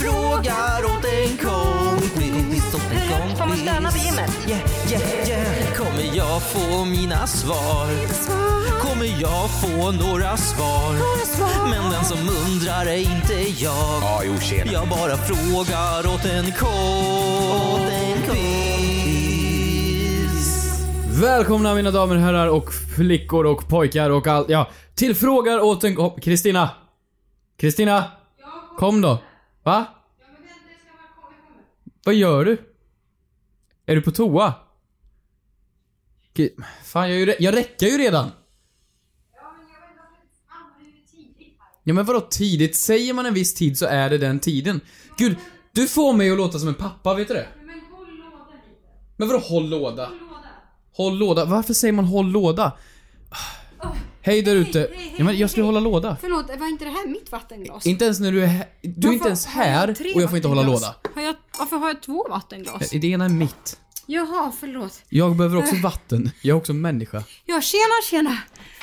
Frågar 0.00 0.84
åt 0.84 1.04
en 1.04 1.36
kompis. 1.36 2.74
Åt 2.74 2.92
en 2.92 3.08
kompis. 3.08 3.38
Får 3.38 3.46
man 3.46 3.56
stöna 3.56 3.90
vid 3.90 4.02
gymmet? 4.02 4.30
Yeah, 4.48 4.60
yeah, 4.92 5.28
yeah. 5.28 5.74
Kommer 5.76 6.16
jag 6.16 6.42
få 6.42 6.84
mina 6.84 7.26
svar? 7.26 7.86
Kommer 8.80 9.20
jag 9.20 9.50
få 9.60 9.92
några 9.92 10.36
svar? 10.36 10.92
Men 11.70 11.92
den 11.92 12.04
som 12.04 12.18
undrar 12.18 12.86
är 12.86 12.96
inte 12.98 13.34
jag. 13.64 13.98
Ja, 14.02 14.22
jo, 14.24 14.34
tjena. 14.40 14.72
Jag 14.72 14.88
bara 14.88 15.16
frågar 15.16 16.14
åt 16.14 16.24
en 16.24 16.52
kompis. 16.52 17.98
Välkomna 21.20 21.74
mina 21.74 21.90
damer 21.90 22.14
och 22.16 22.20
herrar 22.22 22.46
och 22.48 22.72
flickor 22.96 23.46
och 23.46 23.68
pojkar 23.68 24.10
och 24.10 24.26
allt, 24.26 24.48
ja, 24.48 24.68
till 24.94 25.14
frågar 25.16 25.60
åt 25.60 25.84
en 25.84 25.96
kom- 25.96 26.20
Kristina! 26.20 26.70
Kristina! 27.60 28.04
Kom 28.78 29.00
då! 29.00 29.18
Va? 29.64 29.84
Vad 32.08 32.14
gör 32.14 32.44
du? 32.44 32.58
Är 33.86 33.94
du 33.94 34.02
på 34.02 34.10
toa? 34.10 34.54
Gud, 36.34 36.50
Fan, 36.84 37.10
jag, 37.10 37.18
ju 37.18 37.26
re- 37.26 37.36
jag 37.38 37.56
räcker 37.56 37.86
ju 37.86 37.98
redan! 37.98 38.30
Ja 41.84 41.94
men 41.94 42.04
vadå 42.04 42.20
tidigt? 42.20 42.76
Säger 42.76 43.14
man 43.14 43.26
en 43.26 43.34
viss 43.34 43.54
tid 43.54 43.78
så 43.78 43.86
är 43.86 44.10
det 44.10 44.18
den 44.18 44.40
tiden. 44.40 44.80
Gud, 45.18 45.36
du 45.72 45.88
får 45.88 46.12
mig 46.12 46.30
att 46.30 46.36
låta 46.38 46.58
som 46.58 46.68
en 46.68 46.74
pappa, 46.74 47.14
vet 47.14 47.28
du 47.28 47.34
det? 47.34 47.48
Men 49.16 49.28
vadå 49.28 49.38
håll 49.40 49.68
låda? 49.70 50.10
Håll 50.92 51.18
låda. 51.18 51.44
Varför 51.44 51.74
säger 51.74 51.92
man 51.92 52.04
håll 52.04 52.26
låda? 52.30 52.72
Hej 54.28 54.42
där 54.42 54.56
ute. 54.56 54.90
Ja, 55.16 55.24
men 55.24 55.38
jag 55.38 55.50
skulle 55.50 55.66
hålla 55.66 55.80
låda. 55.80 56.16
Förlåt, 56.20 56.46
var 56.58 56.68
inte 56.68 56.84
det 56.84 56.90
här 56.90 57.08
mitt 57.08 57.32
vattenglas? 57.32 57.86
Inte 57.86 58.04
ens 58.04 58.20
när 58.20 58.32
du 58.32 58.42
är 58.42 58.46
här. 58.46 58.66
Du 58.82 59.08
är 59.08 59.12
inte 59.12 59.26
ens 59.26 59.46
här 59.46 59.90
och 60.14 60.22
jag 60.22 60.28
får 60.30 60.36
inte 60.36 60.48
hålla 60.48 60.62
låda. 60.62 60.94
Har 61.14 61.22
jag, 61.22 61.34
varför 61.58 61.76
har 61.76 61.88
jag 61.88 62.02
två 62.02 62.26
vattenglas? 62.30 62.90
Det 62.90 63.04
ena 63.08 63.24
är 63.24 63.28
mitt. 63.28 63.80
Jaha, 64.06 64.52
förlåt. 64.60 65.00
Jag 65.08 65.36
behöver 65.36 65.56
också 65.56 65.74
vatten. 65.82 66.30
Jag 66.42 66.54
är 66.54 66.58
också 66.58 66.72
människa. 66.72 67.22
Ja, 67.44 67.60
tjena, 67.60 67.82
tjena. 68.10 68.38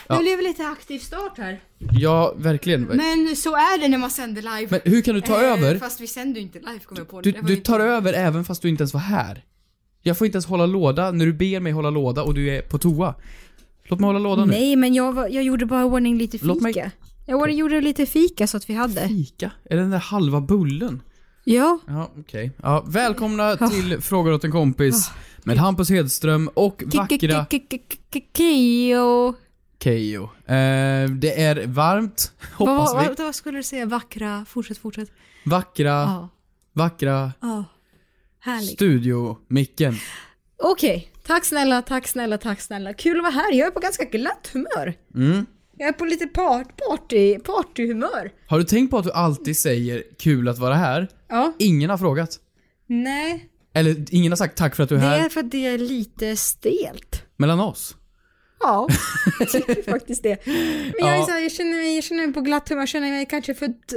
Ja. 0.08 0.16
Det 0.16 0.22
blev 0.22 0.42
lite 0.42 0.68
aktiv 0.68 1.00
start 1.00 1.38
här. 1.38 1.62
Ja, 1.78 2.34
verkligen. 2.38 2.82
Men, 2.82 2.98
Men 2.98 3.36
så 3.36 3.56
är 3.56 3.80
det 3.82 3.88
när 3.88 3.98
man 3.98 4.12
sänder 4.12 4.42
live. 4.60 4.82
hur 4.86 5.02
kan 5.02 5.16
du 5.16 5.22
ta 5.22 5.44
Eh, 5.44 5.52
över? 5.52 5.78
Fast 5.80 6.00
vi 6.02 6.08
sänder 6.08 6.36
ju 6.36 6.42
inte 6.42 6.60
live, 6.60 6.80
kommer 6.80 7.02
jag 7.02 7.10
på. 7.10 7.22
Du, 7.22 7.32
du 7.32 7.56
tar 7.56 7.80
över 7.80 8.14
även 8.14 8.46
fast 8.46 8.62
du 8.62 8.70
inte 8.70 8.82
ens 8.82 8.94
var 8.94 9.02
här. 9.02 9.44
Jag 10.02 10.18
får 10.18 10.26
inte 10.28 10.36
ens 10.36 10.46
hålla 10.46 10.66
låda 10.66 11.12
när 11.12 11.26
du 11.26 11.34
ber 11.34 11.60
mig 11.60 11.72
hålla 11.72 11.90
låda 11.90 12.24
och 12.24 12.34
du 12.34 12.50
är 12.50 12.62
på 12.62 12.78
toa. 12.78 13.16
Låt 13.88 14.00
mig 14.00 14.08
hålla 14.08 14.20
låda 14.20 14.46
nu. 14.46 14.52
Nej, 14.52 14.76
men 14.76 14.94
jag, 14.94 15.14
var- 15.14 15.28
jag 15.28 15.44
gjorde 15.44 15.66
bara 15.66 15.86
ordning 15.86 16.18
lite 16.18 16.38
fika. 16.38 16.48
Låt 16.48 16.62
mig- 16.62 16.92
Jag 17.26 17.40
var- 17.40 17.48
gjorde 17.48 17.82
lite 17.82 18.06
fika 18.06 18.48
så 18.48 18.58
att 18.58 18.70
vi 18.70 18.74
hade. 18.74 19.08
Fika? 19.08 19.52
Är 19.70 19.76
det 19.76 19.82
den 19.82 19.92
där 19.92 19.98
halva 19.98 20.42
bullen? 20.42 21.02
Ja. 21.44 21.80
Ja, 21.88 22.12
okej. 22.20 22.52
Ja, 22.64 22.84
välkomna 22.88 23.58
till 23.58 24.02
Frågor 24.02 24.34
åt 24.34 24.44
en 24.44 24.52
kompis 24.52 25.12
med 25.44 25.58
Hampus 25.58 25.90
Hedström 25.90 26.50
och 26.54 26.84
vackra 26.86 27.46
Kio. 28.38 29.34
Keyyo. 29.84 30.24
Eh, 30.24 31.10
det 31.10 31.42
är 31.42 31.68
varmt, 31.68 32.32
hoppas 32.54 32.94
Vad, 32.94 33.08
vi. 33.18 33.24
vad, 33.24 33.36
skulle 33.36 33.58
du 33.60 33.64
säga? 33.64 33.86
Vackra? 33.86 34.46
Fortsätt, 34.50 34.78
fortsätt. 34.78 35.12
Vackra, 35.46 35.86
Ja. 35.92 36.30
vackra 36.74 37.32
studiomicken. 38.74 39.96
Okej, 40.58 41.12
tack 41.24 41.46
snälla, 41.46 41.82
tack 41.82 42.08
snälla, 42.08 42.38
tack 42.38 42.62
snälla. 42.62 42.94
Kul 42.94 43.18
att 43.18 43.24
vara 43.24 43.34
här. 43.34 43.54
Jag 43.54 43.68
är 43.68 43.72
på 43.72 43.80
ganska 43.80 44.04
glatt 44.06 44.50
humör. 44.54 44.94
Mm. 45.16 45.46
Jag 45.78 45.88
är 45.88 45.94
på 45.94 46.06
lite 46.06 46.28
part, 46.28 46.78
party, 46.78 47.40
partyhumör. 47.40 48.32
Har 48.48 48.58
du 48.58 48.64
tänkt 48.64 48.92
på 48.92 48.98
att 48.98 49.04
du 49.04 49.12
alltid 49.12 49.58
säger 49.58 50.04
kul 50.20 50.48
att 50.48 50.58
vara 50.58 50.74
här? 50.74 51.08
Ja. 51.28 51.54
Ingen 51.60 51.90
har 51.90 51.98
frågat. 51.98 52.40
Nej, 52.88 53.50
Eller 53.74 54.06
ingen 54.16 54.32
har 54.32 54.38
sagt 54.38 54.58
tack 54.58 54.76
för 54.76 54.84
att 54.84 54.90
du 54.90 54.96
är 54.96 55.00
det 55.00 55.06
här 55.06 55.26
är 55.26 55.30
för 55.30 55.40
att 55.40 55.52
det 55.52 55.66
är 55.66 55.78
lite 55.78 56.36
stelt. 56.36 57.24
mellan 57.38 57.60
oss. 57.60 57.96
Ja, 58.60 58.88
jag 59.40 59.50
tycker 59.50 59.92
faktiskt 59.92 60.24
det. 60.24 60.46
Men 60.46 60.94
jag, 60.98 61.18
är 61.18 61.24
så 61.24 61.32
här, 61.32 61.40
jag, 61.40 61.52
känner 61.52 61.78
mig, 61.78 61.96
jag 61.96 62.04
känner 62.04 62.26
mig 62.26 62.34
på 62.34 62.42
glatt 62.42 62.70
humör, 62.70 62.82
jag 62.82 62.90
känner 62.90 63.12
mig 63.12 63.26
kanske 63.26 63.54
för 63.54 63.66
att 63.66 63.94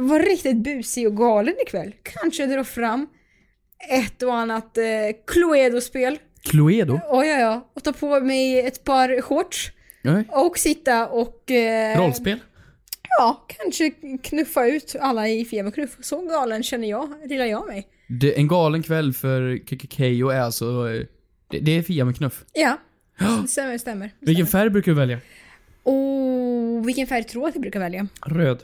vara 0.00 0.22
riktigt 0.22 0.56
busig 0.56 1.06
och 1.06 1.16
galen 1.16 1.54
ikväll. 1.66 1.94
Kanske 2.02 2.46
dra 2.46 2.64
fram 2.64 3.06
ett 3.90 4.22
och 4.22 4.34
annat 4.34 4.78
eh, 4.78 4.84
Cluedo-spel. 5.26 6.18
Cluedo? 6.42 6.92
Oh, 7.10 7.26
ja, 7.26 7.38
ja. 7.38 7.70
Och 7.74 7.84
ta 7.84 7.92
på 7.92 8.20
mig 8.20 8.60
ett 8.60 8.84
par 8.84 9.20
shorts. 9.20 9.72
Nej. 10.02 10.24
Och 10.28 10.58
sitta 10.58 11.08
och... 11.08 11.50
Eh, 11.50 11.98
Rollspel? 11.98 12.38
Ja, 13.18 13.46
kanske 13.48 13.90
knuffa 14.22 14.66
ut 14.66 14.96
alla 15.00 15.28
i 15.28 15.44
feberknuff. 15.44 15.96
Så 16.00 16.26
galen 16.26 16.62
känner 16.62 16.88
jag, 16.90 17.14
lilla 17.24 17.46
jag 17.46 17.66
mig. 17.66 17.88
Det, 18.08 18.38
en 18.38 18.48
galen 18.48 18.82
kväll 18.82 19.12
för 19.12 19.58
Keyyo 19.88 20.28
är 20.28 20.40
alltså... 20.40 20.64
eh, 20.90 21.06
Det, 21.48 21.58
det 21.58 21.78
är 21.78 21.82
Fia 21.82 22.04
med 22.04 22.16
knuff. 22.16 22.44
Ja, 22.52 22.76
det 23.42 23.48
stämmer, 23.48 23.78
stämmer. 23.78 24.10
Vilken 24.20 24.46
färg 24.46 24.70
brukar 24.70 24.92
du 24.92 24.98
välja? 24.98 25.18
Och 25.82 26.88
vilken 26.88 27.06
färg 27.06 27.24
tror 27.24 27.42
du 27.42 27.48
att 27.48 27.54
jag 27.54 27.62
brukar 27.62 27.80
välja? 27.80 28.06
Röd. 28.26 28.62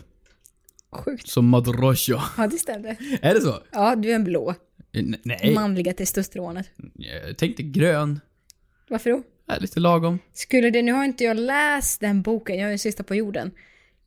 Sjukt. 0.93 1.29
Som 1.29 1.49
Madrosho. 1.49 2.19
Ja, 2.37 2.47
det 2.47 2.59
stämde. 2.59 2.97
Är 3.23 3.35
det 3.35 3.41
så? 3.41 3.59
Ja, 3.71 3.97
du 3.97 4.11
är 4.11 4.15
en 4.15 4.25
blå. 4.25 4.55
N- 4.93 5.17
nej. 5.23 5.55
Manliga 5.55 5.93
testosteronet. 5.93 6.71
Jag 6.95 7.37
tänkte 7.39 7.63
grön. 7.63 8.21
Varför 8.89 9.11
då? 9.11 9.23
Är 9.49 9.61
lite 9.61 9.81
lagom. 9.81 10.19
Skulle 10.33 10.71
det, 10.71 10.83
nu 10.83 10.93
har 10.93 11.05
inte 11.05 11.25
jag 11.25 11.37
läst 11.37 12.01
den 12.01 12.23
boken, 12.23 12.57
jag 12.57 12.65
är 12.65 12.69
den 12.69 12.79
sista 12.79 13.03
på 13.03 13.15
jorden, 13.15 13.51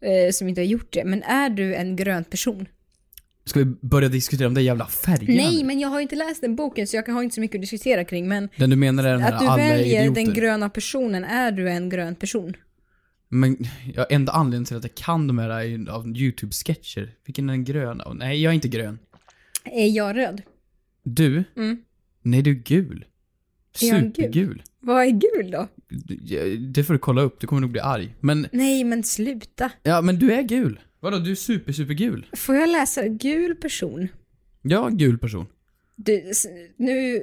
eh, 0.02 0.32
som 0.32 0.48
inte 0.50 0.62
har 0.62 0.66
gjort 0.66 0.94
det, 0.94 1.04
men 1.06 1.24
är 1.24 1.50
du 1.50 1.76
en 1.76 1.96
grön 1.96 2.24
person? 2.24 2.68
Ska 3.46 3.60
vi 3.60 3.66
börja 3.66 4.10
diskutera 4.10 4.44
de 4.48 4.54
där 4.54 4.62
jävla 4.62 4.86
färgerna? 4.88 5.44
Nej, 5.50 5.64
men 5.64 5.80
jag 5.80 5.90
har 5.90 6.00
inte 6.00 6.16
läst 6.16 6.42
den 6.42 6.56
boken 6.56 6.88
så 6.88 6.96
jag 6.96 7.08
har 7.08 7.24
inte 7.24 7.36
så 7.36 7.42
mycket 7.42 7.56
att 7.56 7.62
diskutera 7.62 8.04
kring, 8.06 8.28
men 8.28 8.50
Den 8.58 8.70
du 8.70 8.76
menar 8.76 9.04
är 9.04 9.12
den 9.12 9.22
här 9.22 9.34
att 9.34 9.40
du 9.40 9.46
alla 9.46 9.58
väljer 9.64 10.02
idioter. 10.04 10.26
den 10.26 10.34
gröna 10.34 10.70
personen, 10.70 11.24
är 11.24 11.52
du 11.52 11.70
en 11.70 11.90
grön 11.90 12.16
person? 12.16 12.54
Men 13.30 13.58
ja, 13.96 14.06
enda 14.10 14.32
anledningen 14.32 14.66
till 14.66 14.78
att 14.78 14.84
jag 14.84 14.96
kan 14.96 15.28
de 15.28 15.38
här 15.40 15.50
är 15.50 15.90
av 15.90 16.08
YouTube-sketcher. 16.08 17.10
Vilken 17.26 17.50
är 17.50 17.54
den 17.54 17.64
gröna? 17.64 18.04
Och 18.04 18.16
Nej, 18.16 18.42
jag 18.44 18.52
är 18.52 18.56
inte 18.56 18.68
grön. 18.68 19.00
Är 19.66 19.88
jag 19.88 20.18
röd? 20.18 20.42
Du? 21.04 21.44
Mm. 21.58 21.78
Nej, 22.22 22.42
du 22.42 22.52
är 22.52 22.56
gul. 22.56 23.06
Är 23.82 23.88
jag 23.88 24.02
gul? 24.04 24.12
Supergul. 24.14 24.64
Vad 24.80 25.04
är 25.06 25.10
gul 25.10 25.52
då? 25.52 25.68
Det 26.74 26.84
får 26.84 26.94
du 26.94 27.00
kolla 27.00 27.22
upp, 27.22 27.40
du 27.40 27.48
kommer 27.48 27.62
nog 27.62 27.72
bli 27.72 27.82
arg. 27.82 28.16
Men, 28.20 28.48
Nej, 28.52 28.84
men 28.84 29.04
sluta. 29.04 29.72
ja 29.84 30.02
men 30.02 30.20
du 30.20 30.34
är 30.34 30.42
gul. 30.42 30.80
Vadå, 31.00 31.18
du 31.20 31.32
är 31.32 31.36
super, 31.36 31.74
supergul? 31.74 32.26
Får 32.34 32.56
jag 32.56 32.70
läsa 32.70 33.08
gul 33.08 33.56
person? 33.56 34.08
Ja, 34.62 34.90
gul 34.90 35.18
person. 35.18 35.46
Du, 35.96 36.32
nu... 36.78 37.22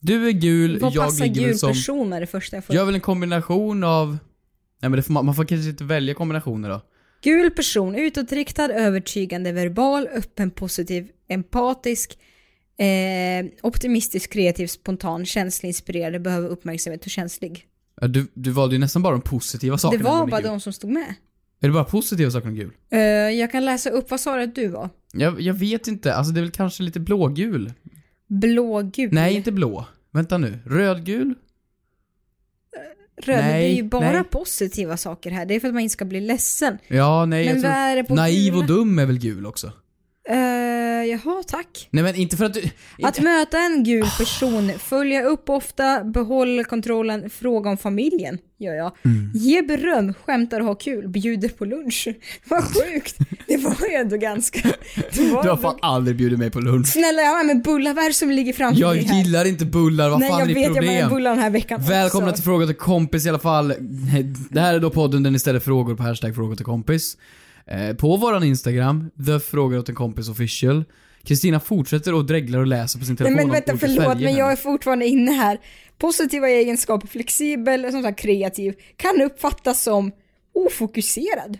Du 0.00 0.26
är 0.28 0.32
gul, 0.32 0.78
Vad 0.78 0.94
jag 0.94 1.04
passar 1.04 1.24
ligger 1.24 1.40
gul 1.46 1.58
som... 1.58 1.70
person 1.70 2.12
är 2.12 2.20
det 2.20 2.26
första 2.26 2.56
jag 2.56 2.64
får? 2.64 2.74
Jag 2.76 2.82
är 2.82 2.86
väl 2.86 2.94
en 2.94 3.00
kombination 3.00 3.84
av... 3.84 4.08
Nej 4.80 4.90
men 4.90 4.92
det 4.92 5.02
får 5.02 5.12
man, 5.12 5.26
man 5.26 5.34
får 5.34 5.44
kanske 5.44 5.70
inte 5.70 5.84
välja 5.84 6.14
kombinationer 6.14 6.68
då. 6.68 6.82
Gul 7.22 7.50
person, 7.50 7.94
utåtriktad, 7.94 8.72
övertygande, 8.72 9.52
verbal, 9.52 10.06
öppen, 10.06 10.50
positiv, 10.50 11.08
empatisk, 11.28 12.18
eh, 12.78 13.46
optimistisk, 13.62 14.32
kreativ, 14.32 14.66
spontan, 14.66 15.26
känslig, 15.26 15.68
inspirerad, 15.68 16.22
behöver 16.22 16.48
uppmärksamhet 16.48 17.04
och 17.04 17.10
känslig. 17.10 17.66
Ja, 18.00 18.06
du, 18.06 18.26
du 18.34 18.50
valde 18.50 18.74
ju 18.74 18.78
nästan 18.78 19.02
bara 19.02 19.12
de 19.12 19.22
positiva 19.22 19.78
sakerna. 19.78 20.02
det 20.02 20.10
var 20.10 20.26
bara 20.26 20.40
de 20.40 20.60
som 20.60 20.72
stod 20.72 20.90
med. 20.90 21.14
Är 21.60 21.68
det 21.68 21.72
bara 21.72 21.84
positiva 21.84 22.30
saker 22.30 22.46
med 22.46 22.56
gul? 22.56 22.70
Eh, 22.90 23.00
jag 23.00 23.52
kan 23.52 23.64
läsa 23.64 23.90
upp, 23.90 24.10
vad 24.10 24.20
sa 24.20 24.36
du 24.36 24.42
att 24.42 24.54
du 24.54 24.68
var? 24.68 24.90
Jag, 25.12 25.40
jag 25.40 25.54
vet 25.54 25.88
inte, 25.88 26.14
alltså 26.14 26.32
det 26.32 26.40
är 26.40 26.42
väl 26.42 26.50
kanske 26.50 26.82
lite 26.82 27.00
blågul? 27.00 27.72
Blågul? 28.26 29.08
Nej, 29.12 29.34
inte 29.34 29.52
blå. 29.52 29.86
Vänta 30.12 30.38
nu. 30.38 30.58
Rödgul? 30.66 31.34
Röd, 33.22 33.44
nej, 33.44 33.62
det 33.62 33.68
är 33.68 33.76
ju 33.76 33.88
bara 33.88 34.12
nej. 34.12 34.24
positiva 34.24 34.96
saker 34.96 35.30
här. 35.30 35.46
Det 35.46 35.54
är 35.54 35.60
för 35.60 35.68
att 35.68 35.74
man 35.74 35.82
inte 35.82 35.92
ska 35.92 36.04
bli 36.04 36.20
ledsen. 36.20 36.78
Ja, 36.88 37.24
nej 37.26 37.46
Men 37.46 37.62
jag 37.62 38.06
tror... 38.06 38.16
Naiv 38.16 38.56
och 38.56 38.66
dum 38.66 38.98
är 38.98 39.06
väl 39.06 39.18
gul 39.18 39.46
också? 39.46 39.72
Jaha 41.24 41.42
tack. 41.46 41.88
Nej 41.90 42.04
men 42.04 42.14
inte 42.14 42.36
för 42.36 42.44
att 42.44 42.54
du... 42.54 42.62
Att 43.02 43.20
möta 43.20 43.58
en 43.58 43.84
gul 43.84 44.06
person, 44.18 44.72
följa 44.78 45.22
upp 45.24 45.48
ofta, 45.50 46.04
behåll 46.04 46.64
kontrollen, 46.64 47.30
fråga 47.30 47.70
om 47.70 47.76
familjen, 47.78 48.38
gör 48.58 48.74
jag. 48.74 48.92
Mm. 49.04 49.30
Ge 49.34 49.62
beröm, 49.62 50.14
skämtar 50.14 50.60
och 50.60 50.66
ha 50.66 50.74
kul, 50.74 51.08
bjuder 51.08 51.48
på 51.48 51.64
lunch. 51.64 52.08
Vad 52.48 52.64
sjukt. 52.64 53.16
Det 53.46 53.56
var 53.56 53.88
ju 53.90 53.94
ändå 53.94 54.16
ganska... 54.16 54.60
Var 54.68 54.74
du 55.14 55.30
har 55.34 55.40
ändå- 55.40 55.56
fan 55.56 55.78
aldrig 55.82 56.16
bjudit 56.16 56.38
mig 56.38 56.50
på 56.50 56.60
lunch. 56.60 56.86
Snälla 56.86 57.22
jag 57.22 57.30
har 57.36 57.44
med 57.44 57.62
bullar, 57.62 57.94
vad 57.94 58.04
är 58.04 58.08
det 58.08 58.14
som 58.14 58.30
ligger 58.30 58.52
framför 58.52 58.80
Jag 58.80 58.94
dig 58.96 59.04
här? 59.04 59.18
gillar 59.24 59.44
inte 59.44 59.64
bullar, 59.64 60.10
vad 60.10 60.20
Nej 60.20 60.30
fan 60.30 60.38
jag 60.40 60.50
är 60.50 60.54
vet, 60.54 60.68
ditt 60.68 60.76
jag 60.76 60.82
har 60.82 60.86
med 60.92 61.00
problem? 61.02 61.16
bullar 61.16 61.30
den 61.30 61.38
här 61.40 61.50
veckan 61.50 61.80
Välkomna 61.88 62.26
också. 62.26 62.34
till 62.36 62.44
Fråga 62.44 62.66
till 62.66 62.76
kompis 62.76 63.26
i 63.26 63.28
alla 63.28 63.38
fall. 63.38 63.74
Det 64.50 64.60
här 64.60 64.74
är 64.74 64.80
då 64.80 64.90
podden 64.90 65.22
där 65.22 65.30
ni 65.30 65.38
ställer 65.38 65.60
frågor 65.60 65.94
på 65.94 66.02
hashtag 66.02 66.34
fråga 66.34 66.56
till 66.56 66.64
kompis. 66.64 67.16
Eh, 67.66 67.96
på 67.96 68.16
våran 68.16 68.42
Instagram, 68.44 69.10
the 69.26 69.40
fråga 69.40 69.78
åt 69.78 69.88
en 69.88 69.94
kompis 69.94 70.28
official. 70.28 70.84
Kristina 71.26 71.60
fortsätter 71.60 72.14
och 72.14 72.24
dreglar 72.26 72.58
och 72.58 72.66
läser 72.66 72.98
på 72.98 73.04
sin 73.04 73.12
Nej 73.12 73.16
telefon 73.16 73.36
men 73.36 73.44
om 73.44 73.52
vänta 73.52 73.76
förlåt 73.76 74.04
färger 74.04 74.24
men 74.24 74.36
jag 74.36 74.52
är 74.52 74.56
fortfarande 74.56 75.06
inne 75.06 75.32
här. 75.32 75.58
Positiva 75.98 76.48
egenskaper, 76.48 77.08
flexibel, 77.08 77.90
som 77.92 78.02
sagt 78.02 78.18
kreativ, 78.18 78.74
kan 78.96 79.22
uppfattas 79.22 79.82
som 79.82 80.12
ofokuserad. 80.54 81.58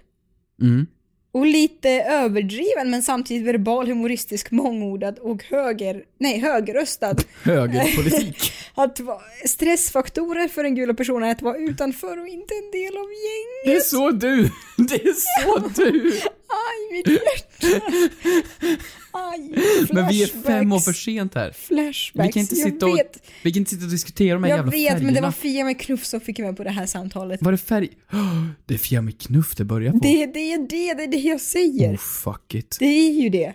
Mm. 0.63 0.87
Och 1.33 1.47
lite 1.47 1.91
överdriven 1.91 2.91
men 2.91 3.03
samtidigt 3.03 3.47
verbal, 3.47 3.87
humoristisk, 3.87 4.51
mångordad 4.51 5.19
och 5.19 5.45
höger, 5.45 6.03
nej 6.19 6.39
högröstad. 6.39 7.17
Högerpolitik. 7.43 8.53
Att 8.75 9.01
vara, 9.01 9.21
stressfaktorer 9.47 10.49
för 10.49 10.63
den 10.63 10.75
gula 10.75 10.95
personen 10.95 11.29
är 11.29 11.33
att 11.33 11.43
vara 11.43 11.57
utanför 11.57 12.21
och 12.21 12.29
inte 12.29 12.55
en 12.55 12.71
del 12.71 12.97
av 12.97 13.05
Det 13.65 13.71
är 13.71 13.73
gänget. 13.73 13.87
så 13.87 14.11
du! 14.11 14.51
Det 14.77 14.95
är 14.95 15.15
så 15.15 15.69
du! 15.83 16.21
Aj, 16.91 16.97
mitt 16.97 17.09
hjärta. 17.09 17.81
Aj, 19.13 19.51
Men 19.93 20.09
vi 20.09 20.23
är 20.23 20.27
fem 20.27 20.73
år 20.73 20.79
flashbacks. 20.79 20.85
för 20.85 20.93
sent 20.93 21.35
här. 21.35 21.51
Flashbacks. 21.53 22.29
Vi 22.29 22.33
kan 22.33 22.41
inte 22.41 22.55
jag 22.55 22.73
sitta 22.73 22.87
och, 22.87 22.97
vet, 22.99 23.23
vi 23.43 23.53
kan 23.53 23.61
inte 23.61 23.71
sitta 23.71 23.85
och 23.85 23.91
diskutera 23.91 24.35
de 24.35 24.43
här 24.45 24.51
jag 24.51 24.57
jävla 24.57 24.71
vet 24.71 24.89
färgerna. 24.89 25.05
men 25.05 25.15
det 25.15 25.21
var 25.21 25.31
Fia 25.31 25.65
med 25.65 25.81
knuff 25.81 26.05
som 26.05 26.21
fick 26.21 26.39
mig 26.39 26.57
på 26.57 26.65
det 26.65 26.71
här 26.71 26.87
samtalet. 26.87 27.43
Var 27.43 27.53
det 27.53 27.59
färg? 27.59 27.89
Det 28.67 28.75
är 28.75 28.79
Fia 28.79 29.03
med 29.03 29.21
knuff 29.21 29.55
det 29.57 29.65
börjar 29.65 29.93
på. 29.93 29.99
Det, 29.99 30.27
det 30.27 30.53
är 30.53 30.59
det, 30.59 30.97
det 30.97 31.03
är 31.03 31.09
det 31.11 31.17
jag 31.17 31.41
säger. 31.41 31.93
Oh, 31.95 31.97
fuck 31.97 32.55
it. 32.55 32.77
Det 32.81 32.87
är 32.87 33.13
ju 33.23 33.29
det. 33.29 33.53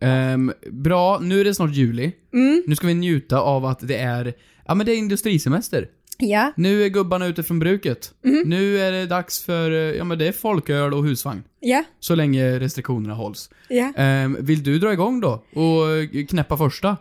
Ehm, 0.00 0.52
bra, 0.70 1.18
nu 1.22 1.40
är 1.40 1.44
det 1.44 1.54
snart 1.54 1.74
juli. 1.74 2.12
Mm. 2.34 2.62
Nu 2.66 2.76
ska 2.76 2.86
vi 2.86 2.94
njuta 2.94 3.40
av 3.40 3.66
att 3.66 3.88
det 3.88 3.96
är, 3.96 4.34
ja 4.66 4.74
men 4.74 4.86
det 4.86 4.92
är 4.92 4.96
industrisemester. 4.96 5.88
Ja. 6.18 6.52
Nu 6.56 6.84
är 6.84 6.88
gubbarna 6.88 7.26
ute 7.26 7.42
från 7.42 7.58
bruket. 7.58 8.12
Mm. 8.24 8.42
Nu 8.48 8.78
är 8.78 8.92
det 8.92 9.06
dags 9.06 9.44
för, 9.44 9.70
eh, 9.70 9.76
ja 9.78 10.04
men 10.04 10.18
det 10.18 10.28
är 10.28 10.32
folköl 10.32 10.94
och 10.94 11.04
husvagn. 11.04 11.42
Ja. 11.60 11.84
Så 12.00 12.14
länge 12.14 12.58
restriktionerna 12.58 13.14
hålls. 13.14 13.50
Ja. 13.68 13.92
Ehm, 13.96 14.36
vill 14.40 14.62
du 14.62 14.78
dra 14.78 14.92
igång 14.92 15.20
då? 15.20 15.42
Och 15.54 15.90
eh, 15.90 16.26
knäppa 16.26 16.56
första? 16.56 16.96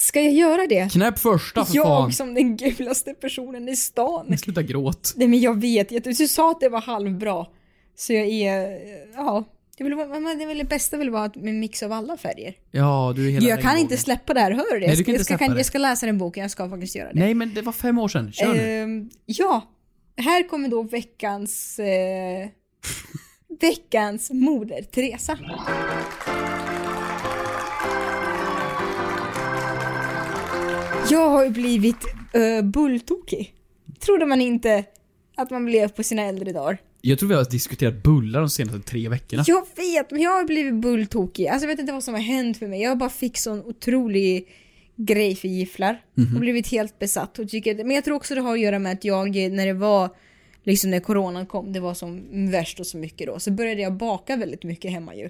Ska 0.00 0.20
jag 0.20 0.32
göra 0.32 0.66
det? 0.66 0.92
Knäpp 0.92 1.18
första 1.18 1.64
för 1.64 1.72
fan! 1.72 2.02
Jag 2.02 2.14
som 2.14 2.34
den 2.34 2.56
gulaste 2.56 3.14
personen 3.14 3.68
i 3.68 3.76
stan. 3.76 4.26
Men 4.28 4.38
Sluta 4.38 4.62
gråt. 4.62 5.12
Nej 5.16 5.28
men 5.28 5.40
jag 5.40 5.60
vet, 5.60 5.92
jag, 5.92 6.02
du 6.02 6.14
sa 6.14 6.50
att 6.50 6.60
det 6.60 6.68
var 6.68 6.80
halvbra. 6.80 7.46
Så 7.96 8.12
jag 8.12 8.26
är, 8.26 8.78
ja. 9.14 9.44
Det, 9.82 9.96
vill 9.96 10.38
det, 10.38 10.46
väl 10.46 10.58
det 10.58 10.64
bästa 10.64 10.96
vill 10.96 11.10
vara 11.10 11.30
en 11.34 11.60
mix 11.60 11.82
av 11.82 11.92
alla 11.92 12.16
färger. 12.16 12.54
Ja, 12.70 13.12
du 13.16 13.26
är 13.26 13.30
hela 13.30 13.48
Jag 13.48 13.62
kan 13.62 13.78
inte 13.78 13.96
släppa 13.96 14.34
det 14.34 14.40
här, 14.40 14.50
hör 14.50 14.74
du 14.74 14.80
det? 14.80 14.86
Nej, 14.86 14.96
du 14.96 14.96
Jag 14.96 14.96
ska, 14.96 15.04
kan 15.04 15.14
inte 15.14 15.20
jag, 15.20 15.26
ska, 15.26 15.38
kan, 15.38 15.56
jag 15.56 15.66
ska 15.66 15.78
läsa 15.78 16.06
den 16.06 16.18
boken, 16.18 16.42
jag 16.42 16.50
ska 16.50 16.70
faktiskt 16.70 16.96
göra 16.96 17.12
det. 17.12 17.20
Nej 17.20 17.34
men 17.34 17.54
det 17.54 17.62
var 17.62 17.72
fem 17.72 17.98
år 17.98 18.08
sedan, 18.08 18.32
kör 18.32 18.54
nu. 18.54 18.82
Ehm, 18.82 19.10
ja, 19.26 19.62
här 20.16 20.48
kommer 20.48 20.68
då 20.68 20.82
veckans... 20.82 21.78
Eh, 21.78 22.48
veckans 23.60 24.30
moder, 24.30 24.82
Teresa. 24.82 25.38
Jag 31.10 31.30
har 31.30 31.44
ju 31.44 31.50
blivit 31.50 32.04
uh, 32.36 32.62
bulltokig. 32.62 33.54
Trodde 34.00 34.26
man 34.26 34.40
inte 34.40 34.84
att 35.36 35.50
man 35.50 35.64
blev 35.64 35.88
på 35.88 36.02
sina 36.02 36.22
äldre 36.22 36.52
dagar. 36.52 36.78
Jag 37.04 37.18
tror 37.18 37.28
vi 37.28 37.34
har 37.34 37.50
diskuterat 37.50 38.02
bullar 38.02 38.40
de 38.40 38.50
senaste 38.50 38.80
tre 38.80 39.08
veckorna. 39.08 39.44
Jag 39.46 39.66
vet, 39.76 40.10
men 40.10 40.20
jag 40.20 40.30
har 40.30 40.44
blivit 40.44 40.74
bulltokig. 40.74 41.46
Alltså 41.46 41.64
jag 41.64 41.68
vet 41.68 41.80
inte 41.80 41.92
vad 41.92 42.04
som 42.04 42.14
har 42.14 42.20
hänt 42.20 42.60
med 42.60 42.70
mig. 42.70 42.82
Jag 42.82 42.98
bara 42.98 43.10
fick 43.10 43.38
sån 43.38 43.60
otrolig 43.64 44.48
grej 44.96 45.34
för 45.34 45.48
gifflar. 45.48 46.04
Och 46.34 46.40
blivit 46.40 46.68
helt 46.68 46.98
besatt. 46.98 47.38
Och 47.38 47.48
tycker, 47.48 47.84
men 47.84 47.90
jag 47.90 48.04
tror 48.04 48.16
också 48.16 48.34
det 48.34 48.40
har 48.40 48.52
att 48.52 48.60
göra 48.60 48.78
med 48.78 48.92
att 48.92 49.04
jag, 49.04 49.36
när 49.36 49.66
det 49.66 49.72
var, 49.72 50.10
liksom 50.62 50.90
när 50.90 51.00
coronan 51.00 51.46
kom, 51.46 51.72
det 51.72 51.80
var 51.80 51.94
som 51.94 52.22
värst 52.50 52.80
och 52.80 52.86
så 52.86 52.96
mycket 52.96 53.26
då. 53.26 53.38
Så 53.38 53.50
började 53.50 53.82
jag 53.82 53.92
baka 53.92 54.36
väldigt 54.36 54.64
mycket 54.64 54.90
hemma 54.90 55.14
ju. 55.14 55.28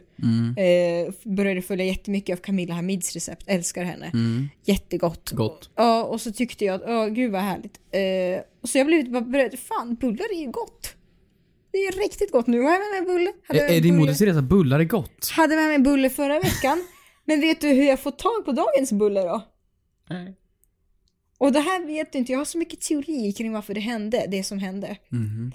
Eh, 0.56 1.12
började 1.24 1.62
följa 1.62 1.84
jättemycket 1.84 2.38
av 2.38 2.42
Camilla 2.42 2.74
Hamids 2.74 3.12
recept, 3.14 3.44
älskar 3.46 3.84
henne. 3.84 4.10
Jättegott. 4.64 5.30
Gott. 5.30 5.70
Ja, 5.76 6.04
och 6.04 6.20
så 6.20 6.32
tyckte 6.32 6.64
jag 6.64 6.74
att, 6.74 6.82
ja 6.86 7.06
gud 7.06 7.32
vad 7.32 7.42
härligt. 7.42 7.80
Eh, 7.90 8.44
och 8.62 8.68
så 8.68 8.78
jag 8.78 8.86
blev 8.86 9.10
bara 9.10 9.22
började, 9.22 9.56
fan 9.56 9.94
bullar 9.94 10.34
är 10.34 10.40
ju 10.40 10.50
gott. 10.50 10.96
Det 11.72 11.78
är 11.78 11.92
riktigt 12.02 12.32
gott 12.32 12.46
nu. 12.46 12.60
Har 12.62 12.70
jag 12.70 12.80
med 12.80 13.02
mig 13.02 13.14
bulle? 13.14 13.32
Hade 13.48 13.60
Är, 13.60 13.72
är 13.76 13.80
din 13.80 13.96
moder 13.96 14.14
Teresa, 14.14 14.42
bullar 14.42 14.80
är 14.80 14.84
gott? 14.84 15.28
Hade 15.30 15.56
med 15.56 15.68
mig 15.68 15.78
bulle 15.78 16.10
förra 16.10 16.40
veckan. 16.40 16.84
Men 17.24 17.40
vet 17.40 17.60
du 17.60 17.68
hur 17.68 17.84
jag 17.84 18.00
får 18.00 18.10
tag 18.10 18.44
på 18.44 18.52
dagens 18.52 18.92
bulle 18.92 19.20
då? 19.20 19.42
Nej. 20.10 20.36
Och 21.38 21.52
det 21.52 21.60
här 21.60 21.86
vet 21.86 22.12
du 22.12 22.18
inte, 22.18 22.32
jag 22.32 22.38
har 22.38 22.44
så 22.44 22.58
mycket 22.58 22.80
teori 22.80 23.32
kring 23.32 23.52
varför 23.52 23.74
det 23.74 23.80
hände, 23.80 24.26
det 24.28 24.44
som 24.44 24.58
hände. 24.58 24.96
Mhm. 25.08 25.52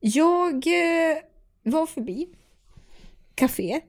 Jag 0.00 0.54
eh, 0.66 1.16
var 1.62 1.86
förbi 1.86 2.28
café, 3.34 3.80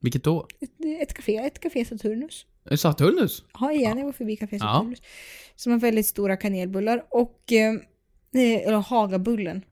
Vilket 0.00 0.24
då? 0.24 0.46
ett, 0.60 0.70
ett 1.02 1.14
café, 1.14 1.36
ett 1.36 1.58
café 1.60 1.84
Saturnus. 1.84 2.46
Det 2.64 2.76
Saturnus? 2.76 3.44
Ja, 3.60 3.72
igen, 3.72 3.98
jag 3.98 4.04
var 4.04 4.12
förbi 4.12 4.36
café 4.36 4.56
Ja. 4.60 4.66
Saturnus. 4.74 5.02
Som 5.56 5.72
har 5.72 5.78
väldigt 5.78 6.06
stora 6.06 6.36
kanelbullar 6.36 7.06
och, 7.10 7.52
eh, 7.52 7.74
eller 8.66 8.78
Hagabullen. 8.78 9.64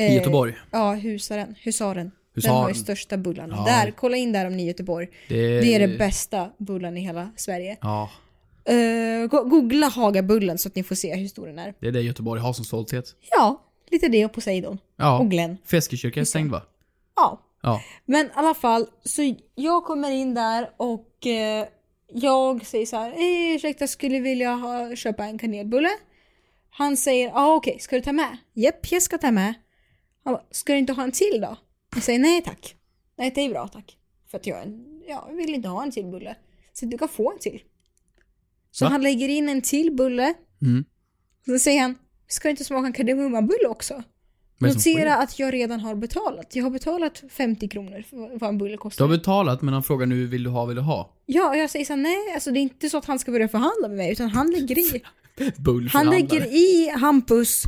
I 0.00 0.06
Eh, 0.06 0.14
Göteborg? 0.14 0.54
Ja, 0.70 0.92
Husaren, 0.94 1.54
Husaren. 1.62 2.06
Den 2.06 2.12
Husaren. 2.34 2.56
har 2.56 2.68
ju 2.68 2.74
största 2.74 3.16
bullarna. 3.16 3.54
Ja. 3.56 3.64
Där, 3.64 3.90
kolla 3.90 4.16
in 4.16 4.32
där 4.32 4.46
om 4.46 4.52
ni 4.56 4.62
är 4.62 4.64
i 4.64 4.68
Göteborg. 4.68 5.08
Det, 5.28 5.60
Det 5.60 5.74
är 5.74 5.88
det 5.88 5.98
bästa 5.98 6.50
bullen 6.58 6.96
i 6.96 7.00
hela 7.00 7.30
Sverige. 7.36 7.76
Ja, 7.80 8.10
Uh, 8.70 9.26
googla 9.26 9.86
Hagabullen 9.88 10.58
så 10.58 10.68
att 10.68 10.74
ni 10.74 10.82
får 10.82 10.94
se 10.94 11.14
hur 11.16 11.28
stor 11.28 11.46
den 11.46 11.58
är. 11.58 11.74
det 11.80 11.86
är 11.88 11.92
det 11.92 12.00
Göteborg 12.00 12.40
har 12.40 12.52
som 12.52 12.64
stolthet. 12.64 13.04
Ja, 13.30 13.62
lite 13.90 14.08
det 14.08 14.24
och 14.24 14.32
Poseidon. 14.32 14.78
Ja. 14.96 15.18
Och 15.18 15.30
Glenn. 15.30 15.56
Feskekyrka 15.66 16.20
är 16.20 16.24
stängd 16.24 16.50
va? 16.50 16.62
Ja. 17.16 17.40
Ja. 17.62 17.80
Men 18.04 18.26
i 18.26 18.30
alla 18.34 18.54
fall, 18.54 18.86
så 19.04 19.34
jag 19.54 19.84
kommer 19.84 20.10
in 20.10 20.34
där 20.34 20.70
och 20.76 21.26
eh, 21.26 21.66
jag 22.12 22.66
säger 22.66 22.86
så 22.86 22.96
här, 22.96 23.10
eh, 23.10 23.54
ursäkta 23.56 23.86
skulle 23.86 24.20
vilja 24.20 24.50
ha, 24.54 24.96
köpa 24.96 25.24
en 25.24 25.38
kanelbulle. 25.38 25.90
Han 26.70 26.96
säger, 26.96 27.28
ja 27.28 27.32
ah, 27.34 27.54
okej, 27.54 27.76
ska 27.80 27.96
du 27.96 28.02
ta 28.02 28.12
med? 28.12 28.36
Japp, 28.54 28.92
jag 28.92 29.02
ska 29.02 29.18
ta 29.18 29.30
med. 29.30 29.54
Han 30.24 30.34
bara, 30.34 30.42
ska 30.50 30.72
du 30.72 30.78
inte 30.78 30.92
ha 30.92 31.02
en 31.02 31.12
till 31.12 31.40
då? 31.40 31.56
Jag 31.94 32.02
säger 32.02 32.18
nej 32.18 32.42
tack. 32.42 32.76
Nej, 33.18 33.32
det 33.34 33.40
är 33.40 33.50
bra 33.50 33.68
tack. 33.68 33.96
För 34.30 34.38
att 34.38 34.46
jag, 34.46 34.58
jag 35.08 35.36
vill 35.36 35.54
inte 35.54 35.68
ha 35.68 35.82
en 35.82 35.90
till 35.90 36.06
bulle. 36.06 36.36
Så 36.72 36.86
du 36.86 36.98
kan 36.98 37.08
få 37.08 37.32
en 37.32 37.38
till. 37.38 37.62
Så 38.70 38.84
Va? 38.84 38.90
han 38.90 39.02
lägger 39.02 39.28
in 39.28 39.48
en 39.48 39.62
till 39.62 39.92
bulle. 39.96 40.34
Mm. 40.62 40.84
Så 41.46 41.58
säger 41.58 41.82
han, 41.82 41.98
ska 42.28 42.48
du 42.48 42.50
inte 42.50 42.64
smaka 42.64 42.86
en 42.86 42.92
kardemummabulle 42.92 43.68
också? 43.68 44.02
Notera 44.58 45.16
att 45.16 45.38
jag 45.38 45.54
redan 45.54 45.80
har 45.80 45.94
betalat. 45.94 46.56
Jag 46.56 46.64
har 46.64 46.70
betalat 46.70 47.22
50 47.30 47.68
kronor 47.68 48.02
för 48.10 48.38
vad 48.38 48.50
en 48.50 48.58
bulle 48.58 48.72
Du 48.72 48.78
kostar. 48.78 49.04
har 49.08 49.16
betalat 49.16 49.62
men 49.62 49.74
han 49.74 49.82
frågar 49.82 50.06
nu, 50.06 50.26
vill 50.26 50.42
du 50.44 50.50
ha, 50.50 50.64
vill 50.66 50.76
du 50.76 50.82
ha? 50.82 51.16
Ja, 51.26 51.48
och 51.48 51.56
jag 51.56 51.70
säger 51.70 51.84
så 51.84 51.92
här, 51.92 52.00
nej, 52.00 52.34
alltså 52.34 52.50
det 52.50 52.58
är 52.58 52.62
inte 52.62 52.90
så 52.90 52.98
att 52.98 53.04
han 53.04 53.18
ska 53.18 53.32
börja 53.32 53.48
förhandla 53.48 53.88
med 53.88 53.96
mig, 53.96 54.12
utan 54.12 54.28
han 54.30 54.50
lägger 54.50 54.78
i. 54.78 55.02
Han 55.92 56.10
lägger 56.10 56.46
i 56.46 56.90
Hampus 56.90 57.62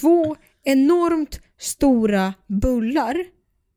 två 0.00 0.36
enormt 0.64 1.40
stora 1.60 2.34
bullar. 2.46 3.24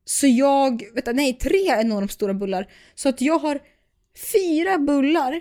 Så 0.04 0.26
jag, 0.26 0.82
vänta, 0.94 1.12
nej, 1.12 1.32
tre 1.38 1.66
enormt 1.80 2.12
stora 2.12 2.34
bullar. 2.34 2.66
Så 2.94 3.08
att 3.08 3.20
jag 3.20 3.38
har 3.38 3.58
fyra 4.32 4.78
bullar. 4.78 5.40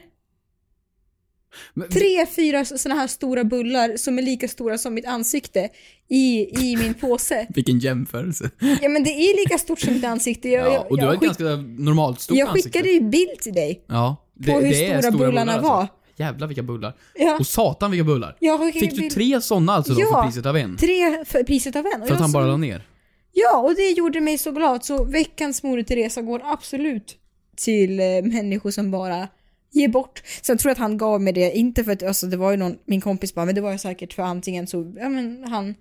Men- 1.73 1.89
Tre, 1.89 2.25
fyra 2.25 2.65
sådana 2.65 3.01
här 3.01 3.07
stora 3.07 3.43
bullar 3.43 3.97
som 3.97 4.17
är 4.17 4.21
lika 4.21 4.47
stora 4.47 4.77
som 4.77 4.93
mitt 4.93 5.05
ansikte 5.05 5.69
i, 6.09 6.47
i 6.63 6.75
min 6.77 6.93
påse. 6.93 7.47
Vilken 7.55 7.79
jämförelse. 7.79 8.49
Ja 8.81 8.89
men 8.89 9.03
det 9.03 9.09
är 9.09 9.37
lika 9.43 9.57
stort 9.57 9.79
som 9.79 9.93
mitt 9.93 10.03
ansikte. 10.05 10.49
Jag, 10.49 10.67
Ja, 10.67 10.73
jag, 10.73 10.91
och 10.91 10.97
du 10.97 11.03
jag 11.03 11.07
har 11.09 11.15
ett 11.15 11.21
ganska 11.21 11.43
normalt 11.83 12.21
stort 12.21 12.37
Jag 12.37 12.47
ansikte. 12.49 12.69
skickade 12.69 12.89
ju 12.93 13.01
bild 13.01 13.39
till 13.39 13.53
dig. 13.53 13.83
Ja. 13.87 14.15
på 14.45 14.51
hur 14.59 14.73
stora 15.01 15.11
bullarna 15.11 15.61
var. 15.61 15.81
Alltså. 15.81 15.95
Jävlar 16.15 16.47
vilka 16.47 16.63
bullar. 16.63 16.93
Ja. 17.15 17.37
Och 17.39 17.47
satan 17.47 17.91
vilka 17.91 18.03
bullar. 18.03 18.37
Jag 18.39 18.59
skickade 18.59 18.85
Fick 18.85 18.99
du 19.01 19.09
tre 19.09 19.41
sådana 19.41 19.73
alltså 19.73 19.93
då 19.93 20.01
Ja. 20.01 20.07
för 20.21 20.23
priset 20.27 20.45
av 20.45 20.57
en? 20.57 20.77
Tre 20.77 21.25
för 21.25 21.43
priset 21.43 21.75
av 21.75 21.85
en. 21.85 22.01
Och 22.01 22.07
För 22.07 22.13
att 22.13 22.19
jag 22.19 22.23
han 22.23 22.31
bara 22.31 22.43
så- 22.43 22.47
la 22.51 22.57
ner? 22.57 22.87
Ja, 23.31 23.57
och 23.57 23.75
det 23.75 23.89
gjorde 23.89 24.21
mig 24.21 24.37
så 24.37 24.51
glad. 24.51 24.85
Så 24.85 25.03
veckans 25.03 25.63
Moder 25.63 25.83
Teresa 25.83 26.21
går 26.21 26.41
absolut 26.45 27.17
till 27.57 27.99
eh, 27.99 28.05
människor 28.23 28.71
som 28.71 28.91
bara 28.91 29.27
ger 29.71 29.87
bort. 29.87 30.23
Sen 30.41 30.57
tror 30.57 30.69
jag 30.69 30.73
att 30.73 30.79
han 30.79 30.97
gav 30.97 31.21
mig 31.21 31.33
det, 31.33 31.51
inte 31.57 31.83
för 31.83 31.91
att, 31.91 32.03
alltså 32.03 32.27
det 32.27 32.37
var 32.37 32.51
ju 32.51 32.57
någon, 32.57 32.75
min 32.85 33.01
kompis 33.01 33.35
bara, 33.35 33.45
men 33.45 33.55
det 33.55 33.61
var 33.61 33.71
ju 33.71 33.77
säkert 33.77 34.13
för 34.13 34.23
antingen 34.23 34.67
så, 34.67 34.93
ja 34.97 35.09
men 35.09 35.43
han, 35.47 35.75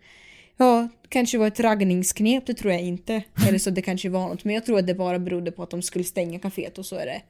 ja, 0.56 0.88
kanske 1.08 1.38
var 1.38 1.46
ett 1.46 1.60
raggningsknep, 1.60 2.46
det 2.46 2.54
tror 2.54 2.72
jag 2.72 2.82
inte. 2.82 3.22
Eller 3.48 3.58
så 3.58 3.70
det 3.70 3.82
kanske 3.82 4.08
var 4.08 4.28
något, 4.28 4.44
men 4.44 4.54
jag 4.54 4.66
tror 4.66 4.78
att 4.78 4.86
det 4.86 4.94
bara 4.94 5.18
berodde 5.18 5.52
på 5.52 5.62
att 5.62 5.70
de 5.70 5.82
skulle 5.82 6.04
stänga 6.04 6.38
kaféet 6.38 6.78
och 6.78 6.86
så 6.86 6.96
är 6.96 7.06
det 7.06 7.22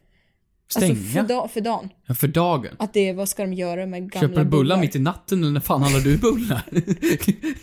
Stänga? 0.73 0.91
Alltså 0.91 1.13
för, 1.13 1.23
da, 1.23 1.49
för 1.49 1.61
dagen. 1.61 1.89
ja, 2.07 2.15
för 2.15 2.29
dagen. 2.29 2.71
Att 2.79 2.93
det, 2.93 3.13
vad 3.13 3.29
ska 3.29 3.43
de 3.43 3.53
göra 3.53 3.87
med 3.87 4.11
gamla 4.13 4.29
Köper 4.29 4.45
du 4.45 4.51
bullar 4.51 4.81
mitt 4.81 4.97
i 4.97 4.99
natten 4.99 5.43
eller 5.43 5.53
när 5.53 5.61
fan 5.61 5.83
handlar 5.83 6.01
du 6.01 6.17
bullar? 6.17 6.63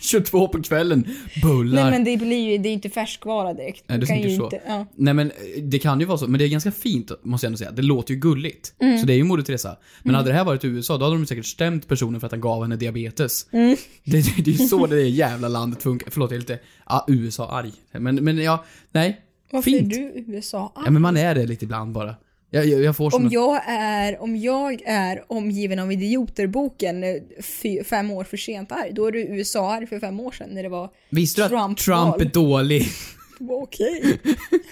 22 0.00 0.48
på 0.48 0.62
kvällen. 0.62 1.06
Bullar. 1.42 1.82
Nej 1.82 1.90
men 1.90 2.04
det 2.04 2.16
blir 2.16 2.50
ju, 2.50 2.58
det 2.58 2.68
är 2.68 2.72
inte 2.72 2.90
färskvara 2.90 3.54
direkt. 3.54 3.84
Nej, 3.86 3.98
du 3.98 4.06
kan 4.06 4.20
ju 4.20 4.36
så. 4.36 4.44
Inte, 4.44 4.60
ja. 4.66 4.86
Nej 4.94 5.14
men 5.14 5.30
eh, 5.30 5.62
det 5.62 5.78
kan 5.78 6.00
ju 6.00 6.06
vara 6.06 6.18
så, 6.18 6.26
men 6.26 6.38
det 6.38 6.44
är 6.44 6.48
ganska 6.48 6.72
fint 6.72 7.10
måste 7.22 7.46
jag 7.46 7.48
ändå 7.48 7.58
säga. 7.58 7.70
Det 7.70 7.82
låter 7.82 8.14
ju 8.14 8.20
gulligt. 8.20 8.74
Mm. 8.80 8.98
Så 8.98 9.06
det 9.06 9.12
är 9.12 9.16
ju 9.16 9.24
Moder 9.24 9.42
Teresa. 9.42 9.76
Men 10.02 10.14
hade 10.14 10.30
det 10.30 10.34
här 10.34 10.44
varit 10.44 10.64
i 10.64 10.68
USA, 10.68 10.98
då 10.98 11.04
hade 11.04 11.16
de 11.16 11.26
säkert 11.26 11.46
stämt 11.46 11.88
personen 11.88 12.20
för 12.20 12.26
att 12.26 12.32
han 12.32 12.40
gav 12.40 12.62
henne 12.62 12.76
diabetes. 12.76 13.46
Mm. 13.52 13.76
Det, 14.04 14.36
det, 14.36 14.42
det 14.44 14.50
är 14.50 14.54
ju 14.54 14.68
så 14.68 14.86
det 14.86 15.02
jävla 15.02 15.48
landet 15.48 15.82
funkar. 15.82 16.10
Förlåt, 16.10 16.30
jag 16.30 16.36
är 16.36 16.40
lite 16.40 16.58
ah, 16.84 17.04
USA-arg. 17.08 17.72
Men, 17.92 18.14
men 18.14 18.38
ja, 18.38 18.64
nej. 18.92 19.20
Varför 19.52 19.70
fint. 19.70 19.92
är 19.92 19.98
du 19.98 20.32
USA? 20.32 20.72
Ja 20.84 20.90
men 20.90 21.02
man 21.02 21.16
är 21.16 21.34
det 21.34 21.46
lite 21.46 21.64
ibland 21.64 21.92
bara. 21.92 22.14
Jag, 22.52 22.66
jag, 22.66 22.82
jag 22.82 23.00
Om 23.00 23.10
såna... 23.10 23.28
jag, 23.32 23.62
är, 23.66 24.22
om 24.22 24.36
jag 24.36 24.82
är 24.86 25.24
omgiven 25.32 25.78
av 25.78 25.92
idioter-boken 25.92 27.04
eh, 27.04 27.84
fem 27.84 28.10
år 28.10 28.24
för 28.24 28.36
sent 28.36 28.72
arg, 28.72 28.92
då 28.92 29.06
är 29.06 29.12
du 29.12 29.20
USA 29.20 29.72
arg 29.72 29.86
för 29.86 30.00
fem 30.00 30.20
år 30.20 30.32
sedan 30.32 30.48
när 30.50 30.62
det 30.62 30.68
var 30.68 30.90
Visste 31.10 31.40
du 31.40 31.44
att 31.44 31.50
Trump 31.50 31.78
Trump 31.78 32.20
är 32.20 32.24
dålig? 32.24 32.86
okej. 33.50 34.20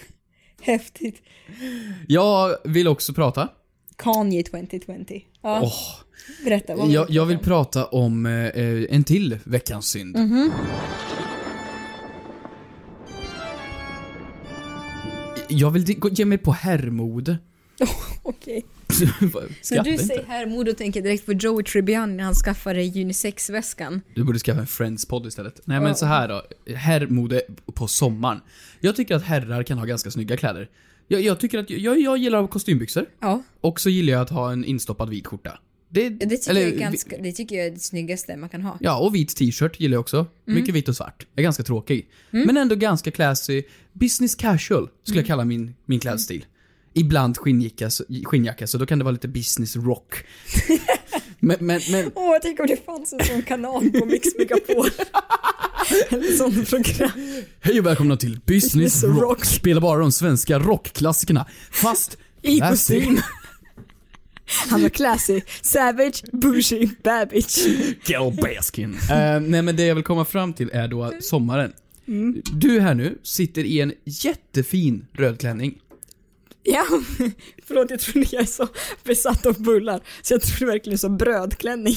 Häftigt. 0.61 1.21
Jag 2.07 2.55
vill 2.63 2.87
också 2.87 3.13
prata. 3.13 3.47
Kanye 3.95 4.43
2020. 4.43 5.21
Ja, 5.41 5.61
Åh, 5.63 5.73
berätta. 6.45 6.75
Vad 6.75 6.89
jag, 6.89 7.09
jag 7.09 7.25
vill 7.25 7.39
prata 7.39 7.85
om 7.85 8.25
eh, 8.25 8.95
en 8.95 9.03
till 9.03 9.39
veckans 9.43 9.87
synd. 9.87 10.15
Mhm. 10.17 10.51
Jag 15.49 15.71
vill 15.71 15.95
ge 16.11 16.25
mig 16.25 16.37
på 16.37 16.51
herrmode. 16.51 17.37
Okej. 18.23 18.65
När 19.21 19.63
Skratta 19.63 19.83
du 19.83 19.91
inte. 19.91 20.03
säger 20.03 20.23
herrmod 20.23 20.65
då 20.65 20.73
tänker 20.73 21.01
direkt 21.01 21.25
på 21.25 21.33
Joey 21.33 21.63
Tribbiani 21.63 22.13
när 22.15 22.23
han 22.23 22.33
skaffade 22.33 22.83
unisex-väskan. 22.83 24.01
Du 24.15 24.23
borde 24.23 24.39
skaffa 24.39 24.59
en 24.59 24.67
Friends-podd 24.67 25.27
istället. 25.27 25.61
Nej 25.65 25.79
men 25.79 25.95
så 25.95 26.05
här 26.05 26.27
då. 26.27 26.43
Herrmode 26.75 27.41
på 27.73 27.87
sommaren. 27.87 28.41
Jag 28.79 28.95
tycker 28.95 29.15
att 29.15 29.23
herrar 29.23 29.63
kan 29.63 29.77
ha 29.77 29.85
ganska 29.85 30.11
snygga 30.11 30.37
kläder. 30.37 30.69
Jag, 31.07 31.21
jag 31.21 31.39
tycker 31.39 31.59
att, 31.59 31.69
jag, 31.69 31.99
jag 31.99 32.17
gillar 32.17 32.47
kostymbyxor. 32.47 33.05
Ja, 33.19 33.43
Och 33.61 33.79
så 33.79 33.89
gillar 33.89 34.13
jag 34.13 34.21
att 34.21 34.29
ha 34.29 34.51
en 34.51 34.65
instoppad 34.65 35.09
vit 35.09 35.27
skjorta. 35.27 35.59
Det, 35.91 36.09
det 36.09 36.25
tycker, 36.37 36.51
eller, 36.51 36.61
jag 36.61 36.73
är 36.73 36.79
ganska, 36.79 37.17
det 37.17 37.31
tycker 37.31 37.55
jag 37.55 37.65
är 37.67 37.71
det 37.71 37.79
snyggaste 37.79 38.37
man 38.37 38.49
kan 38.49 38.61
ha. 38.61 38.77
Ja, 38.79 38.99
och 38.99 39.15
vit 39.15 39.35
t-shirt 39.35 39.79
gillar 39.79 39.95
jag 39.95 40.01
också. 40.01 40.17
Mm. 40.17 40.59
Mycket 40.59 40.75
vitt 40.75 40.87
och 40.89 40.95
svart. 40.95 41.27
Jag 41.33 41.39
är 41.41 41.43
ganska 41.43 41.63
tråkig. 41.63 42.09
Men 42.31 42.57
ändå 42.57 42.75
ganska 42.75 43.11
classy. 43.11 43.63
Business 43.93 44.35
casual 44.35 44.89
skulle 45.03 45.15
Mm. 45.15 45.17
jag 45.17 45.27
kalla 45.27 45.45
min, 45.45 45.75
min 45.85 45.99
klädstil. 45.99 46.45
Ibland 46.93 47.37
skinnjacka, 47.37 47.89
skinnjacka, 48.25 48.67
så 48.67 48.77
då 48.77 48.85
kan 48.85 48.99
det 48.99 49.05
vara 49.05 49.11
lite 49.11 49.27
business 49.27 49.75
rock. 49.75 50.13
men, 51.39 51.57
men, 51.59 51.81
men, 51.91 52.11
Åh, 52.15 52.37
tänk 52.41 52.59
om 52.59 52.67
det 52.67 52.85
fanns 52.85 53.13
en 53.13 53.25
sån 53.25 53.41
kanal 53.41 53.89
på 53.89 54.05
Mix 54.05 54.27
Megapol. 54.37 54.89
en 56.09 56.37
sån 56.37 56.65
program. 56.65 57.11
hej 57.59 57.79
och 57.79 57.85
välkomna 57.85 58.17
till 58.17 58.39
Business 58.45 58.73
Business 58.73 59.03
rock. 59.03 59.21
rock. 59.21 59.45
Spelar 59.45 59.81
bara 59.81 59.99
de 59.99 60.11
svenska 60.11 60.59
rockklassikerna. 60.59 61.45
Fast 61.71 62.17
I 62.41 62.59
kostym. 62.59 63.19
Han 64.69 64.81
var 64.81 64.89
classy, 64.89 65.41
savage, 65.61 66.23
bougie, 66.31 66.89
babbage. 67.03 67.67
Girl 68.05 68.33
Baskin. 68.41 68.97
Eh, 69.11 69.39
nej 69.39 69.61
men 69.61 69.75
det 69.75 69.85
jag 69.85 69.95
vill 69.95 70.03
komma 70.03 70.25
fram 70.25 70.53
till 70.53 70.69
är 70.73 70.87
då 70.87 71.13
sommaren. 71.19 71.73
Mm. 72.07 72.41
Du 72.53 72.79
här 72.79 72.93
nu 72.93 73.17
sitter 73.23 73.63
i 73.63 73.79
en 73.79 73.93
jättefin 74.05 75.05
röd 75.13 75.39
klänning. 75.39 75.79
Ja, 76.73 76.85
förlåt 77.67 77.89
jag 77.91 77.99
trodde 77.99 78.27
jag 78.31 78.41
är 78.41 78.45
så 78.45 78.67
besatt 79.03 79.45
av 79.45 79.61
bullar. 79.63 80.01
Så 80.21 80.33
jag 80.33 80.41
trodde 80.41 80.71
verkligen 80.71 80.97
så 80.99 81.09
brödklänning. 81.09 81.95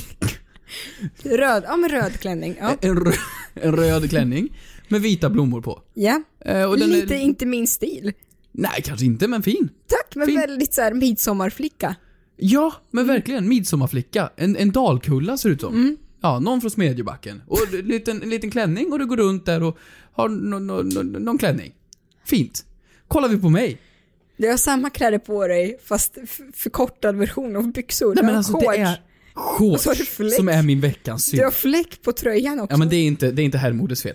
Röd, 1.23 1.65
ja 1.67 1.77
men 1.77 1.91
röd 1.91 2.21
klänning. 2.21 2.57
Ja. 2.61 2.77
En, 2.81 2.97
rö- 2.99 3.19
en 3.55 3.77
röd 3.77 4.11
klänning 4.11 4.57
med 4.89 5.01
vita 5.01 5.31
blommor 5.31 5.61
på. 5.61 5.83
ja. 5.95 6.23
Eh, 6.45 6.65
och 6.71 6.79
den 6.79 6.91
Lite 6.91 7.15
är, 7.15 7.19
inte 7.19 7.47
min 7.47 7.67
stil. 7.67 8.13
Nej, 8.53 8.83
kanske 8.85 9.07
inte, 9.07 9.29
men 9.29 9.43
fin. 9.43 9.69
Tack, 9.87 10.15
men 10.17 10.27
Fin. 10.27 10.37
väldigt 10.37 10.75
såhär 10.75 10.95
midsommarflicka. 10.95 11.95
Ja, 12.37 12.73
men 12.91 13.07
verkligen. 13.07 13.49
Midsommarflicka. 13.49 14.31
En, 14.37 14.57
en 14.57 14.71
dalkulla 14.73 15.37
ser 15.37 15.49
det 15.49 15.53
ut 15.55 15.61
som. 15.61 15.75
Mm. 15.75 15.97
Ja, 16.23 16.39
någon 16.41 16.61
från 16.61 16.71
Smedjebacken. 16.71 17.43
Och 17.47 17.59
en 17.75 17.81
liten, 17.87 18.23
en 18.23 18.31
liten 18.31 18.51
klänning 18.51 18.93
och 18.93 18.99
du 18.99 19.07
går 19.07 19.17
runt 19.17 19.47
där 19.47 19.63
och 19.63 19.79
har 20.13 20.29
no, 20.29 20.59
no, 20.59 20.83
no, 20.83 21.03
någon 21.19 21.39
klänning. 21.39 21.73
Fint. 22.25 22.65
Kollar 23.09 23.29
vi 23.29 23.39
på 23.39 23.49
mig. 23.49 23.81
Du 24.43 24.49
har 24.51 24.57
samma 24.57 24.91
kläder 24.91 25.19
på 25.19 25.47
dig 25.47 25.79
fast 25.85 26.19
förkortad 26.55 27.17
version 27.17 27.57
av 27.57 27.73
byxor. 27.73 28.15
Nej 28.15 28.25
men 28.25 28.37
alltså 28.37 28.53
shorts. 28.53 28.67
det 28.77 28.83
är 28.83 28.99
shorts 29.35 30.37
som 30.37 30.49
är 30.49 30.63
min 30.63 30.81
veckans 30.81 31.31
Du 31.31 31.45
har 31.45 31.51
synd. 31.51 31.55
fläck 31.75 32.03
på 32.03 32.13
tröjan 32.13 32.61
också. 32.61 32.75
Ja 32.75 32.79
men 32.79 32.89
det 32.89 32.97
är 32.97 33.03
inte, 33.07 33.31
det 33.31 33.43
är 33.43 33.45
inte 33.45 33.59
herrmodes 33.59 34.03
fel. 34.03 34.15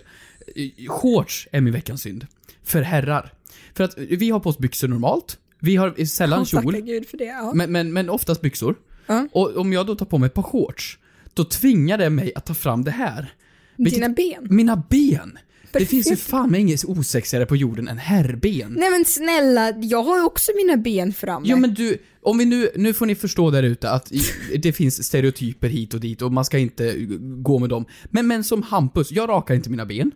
Shorts 0.88 1.48
är 1.52 1.60
min 1.60 1.72
veckans 1.72 2.02
synd. 2.02 2.26
För 2.64 2.82
herrar. 2.82 3.32
För 3.74 3.84
att 3.84 3.98
vi 3.98 4.30
har 4.30 4.40
på 4.40 4.48
oss 4.48 4.58
byxor 4.58 4.88
normalt. 4.88 5.38
Vi 5.60 5.76
har 5.76 6.04
sällan 6.04 6.44
Ja, 6.52 6.62
kjol. 6.62 6.76
Gud 6.76 7.06
för 7.08 7.18
det. 7.18 7.24
Ja. 7.24 7.52
Men, 7.54 7.72
men, 7.72 7.92
men 7.92 8.10
oftast 8.10 8.40
byxor. 8.40 8.74
Ja. 9.06 9.28
Och 9.32 9.56
om 9.56 9.72
jag 9.72 9.86
då 9.86 9.94
tar 9.94 10.06
på 10.06 10.18
mig 10.18 10.26
ett 10.26 10.34
par 10.34 10.42
shorts, 10.42 10.98
då 11.34 11.44
tvingar 11.44 11.98
det 11.98 12.10
mig 12.10 12.32
att 12.34 12.46
ta 12.46 12.54
fram 12.54 12.84
det 12.84 12.90
här. 12.90 13.34
Vilket- 13.76 13.94
Dina 13.94 14.08
ben. 14.08 14.46
Mina 14.50 14.82
ben! 14.90 15.38
Det 15.72 15.86
finns 15.86 16.10
ju 16.10 16.16
fan 16.16 16.50
med 16.50 16.60
inget 16.60 16.84
osexigare 16.84 17.46
på 17.46 17.56
jorden 17.56 17.88
än 17.88 17.98
herrben. 17.98 18.72
Nej 18.78 18.90
men 18.90 19.04
snälla, 19.04 19.72
jag 19.76 20.02
har 20.02 20.16
ju 20.16 20.24
också 20.24 20.52
mina 20.56 20.76
ben 20.76 21.12
framme. 21.12 21.48
Ja 21.48 21.56
men 21.56 21.74
du, 21.74 21.98
om 22.22 22.38
vi 22.38 22.44
nu, 22.44 22.70
nu 22.76 22.94
får 22.94 23.06
ni 23.06 23.14
förstå 23.14 23.50
där 23.50 23.62
ute 23.62 23.90
att 23.90 24.12
det 24.58 24.72
finns 24.72 25.04
stereotyper 25.04 25.68
hit 25.68 25.94
och 25.94 26.00
dit 26.00 26.22
och 26.22 26.32
man 26.32 26.44
ska 26.44 26.58
inte 26.58 26.94
gå 27.20 27.58
med 27.58 27.68
dem. 27.68 27.84
Men, 28.10 28.26
men 28.26 28.44
som 28.44 28.62
Hampus, 28.62 29.12
jag 29.12 29.28
rakar 29.28 29.54
inte 29.54 29.70
mina 29.70 29.86
ben. 29.86 30.10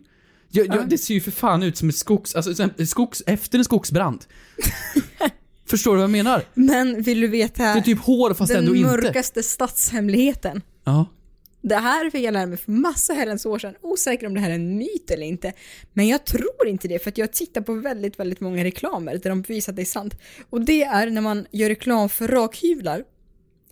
Jag, 0.51 0.67
jag, 0.67 0.89
det 0.89 0.97
ser 0.97 1.13
ju 1.13 1.21
för 1.21 1.31
fan 1.31 1.63
ut 1.63 1.77
som 1.77 1.89
ett 1.89 1.95
skogs, 1.95 2.35
alltså 2.35 2.69
skogs, 2.85 3.23
efter 3.25 3.57
en 3.57 3.65
skogsbrand. 3.65 4.25
Förstår 5.65 5.91
du 5.91 5.97
vad 5.97 6.03
jag 6.03 6.11
menar? 6.11 6.43
Men 6.53 7.01
vill 7.01 7.19
du 7.19 7.27
veta 7.27 7.63
Det 7.63 7.69
är 7.79 7.81
typ 7.81 7.99
hår 7.99 8.33
fast 8.33 8.53
den 8.53 8.63
ändå 8.63 8.75
inte. 8.75 8.89
mörkaste 8.89 9.43
statshemligheten? 9.43 10.61
Ja. 10.83 11.05
Det 11.63 11.75
här 11.75 12.09
fick 12.09 12.25
jag 12.25 12.33
lära 12.33 12.45
mig 12.45 12.57
för 12.57 12.71
massa 12.71 13.13
herrans 13.13 13.45
år 13.45 13.59
sedan. 13.59 13.75
Osäker 13.81 14.27
om 14.27 14.33
det 14.33 14.39
här 14.39 14.49
är 14.49 14.55
en 14.55 14.77
myt 14.77 15.11
eller 15.11 15.25
inte. 15.25 15.53
Men 15.93 16.07
jag 16.07 16.25
tror 16.25 16.67
inte 16.67 16.87
det 16.87 16.99
för 16.99 17.09
att 17.09 17.17
jag 17.17 17.33
tittar 17.33 17.61
på 17.61 17.73
väldigt, 17.73 18.19
väldigt 18.19 18.39
många 18.39 18.63
reklamer 18.63 19.17
där 19.17 19.29
de 19.29 19.41
bevisar 19.41 19.71
att 19.71 19.75
det 19.75 19.81
är 19.81 19.85
sant. 19.85 20.13
Och 20.49 20.61
det 20.61 20.83
är 20.83 21.09
när 21.09 21.21
man 21.21 21.47
gör 21.51 21.69
reklam 21.69 22.09
för 22.09 22.27
rakhyvlar 22.27 23.03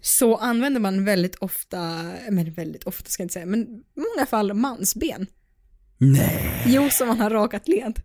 så 0.01 0.35
använder 0.35 0.79
man 0.79 1.05
väldigt 1.05 1.35
ofta, 1.35 2.11
men 2.29 2.53
väldigt 2.53 2.83
ofta 2.83 3.09
ska 3.09 3.21
jag 3.21 3.25
inte 3.25 3.33
säga, 3.33 3.45
men 3.45 3.61
i 3.61 3.99
många 4.15 4.25
fall 4.25 4.53
mansben. 4.53 5.27
Nej. 5.97 6.63
Jo, 6.67 6.89
som 6.89 7.07
man 7.07 7.19
har 7.19 7.29
rakat 7.29 7.67
led. 7.67 7.99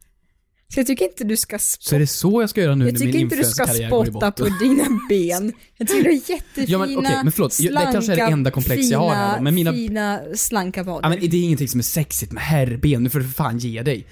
Så 0.74 0.80
jag 0.80 0.86
tycker 0.86 1.04
inte 1.04 1.24
du 1.24 1.36
ska 1.36 1.58
Så 1.58 1.64
spotta 1.64 1.96
är 1.96 2.00
det 2.00 2.06
så 2.06 2.42
jag 2.42 2.50
ska 2.50 2.60
göra 2.60 2.74
nu 2.74 2.84
jag 2.84 2.92
när 2.92 3.00
min 3.00 3.08
tycker 3.12 3.18
inte 3.24 3.36
du 3.36 3.44
ska 3.44 3.66
spotta 3.66 4.30
på 4.32 4.44
dina 4.60 4.84
ben. 5.08 5.52
Jag 5.76 5.88
tycker 5.88 6.02
du 6.04 6.08
har 6.10 6.30
jättefina, 6.30 6.66
Ja, 6.68 6.78
men 6.78 6.98
okej, 6.98 7.20
men 7.24 7.32
förlåt. 7.32 7.60
Jag- 7.60 7.74
det 7.74 7.80
kanske 7.92 8.12
är 8.12 8.16
det 8.16 8.16
slanka, 8.16 8.32
enda 8.32 8.50
komplex 8.50 8.82
jag 8.90 8.98
har 8.98 9.14
här 9.14 9.30
fina, 9.32 9.42
men 9.42 9.54
mina- 9.54 9.72
fina, 9.72 10.20
slanka 10.34 10.82
vader. 10.82 11.00
Ja, 11.02 11.08
men 11.08 11.30
det 11.30 11.36
är 11.36 11.42
ingenting 11.44 11.68
som 11.68 11.80
är 11.80 11.84
sexigt 11.84 12.32
med 12.32 12.42
herrben, 12.42 13.02
nu 13.02 13.10
får 13.10 13.18
du 13.18 13.24
för 13.24 13.32
fan 13.32 13.58
ge 13.58 13.82
dig. 13.82 14.06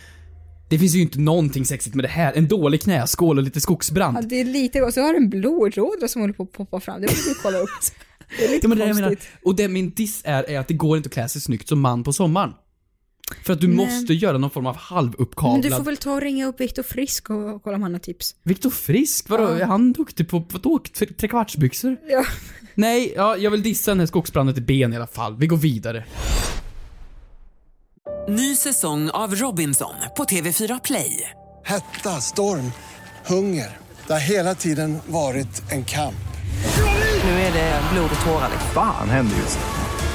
Det 0.70 0.78
finns 0.78 0.94
ju 0.94 1.00
inte 1.00 1.20
någonting 1.20 1.64
sexigt 1.64 1.94
med 1.94 2.04
det 2.04 2.08
här. 2.08 2.32
En 2.36 2.48
dålig 2.48 2.80
knäskål 2.82 3.38
och 3.38 3.44
lite 3.44 3.60
skogsbrand. 3.60 4.16
Ja, 4.16 4.22
det 4.22 4.40
är 4.40 4.44
lite, 4.44 4.82
och 4.82 4.94
så 4.94 5.00
har 5.00 5.12
du 5.12 5.16
en 5.16 5.30
blodådra 5.30 6.08
som 6.08 6.20
håller 6.20 6.34
på 6.34 6.42
att 6.42 6.52
poppa 6.52 6.80
fram. 6.80 7.00
Det 7.00 7.06
måste 7.06 7.30
du 7.30 7.34
kolla 7.34 7.58
upp. 7.58 7.68
Det 8.38 8.44
är 8.44 8.48
lite 8.48 8.64
Ja, 8.64 8.68
men 8.68 8.78
det 8.78 8.84
det 8.84 8.88
jag 8.88 8.94
menar. 8.94 9.08
konstigt. 9.08 9.28
Och 9.44 9.56
det 9.56 9.68
min 9.68 9.90
diss 9.90 10.20
är, 10.24 10.50
är 10.50 10.58
att 10.58 10.68
det 10.68 10.74
går 10.74 10.96
inte 10.96 11.06
att 11.06 11.12
klä 11.12 11.28
sig 11.28 11.40
snyggt 11.40 11.68
som 11.68 11.80
man 11.80 12.04
på 12.04 12.12
sommaren. 12.12 12.50
För 13.44 13.52
att 13.52 13.60
du 13.60 13.66
Nej. 13.66 13.76
måste 13.76 14.14
göra 14.14 14.38
någon 14.38 14.50
form 14.50 14.66
av 14.66 14.74
Men 14.74 14.80
halvuppkavlad... 14.96 15.62
du 15.62 15.70
får 15.70 15.82
väl 15.84 15.96
ta 15.96 16.12
och 16.12 16.20
ringa 16.20 16.46
upp 16.46 16.60
Viktor 16.60 16.82
Frisk 16.82 17.30
och 17.30 17.62
kolla 17.62 17.76
om 17.76 17.82
han 17.82 17.92
har 17.92 17.98
tips. 18.00 18.34
Viktor 18.42 18.70
Frisk, 18.70 19.28
vadå? 19.28 19.42
Ja. 19.44 19.50
Är 19.58 19.64
han 19.64 19.92
duktig 19.92 20.28
på, 20.28 20.44
vadå? 20.52 20.78
Tre- 20.98 21.06
Trekvartsbyxor? 21.06 21.96
Ja. 22.08 22.24
Nej, 22.74 23.12
ja, 23.16 23.36
jag 23.36 23.50
vill 23.50 23.62
dissa 23.62 23.90
den 23.90 24.00
här 24.00 24.06
skogsbranden 24.06 24.54
till 24.54 24.64
ben 24.64 24.92
i 24.92 24.96
alla 24.96 25.06
fall. 25.06 25.36
Vi 25.36 25.46
går 25.46 25.56
vidare. 25.56 26.04
Ny 28.28 28.56
säsong 28.56 29.10
av 29.10 29.34
Robinson 29.34 29.94
på 30.16 30.24
TV4 30.24 30.80
Play. 30.84 31.30
Hetta, 31.64 32.20
storm, 32.20 32.72
hunger. 33.26 33.76
Det 34.06 34.12
har 34.12 34.20
hela 34.20 34.54
tiden 34.54 34.98
varit 35.06 35.62
en 35.72 35.84
kamp. 35.84 36.14
Nu 37.24 37.30
är 37.30 37.52
det 37.52 37.80
blod 37.92 38.10
och 38.18 38.24
tårar. 38.26 38.48
liksom. 38.52 38.70
Fan 38.74 39.08
händer 39.08 39.36
just 39.36 39.58
nu. 39.58 39.83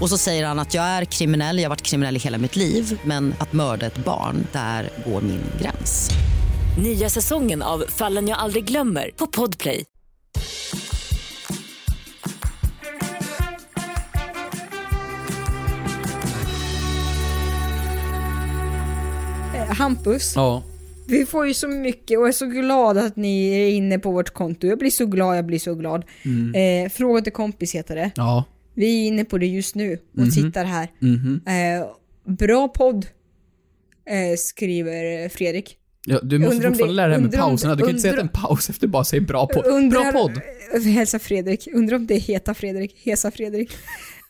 Och 0.00 0.08
så 0.08 0.18
säger 0.18 0.46
han 0.46 0.58
att 0.58 0.74
jag 0.74 0.84
är 0.84 1.04
kriminell, 1.04 1.56
jag 1.58 1.64
har 1.64 1.68
varit 1.68 1.82
kriminell 1.82 2.16
i 2.16 2.18
hela 2.18 2.38
mitt 2.38 2.56
liv 2.56 3.00
men 3.04 3.34
att 3.38 3.52
mörda 3.52 3.86
ett 3.86 4.04
barn, 4.04 4.46
där 4.52 4.90
går 5.06 5.20
min 5.20 5.40
gräns. 5.60 6.10
Nya 6.82 7.08
säsongen 7.10 7.62
av 7.62 7.84
Fallen 7.88 8.28
jag 8.28 8.38
aldrig 8.38 8.64
glömmer 8.64 9.10
på 9.16 9.26
Podplay. 9.26 9.84
Eh, 19.54 19.74
Hampus, 19.76 20.32
Ja. 20.36 20.62
vi 21.08 21.26
får 21.26 21.46
ju 21.46 21.54
så 21.54 21.68
mycket 21.68 22.18
och 22.18 22.22
jag 22.24 22.28
är 22.28 22.32
så 22.32 22.46
glad 22.46 22.98
att 22.98 23.16
ni 23.16 23.48
är 23.48 23.68
inne 23.70 23.98
på 23.98 24.10
vårt 24.10 24.30
konto. 24.30 24.66
Jag 24.66 24.78
blir 24.78 24.90
så 24.90 25.06
glad, 25.06 25.36
jag 25.38 25.46
blir 25.46 25.58
så 25.58 25.74
glad. 25.74 26.04
Mm. 26.24 26.84
Eh, 26.84 26.90
Fråga 26.90 27.20
till 27.22 27.32
kompis 27.32 27.74
heter 27.74 27.96
det. 27.96 28.10
Ja. 28.14 28.44
Vi 28.74 29.02
är 29.02 29.06
inne 29.08 29.24
på 29.24 29.38
det 29.38 29.46
just 29.46 29.74
nu 29.74 29.98
och 30.12 30.18
Mhm. 30.18 30.30
tittar 30.30 30.64
här. 30.64 30.88
Mhm. 30.98 31.40
Eh, 31.46 31.86
bra 32.36 32.68
podd, 32.68 33.06
eh, 34.10 34.36
skriver 34.38 35.28
Fredrik. 35.28 35.76
ja 36.06 36.20
du 36.22 36.38
måste 36.38 36.54
fortfarande 36.56 36.84
det- 36.86 36.92
lära 36.92 37.08
dig 37.08 37.20
med 37.20 37.32
pauserna. 37.32 37.74
Du 37.74 37.80
kan 37.82 37.90
inte 37.90 38.00
säga 38.02 38.14
att 38.14 38.20
en 38.20 38.28
paus 38.28 38.70
efter 38.70 38.86
bara 38.86 39.04
säga 39.04 39.22
bra 39.22 39.46
podd. 39.46 39.66
Undrar- 39.66 40.12
Bra 40.12 40.22
podd! 40.22 40.40
Hälsa 40.84 41.18
Fredrik. 41.18 41.68
Undrar 41.74 41.96
om 41.96 42.06
det 42.06 42.14
är 42.14 42.20
heta 42.20 42.54
Fredrik, 42.54 42.96
hesa 43.04 43.30
Fredrik. 43.30 43.70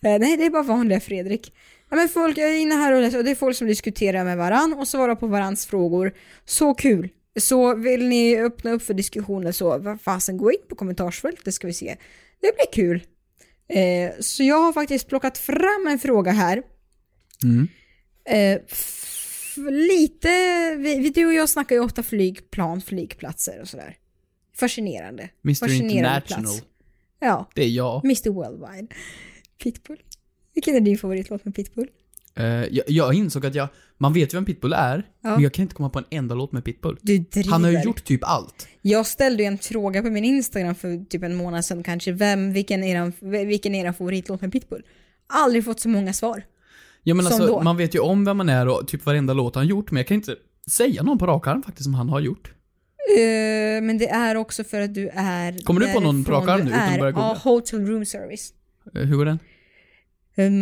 Eh, 0.02 0.18
nej, 0.18 0.36
det 0.36 0.44
är 0.46 0.50
bara 0.50 0.62
vanliga 0.62 1.00
Fredrik. 1.00 1.52
Ja, 1.90 1.96
men 1.96 2.08
folk 2.08 2.38
är 2.38 2.52
inne 2.60 2.74
här 2.74 2.92
och 2.92 3.00
läser 3.02 3.18
och 3.18 3.24
det 3.24 3.30
är 3.30 3.34
folk 3.34 3.56
som 3.56 3.66
diskuterar 3.66 4.24
med 4.24 4.36
varann 4.38 4.72
och 4.78 4.88
svarar 4.88 5.14
på 5.14 5.26
varans 5.26 5.66
frågor. 5.66 6.12
Så 6.44 6.74
kul! 6.74 7.08
Så 7.40 7.74
vill 7.74 8.08
ni 8.08 8.36
öppna 8.40 8.70
upp 8.72 8.82
för 8.82 8.94
diskussioner 8.94 9.52
så, 9.52 9.78
vad 9.78 10.00
fasen, 10.00 10.36
gå 10.36 10.52
in 10.52 10.58
på 10.68 10.74
kommentarsfältet 10.74 11.54
ska 11.54 11.66
vi 11.66 11.72
se. 11.72 11.96
Det 12.40 12.52
blir 12.56 12.72
kul. 12.84 13.02
Eh, 13.70 14.12
så 14.20 14.42
jag 14.42 14.58
har 14.58 14.72
faktiskt 14.72 15.08
plockat 15.08 15.38
fram 15.38 15.86
en 15.90 15.98
fråga 15.98 16.30
här. 16.32 16.62
Mm. 17.44 17.68
Eh, 18.24 18.60
lite, 19.70 20.28
vi, 20.78 20.98
vi, 20.98 21.10
du 21.10 21.26
och 21.26 21.34
jag 21.34 21.48
snackar 21.48 21.76
ju 21.76 21.82
ofta 21.82 22.02
flygplan, 22.02 22.80
flygplatser 22.80 23.60
och 23.60 23.68
sådär. 23.68 23.96
Fascinerande. 24.56 25.30
Mr 25.44 25.54
Fascinerande 25.54 25.96
International. 25.96 26.44
plats. 26.44 26.62
Ja, 27.18 27.50
Det 27.54 27.62
är 27.62 27.68
jag. 27.68 28.04
Mr 28.04 28.30
Worldwide. 28.30 28.86
Pitbull. 29.62 30.02
Vilken 30.54 30.74
är 30.76 30.80
din 30.80 30.98
favoritlåt 30.98 31.44
med 31.44 31.54
Pitbull? 31.54 31.88
Eh, 32.34 32.44
jag. 32.46 32.84
Jag 32.88 33.14
insåg 33.14 33.46
att 33.46 33.54
jag, 33.54 33.68
man 33.98 34.12
vet 34.12 34.34
ju 34.34 34.36
vem 34.36 34.44
Pitbull 34.44 34.72
är, 34.72 35.06
Ja. 35.22 35.30
men 35.30 35.42
jag 35.42 35.52
kan 35.54 35.62
inte 35.62 35.74
komma 35.74 35.90
på 35.90 35.98
en 35.98 36.04
enda 36.10 36.34
låt 36.34 36.52
med 36.52 36.64
Pitbull. 36.64 36.96
Han 37.50 37.64
har 37.64 37.70
ju 37.70 37.82
gjort 37.82 38.04
typ 38.04 38.20
allt. 38.24 38.68
Jag 38.82 39.06
ställde 39.06 39.42
ju 39.42 39.46
en 39.46 39.58
fråga 39.58 40.02
på 40.02 40.10
min 40.10 40.24
Instagram 40.24 40.74
för 40.74 41.04
typ 41.04 41.22
en 41.22 41.34
månad 41.34 41.64
sedan 41.64 41.82
kanske. 41.82 42.12
Vem, 42.12 42.52
vilken 42.52 42.84
är 42.84 42.94
eran, 42.94 43.12
vilken 43.46 43.74
är 43.74 43.84
eran 43.84 43.94
favoritlåt 43.94 44.40
med 44.40 44.52
Pitbull? 44.52 44.82
Aldrig 45.26 45.64
fått 45.64 45.80
så 45.80 45.88
många 45.88 46.12
svar. 46.12 46.42
Ja 47.02 47.14
men 47.14 47.24
Som 47.26 47.32
alltså, 47.34 47.52
då? 47.56 47.62
man 47.62 47.76
vet 47.76 47.94
ju 47.94 47.98
om 47.98 48.24
vem 48.24 48.36
man 48.36 48.48
är 48.48 48.68
och 48.68 48.88
typ 48.88 49.06
varenda 49.06 49.32
låt 49.32 49.54
han 49.54 49.66
gjort, 49.66 49.90
men 49.90 49.96
jag 49.96 50.06
kan 50.06 50.14
inte 50.14 50.36
säga 50.70 51.02
någon 51.02 51.18
på 51.18 51.26
rak 51.26 51.46
arm 51.46 51.62
faktiskt 51.62 51.84
som 51.84 51.94
han 51.94 52.08
har 52.08 52.20
gjort. 52.20 52.52
Eh, 53.18 53.82
men 53.82 53.98
det 53.98 54.08
är 54.08 54.34
också 54.36 54.64
för 54.64 54.80
att 54.80 54.94
du 54.94 55.08
är... 55.08 55.64
Kommer 55.64 55.80
du 55.80 55.92
på 55.92 56.00
någon 56.00 56.24
på 56.24 56.32
rak 56.32 56.48
arm 56.48 56.60
nu, 56.60 56.70
utan 56.70 56.82
är. 56.82 57.06
Ja, 57.12 57.36
Hotel 57.44 57.86
Room 57.86 58.04
Service. 58.06 58.52
Eh, 58.94 59.02
hur 59.02 59.16
går 59.16 59.24
den? 59.24 59.38
Meet 60.36 60.54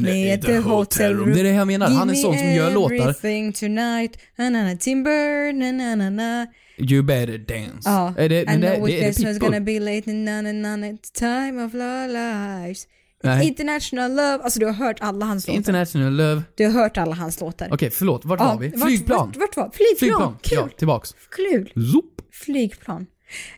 me 0.00 0.32
at 0.34 0.42
the 0.42 0.58
hotel 0.58 1.14
room. 1.16 1.32
Det 1.32 1.40
är 1.40 1.44
det 1.44 1.50
jag 1.50 1.66
menar, 1.66 1.88
han 1.88 2.10
är 2.10 2.14
sån 2.14 2.38
som 2.38 2.52
gör 2.52 2.70
låtar. 2.70 3.52
tonight. 3.52 4.18
Na 4.38 4.50
na 4.50 4.62
na 4.62 4.76
timber, 4.76 5.52
na 5.52 5.72
na 5.72 5.94
na 5.94 6.10
na. 6.10 6.46
You 6.78 7.02
better 7.02 7.38
dance. 7.38 7.90
Ja. 7.90 8.14
Är 8.18 8.28
det, 8.28 8.40
I 8.42 8.44
det, 8.44 8.56
know 8.56 8.80
was 8.80 8.90
Pitbull? 9.16 9.38
gonna 9.38 9.60
be 9.60 9.80
late 9.80 10.12
na 10.12 10.42
na 10.42 10.52
na 10.52 10.76
na 10.76 10.86
time 11.18 11.64
of 11.64 11.74
our 11.74 12.08
lives. 12.08 12.86
Nej. 13.24 13.46
International 13.48 14.10
love. 14.10 14.38
Alltså 14.44 14.60
du 14.60 14.66
har 14.66 14.72
hört 14.72 14.96
alla 15.00 15.26
hans 15.26 15.46
låtar. 15.46 15.56
International 15.56 16.12
Love. 16.16 16.42
Du 16.54 16.64
har 16.64 16.72
hört 16.72 16.96
alla 16.98 17.14
hans 17.14 17.40
låtar. 17.40 17.68
Okej, 17.72 17.90
förlåt. 17.90 18.24
Vart 18.24 18.40
Ja, 18.40 18.46
var 18.54 18.60
vi? 18.60 18.68
vart- 18.68 18.88
Flygplan. 18.88 19.26
Vart, 19.28 19.36
vart 19.36 19.56
var? 19.56 19.70
Flygplan. 19.74 19.96
Flygplan. 19.98 20.36
Kul. 20.42 20.58
Ja, 20.58 20.68
tillbaks. 20.78 21.14
Kul. 21.36 21.72
Zoop. 21.92 22.04
Flygplan. 22.32 23.06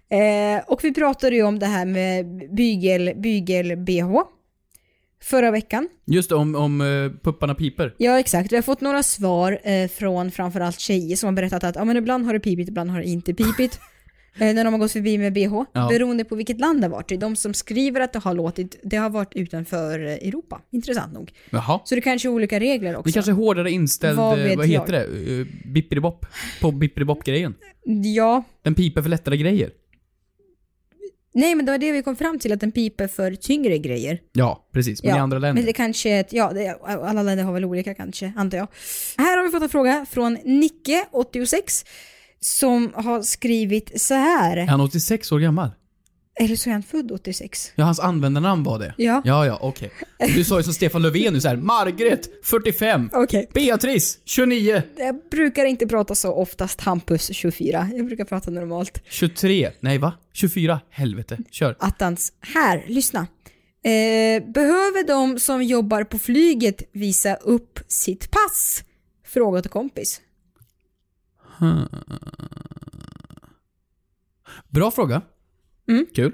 Eh, 0.08 0.64
och 0.66 0.84
vi 0.84 0.94
pratade 0.94 1.36
ju 1.36 1.42
om 1.42 1.58
det 1.58 1.66
här 1.66 1.86
med 1.86 2.26
bygel, 2.54 3.12
bygel 3.16 3.76
BH. 3.76 4.20
Förra 5.22 5.50
veckan. 5.50 5.88
Just 6.06 6.32
om, 6.32 6.54
om 6.54 6.80
uh, 6.80 7.12
pupparna 7.22 7.54
piper. 7.54 7.94
Ja 7.98 8.18
exakt, 8.18 8.52
vi 8.52 8.56
har 8.56 8.62
fått 8.62 8.80
några 8.80 9.02
svar 9.02 9.60
eh, 9.64 9.88
från 9.88 10.30
framförallt 10.30 10.80
tjejer 10.80 11.16
som 11.16 11.26
har 11.26 11.32
berättat 11.32 11.64
att 11.64 11.76
ja, 11.76 11.84
men 11.84 11.96
ibland 11.96 12.26
har 12.26 12.32
det 12.32 12.40
pipit, 12.40 12.68
ibland 12.68 12.90
har 12.90 12.98
det 12.98 13.06
inte 13.06 13.34
pipit. 13.34 13.80
eh, 14.38 14.54
när 14.54 14.64
de 14.64 14.72
har 14.72 14.78
gått 14.78 14.92
förbi 14.92 15.18
med 15.18 15.32
bh. 15.32 15.62
Ja. 15.72 15.88
Beroende 15.88 16.24
på 16.24 16.34
vilket 16.36 16.60
land 16.60 16.80
det 16.80 16.86
har 16.86 16.92
varit. 16.92 17.20
De 17.20 17.36
som 17.36 17.54
skriver 17.54 18.00
att 18.00 18.12
det 18.12 18.18
har 18.18 18.34
låtit, 18.34 18.80
det 18.82 18.96
har 18.96 19.10
varit 19.10 19.34
utanför 19.34 20.06
eh, 20.06 20.12
Europa. 20.12 20.60
Intressant 20.70 21.12
nog. 21.12 21.32
Jaha. 21.50 21.80
Så 21.84 21.94
det 21.94 22.00
kanske 22.00 22.28
är 22.28 22.30
olika 22.30 22.60
regler 22.60 22.96
också. 22.96 23.08
Det 23.08 23.12
kanske 23.12 23.32
är 23.32 23.36
hårdare 23.36 23.70
inställd, 23.70 24.18
Vad 24.18 24.38
vad, 24.38 24.46
vet 24.46 24.56
vad 24.56 24.66
heter 24.66 24.92
jag? 24.92 25.10
det? 25.10 25.30
Uh, 25.32 25.46
Bippidi-bopp. 25.64 26.26
På 26.60 26.70
Bippidi-bopp-grejen. 26.70 27.54
Ja, 28.14 28.44
Den 28.62 28.74
piper 28.74 29.02
för 29.02 29.08
lättare 29.08 29.36
grejer. 29.36 29.70
nej 31.34 31.54
men 31.54 31.66
det 31.66 31.72
var 31.72 31.78
det 31.78 31.92
vi 31.92 32.02
kom 32.02 32.16
fram 32.16 32.38
till, 32.38 32.52
att 32.52 32.60
den 32.60 32.72
piper 32.72 33.08
för 33.08 33.34
tyngre 33.34 33.78
grejer. 33.78 34.20
Ja, 34.32 34.68
precis. 34.72 35.02
Men 35.02 35.16
i 35.16 35.18
andra 35.18 35.38
länder. 35.38 35.54
Men 35.62 35.66
det 35.66 35.72
kanske 35.72 36.10
är 36.10 36.20
ett, 36.20 36.32
ja, 36.32 36.52
det, 36.54 36.78
alla 36.84 37.22
länder 37.22 37.44
har 37.44 37.52
väl 37.52 37.64
olika 37.64 37.94
kanske, 37.94 38.32
antar 38.36 38.58
jag. 38.58 38.68
Här 39.18 39.36
har 39.36 39.44
vi 39.44 39.50
fått 39.50 39.62
en 39.62 39.68
fråga 39.68 40.06
från 40.10 40.38
Nicke, 40.44 41.04
86, 41.12 41.84
som 42.40 42.92
har 42.94 43.22
skrivit 43.22 44.00
så 44.00 44.14
här. 44.14 44.56
Är 44.56 44.66
han 44.66 44.80
86 44.80 45.32
år 45.32 45.38
gammal? 45.38 45.70
Eller 46.40 46.56
så 46.56 46.68
är 46.70 46.72
han 46.72 46.82
född 46.82 47.12
86. 47.12 47.72
Ja, 47.74 47.84
hans 47.84 48.00
användarnamn 48.00 48.62
var 48.62 48.78
det. 48.78 48.94
Ja. 48.96 49.22
Ja, 49.24 49.46
ja, 49.46 49.58
okej. 49.62 49.90
Du 50.34 50.44
sa 50.44 50.56
ju 50.56 50.62
som 50.62 50.72
Stefan 50.72 51.02
Löfven 51.02 51.32
nu 51.32 51.40
så 51.40 51.48
här. 51.48 51.56
Margaret, 51.56 52.28
45. 52.44 53.10
Okej. 53.12 53.50
Beatrice, 53.54 54.18
29. 54.24 54.82
Jag 54.96 55.20
brukar 55.30 55.64
inte 55.64 55.86
prata 55.86 56.14
så 56.14 56.32
oftast 56.32 56.80
Hampus 56.80 57.30
24. 57.34 57.90
Jag 57.94 58.06
brukar 58.06 58.24
prata 58.24 58.50
normalt. 58.50 59.02
23. 59.08 59.70
Nej, 59.80 59.98
va? 59.98 60.12
24. 60.32 60.80
Helvete. 60.90 61.38
Kör. 61.50 61.76
Attans. 61.78 62.32
Här, 62.54 62.84
lyssna. 62.88 63.20
Eh, 63.84 64.52
behöver 64.52 65.06
de 65.06 65.38
som 65.40 65.62
jobbar 65.62 66.04
på 66.04 66.18
flyget 66.18 66.82
visa 66.92 67.34
upp 67.34 67.80
sitt 67.88 68.30
pass? 68.30 68.84
Fråga 69.26 69.62
till 69.62 69.70
kompis. 69.70 70.20
Bra 74.68 74.90
fråga. 74.90 75.22
Mm. 75.88 76.06
Kul. 76.14 76.32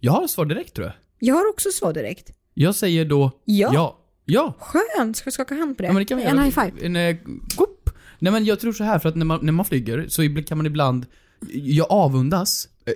Jag 0.00 0.12
har 0.12 0.26
svar 0.26 0.44
direkt 0.44 0.74
tror 0.74 0.86
jag. 0.86 0.94
Jag 1.18 1.34
har 1.34 1.48
också 1.50 1.70
svar 1.70 1.92
direkt. 1.92 2.30
Jag 2.54 2.74
säger 2.74 3.04
då 3.04 3.30
Ja. 3.44 3.70
ja. 3.74 4.02
Ja. 4.24 4.54
Skönt, 4.58 5.16
ska 5.16 5.24
vi 5.24 5.32
skaka 5.32 5.54
hand 5.54 5.76
på 5.76 5.82
det? 5.82 5.86
Ja, 5.88 5.92
men 5.92 6.00
det 6.00 6.04
kan 6.04 6.18
vi 6.18 6.24
en 6.24 6.36
göra. 6.36 6.44
high 6.44 6.60
five. 6.80 6.98
En, 7.08 7.18
goop. 7.56 7.90
Nej 8.18 8.32
men 8.32 8.44
jag 8.44 8.60
tror 8.60 8.72
så 8.72 8.84
här 8.84 8.98
för 8.98 9.08
att 9.08 9.16
när 9.16 9.24
man, 9.24 9.38
när 9.42 9.52
man 9.52 9.64
flyger 9.64 10.06
så 10.08 10.42
kan 10.46 10.58
man 10.58 10.66
ibland, 10.66 11.06
jag 11.52 11.86
avundas. 11.90 12.68
Eh, 12.84 12.92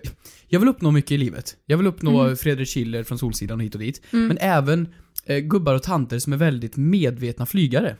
Jag 0.48 0.60
vill 0.60 0.68
uppnå 0.68 0.90
mycket 0.90 1.10
i 1.10 1.16
livet. 1.18 1.56
Jag 1.66 1.76
vill 1.78 1.86
uppnå 1.86 2.20
Mm. 2.22 2.36
Fredrik 2.36 2.68
Schiller 2.68 3.04
från 3.04 3.18
Solsidan 3.18 3.58
och 3.60 3.64
hit 3.64 3.74
och 3.74 3.80
dit. 3.80 4.02
Mm. 4.12 4.26
Men 4.28 4.38
även 4.40 4.94
eh, 5.24 5.38
gubbar 5.38 5.74
och 5.74 5.82
tanter 5.82 6.18
som 6.18 6.32
är 6.32 6.36
väldigt 6.36 6.76
medvetna 6.76 7.46
flygare. 7.46 7.96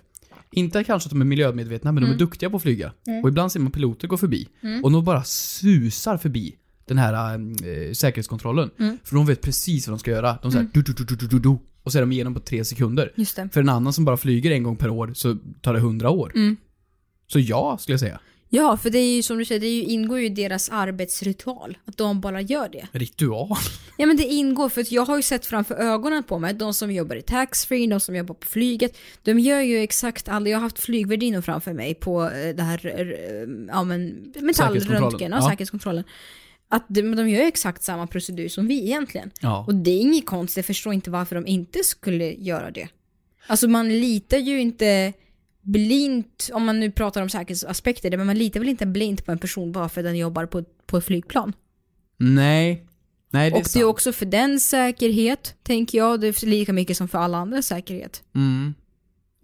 Inte 0.53 0.85
kanske 0.85 1.07
att 1.07 1.11
de 1.11 1.21
är 1.21 1.25
miljömedvetna, 1.25 1.93
men 1.93 2.03
de 2.03 2.07
Mm. 2.07 2.15
är 2.15 2.19
duktiga 2.19 2.51
på 2.51 2.57
att 2.57 2.63
flyga. 2.63 2.93
Mm. 3.07 3.23
Och 3.23 3.29
ibland 3.29 3.53
ser 3.53 3.61
man 3.61 3.73
piloter 3.73 4.09
gå 4.09 4.17
förbi. 4.17 4.49
Mm. 4.61 4.85
Och 4.85 4.93
de 4.93 5.05
bara 5.05 5.25
susar 5.25 6.17
förbi 6.17 6.57
den 6.85 6.99
här 6.99 7.35
eh, 7.67 7.93
säkerhetskontrollen. 7.93 8.71
Mm. 8.79 8.99
För 9.05 9.17
de 9.17 9.27
vet 9.27 9.41
precis 9.43 9.89
vad 9.89 9.97
de 9.97 10.01
ska 10.01 10.11
göra. 10.11 10.39
De 10.43 10.53
säger 10.53 10.61
Mm. 10.65 10.71
du, 10.75 10.83
du, 10.83 10.93
du, 10.93 11.17
du, 11.17 11.27
du, 11.27 11.39
du. 11.39 11.59
Och 11.83 11.93
så 11.93 11.99
är 11.99 12.03
de 12.03 12.13
igenom 12.13 12.35
på 12.35 12.41
tre 12.41 12.65
sekunder. 12.65 13.13
För 13.53 13.61
en 13.61 13.69
annan 13.69 13.93
som 13.93 14.05
bara 14.05 14.17
flyger 14.17 14.51
en 14.51 14.63
gång 14.63 14.77
per 14.77 14.89
år 14.91 15.11
så 15.15 15.37
tar 15.61 15.75
det 15.75 15.81
hundra 15.81 16.11
år. 16.11 16.33
Mm. 16.35 16.57
Så 17.27 17.41
ja, 17.41 17.79
skulle 17.81 17.93
jag 17.93 18.01
säga. 18.01 18.21
Ja, 18.53 18.77
för 18.77 18.91
det 18.91 18.99
är 18.99 19.17
ju 19.17 19.23
som 19.23 19.39
du 19.39 19.45
säger, 19.45 19.61
det 19.61 19.69
ju, 19.69 19.83
ingår 19.83 20.19
ju 20.19 20.27
i 20.27 20.29
deras 20.29 20.69
arbetsritual. 20.69 21.79
Att 21.85 21.97
de 21.97 22.21
bara 22.21 22.41
gör 22.41 22.69
det. 22.69 22.89
Ritual. 22.93 23.57
Ja 23.97 24.07
men 24.07 24.17
det 24.17 24.25
ingår, 24.25 24.69
för 24.69 24.81
att 24.81 24.93
jag 24.93 25.05
har 25.05 25.17
ju 25.17 25.23
sett 25.23 25.47
framför 25.47 25.75
ögonen 25.75 26.23
på 26.23 26.39
mig, 26.39 26.55
de 26.55 26.75
som 26.75 26.93
jobbar 26.93 27.17
i 27.17 27.23
taxfree, 27.23 27.87
de 27.87 28.01
som 28.01 28.17
jobbar 28.17 28.35
på 28.35 28.47
flyget, 28.47 28.99
de 29.23 29.39
gör 29.39 29.61
ju 29.61 29.79
exakt 29.79 30.29
all, 30.29 30.47
jag 30.47 30.57
har 30.57 30.63
haft 30.63 30.79
flygvärdinnor 30.79 31.41
framför 31.41 31.73
mig 31.73 31.95
på 31.95 32.23
eh, 32.25 32.57
det 32.57 32.63
här, 32.63 32.87
eh, 32.87 33.49
ja 33.69 33.85
men, 33.85 34.33
metallröntgen, 34.41 35.33
ja, 35.33 35.49
säkerhetskontrollen. 35.51 36.05
Att 36.69 36.85
de, 36.89 37.17
de 37.17 37.29
gör 37.29 37.41
ju 37.41 37.49
exakt 37.49 37.83
samma 37.83 38.07
procedur 38.07 38.49
som 38.49 38.67
vi 38.67 38.85
egentligen. 38.85 39.31
Ja. 39.41 39.65
Och 39.67 39.75
det 39.75 39.91
är 39.91 40.01
inget 40.01 40.27
konstigt, 40.27 40.57
jag 40.57 40.67
förstår 40.67 40.93
inte 40.93 41.11
varför 41.11 41.35
de 41.35 41.47
inte 41.47 41.79
skulle 41.85 42.33
göra 42.33 42.71
det. 42.71 42.89
Alltså 43.47 43.69
man 43.69 43.89
litar 43.89 44.39
ju 44.39 44.61
inte 44.61 45.13
blint, 45.63 46.51
om 46.53 46.67
man 46.67 46.81
nu 46.81 46.91
pratar 46.91 47.23
om 47.23 47.29
säkerhetsaspekter, 47.29 48.17
men 48.17 48.27
man 48.27 48.39
litar 48.39 48.61
väl 48.61 48.69
inte 48.69 48.87
blint 48.87 49.27
på 49.27 49.33
en 49.33 49.39
person 49.39 49.73
bara 49.73 49.89
för 49.89 50.01
att 50.01 50.05
den 50.05 50.19
jobbar 50.19 50.47
på, 50.47 50.65
på 50.87 50.97
ett 50.97 51.05
flygplan. 51.05 51.53
Nej. 52.17 52.87
Nej, 53.33 53.51
det 53.51 53.57
är 53.57 53.61
och 53.61 53.69
det 53.75 53.81
är 53.81 53.85
också 53.85 54.13
för 54.13 54.27
den 54.27 54.61
säkerhet, 54.61 55.55
tänker 55.63 55.99
jag, 55.99 56.21
det 56.21 56.27
är 56.27 56.47
lika 56.47 56.73
mycket 56.73 56.97
som 56.97 57.09
för 57.09 57.19
alla 57.19 57.39
andra 57.39 57.63
säkerhet. 57.63 58.23
Mm. 58.35 58.75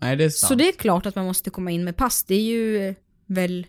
Nej, 0.00 0.16
det 0.16 0.24
är 0.24 0.30
sant. 0.30 0.48
Så 0.48 0.54
det 0.54 0.68
är 0.68 0.72
klart 0.72 1.06
att 1.06 1.14
man 1.14 1.26
måste 1.26 1.50
komma 1.50 1.70
in 1.70 1.84
med 1.84 1.96
pass, 1.96 2.22
det 2.22 2.34
är 2.34 2.42
ju 2.42 2.94
väl 3.26 3.66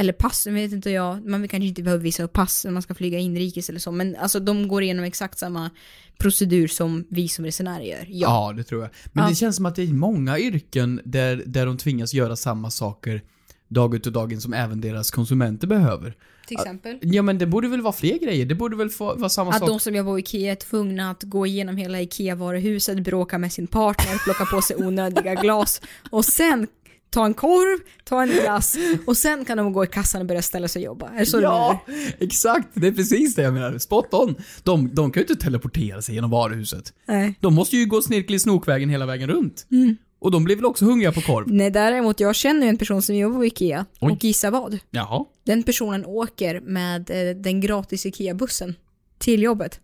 eller 0.00 0.12
pass, 0.12 0.46
nu 0.46 0.52
vet 0.52 0.72
inte 0.72 0.90
jag, 0.90 1.26
man 1.26 1.48
kanske 1.48 1.66
inte 1.68 1.82
behöver 1.82 2.04
visa 2.04 2.22
upp 2.22 2.32
pass 2.32 2.64
när 2.64 2.72
man 2.72 2.82
ska 2.82 2.94
flyga 2.94 3.18
inrikes 3.18 3.68
eller 3.68 3.80
så, 3.80 3.92
men 3.92 4.16
alltså 4.16 4.40
de 4.40 4.68
går 4.68 4.82
igenom 4.82 5.04
exakt 5.04 5.38
samma 5.38 5.70
procedur 6.18 6.68
som 6.68 7.04
vi 7.10 7.28
som 7.28 7.44
resenärer 7.44 7.84
gör. 7.84 8.06
Ja. 8.08 8.48
Ja, 8.48 8.52
det 8.56 8.64
tror 8.64 8.80
jag. 8.82 8.90
Men 9.12 9.24
Ja. 9.24 9.30
det 9.30 9.34
känns 9.36 9.56
som 9.56 9.66
att 9.66 9.76
det 9.76 9.82
är 9.82 9.86
många 9.92 10.38
yrken 10.38 11.00
där, 11.04 11.42
där 11.46 11.66
de 11.66 11.76
tvingas 11.78 12.14
göra 12.14 12.36
samma 12.36 12.70
saker 12.70 13.22
dag 13.68 13.94
ut 13.94 14.06
och 14.06 14.12
dag 14.12 14.32
in 14.32 14.40
som 14.40 14.52
även 14.52 14.80
deras 14.80 15.10
konsumenter 15.10 15.66
behöver. 15.66 16.14
Till 16.46 16.56
exempel. 16.56 16.98
Ja 17.02 17.22
men 17.22 17.38
det 17.38 17.46
borde 17.46 17.68
väl 17.68 17.80
vara 17.80 17.92
fler 17.92 18.18
grejer? 18.18 18.46
Det 18.46 18.54
borde 18.54 18.76
väl 18.76 18.90
få, 18.90 19.14
vara 19.14 19.28
samma 19.28 19.50
Att 19.50 19.58
sak? 19.58 19.68
de 19.68 19.80
som 19.80 19.94
jobbar 19.94 20.12
på 20.12 20.18
IKEA 20.18 20.52
är 20.52 20.56
tvungna 20.56 21.10
att 21.10 21.22
gå 21.22 21.46
igenom 21.46 21.76
hela 21.76 22.00
IKEA-varuhuset, 22.00 23.00
bråka 23.04 23.38
med 23.38 23.52
sin 23.52 23.66
partner, 23.66 24.18
plocka 24.24 24.44
på 24.44 24.62
sig 24.62 24.76
onödiga 24.76 25.34
glas 25.34 25.80
och 26.10 26.24
sen 26.24 26.66
ta 27.10 27.24
en 27.26 27.34
korv, 27.34 27.78
ta 28.04 28.22
en 28.22 28.28
glass 28.28 28.76
och 29.06 29.16
sen 29.16 29.44
kan 29.44 29.56
de 29.58 29.72
gå 29.72 29.84
i 29.84 29.86
kassan 29.86 30.20
och 30.20 30.26
börja 30.26 30.42
ställa 30.42 30.68
sig 30.68 30.80
och 30.80 30.84
jobba. 30.84 31.08
Är 31.08 31.18
det 31.18 31.26
så 31.26 31.40
Ja, 31.40 31.84
exakt! 32.18 32.68
Det 32.74 32.86
är 32.86 32.92
precis 32.92 33.34
det 33.34 33.42
jag 33.42 33.54
menar. 33.54 33.78
Spot 33.78 34.14
on. 34.14 34.34
De, 34.62 34.94
de 34.94 35.10
kan 35.10 35.20
ju 35.20 35.26
inte 35.28 35.44
teleportera 35.44 36.02
sig 36.02 36.14
genom 36.14 36.30
varuhuset. 36.30 36.92
Nej. 37.08 37.34
De 37.40 37.54
måste 37.54 37.76
ju 37.76 37.86
gå 37.86 38.02
snirklig 38.02 38.40
snokvägen 38.40 38.88
hela 38.90 39.06
vägen 39.06 39.28
runt. 39.28 39.66
Mm. 39.70 39.96
Och 40.20 40.30
de 40.30 40.44
blir 40.44 40.56
väl 40.56 40.64
också 40.64 40.84
hungriga 40.84 41.12
på 41.12 41.20
korv? 41.20 41.44
Nej, 41.48 41.70
däremot, 41.70 42.20
jag 42.20 42.34
känner 42.34 42.62
ju 42.62 42.68
en 42.68 42.78
person 42.78 43.02
som 43.02 43.16
jobbar 43.16 43.36
på 43.36 43.44
IKEA 43.44 43.86
Oj. 44.00 44.12
och 44.12 44.24
gissa 44.24 44.50
vad? 44.50 44.78
Jaha. 44.90 45.24
Den 45.46 45.62
personen 45.62 46.04
åker 46.06 46.60
med 46.60 47.10
eh, 47.10 47.36
den 47.36 47.60
gratis 47.60 48.06
IKEA-bussen 48.06 48.74
till 49.18 49.42
jobbet. 49.42 49.80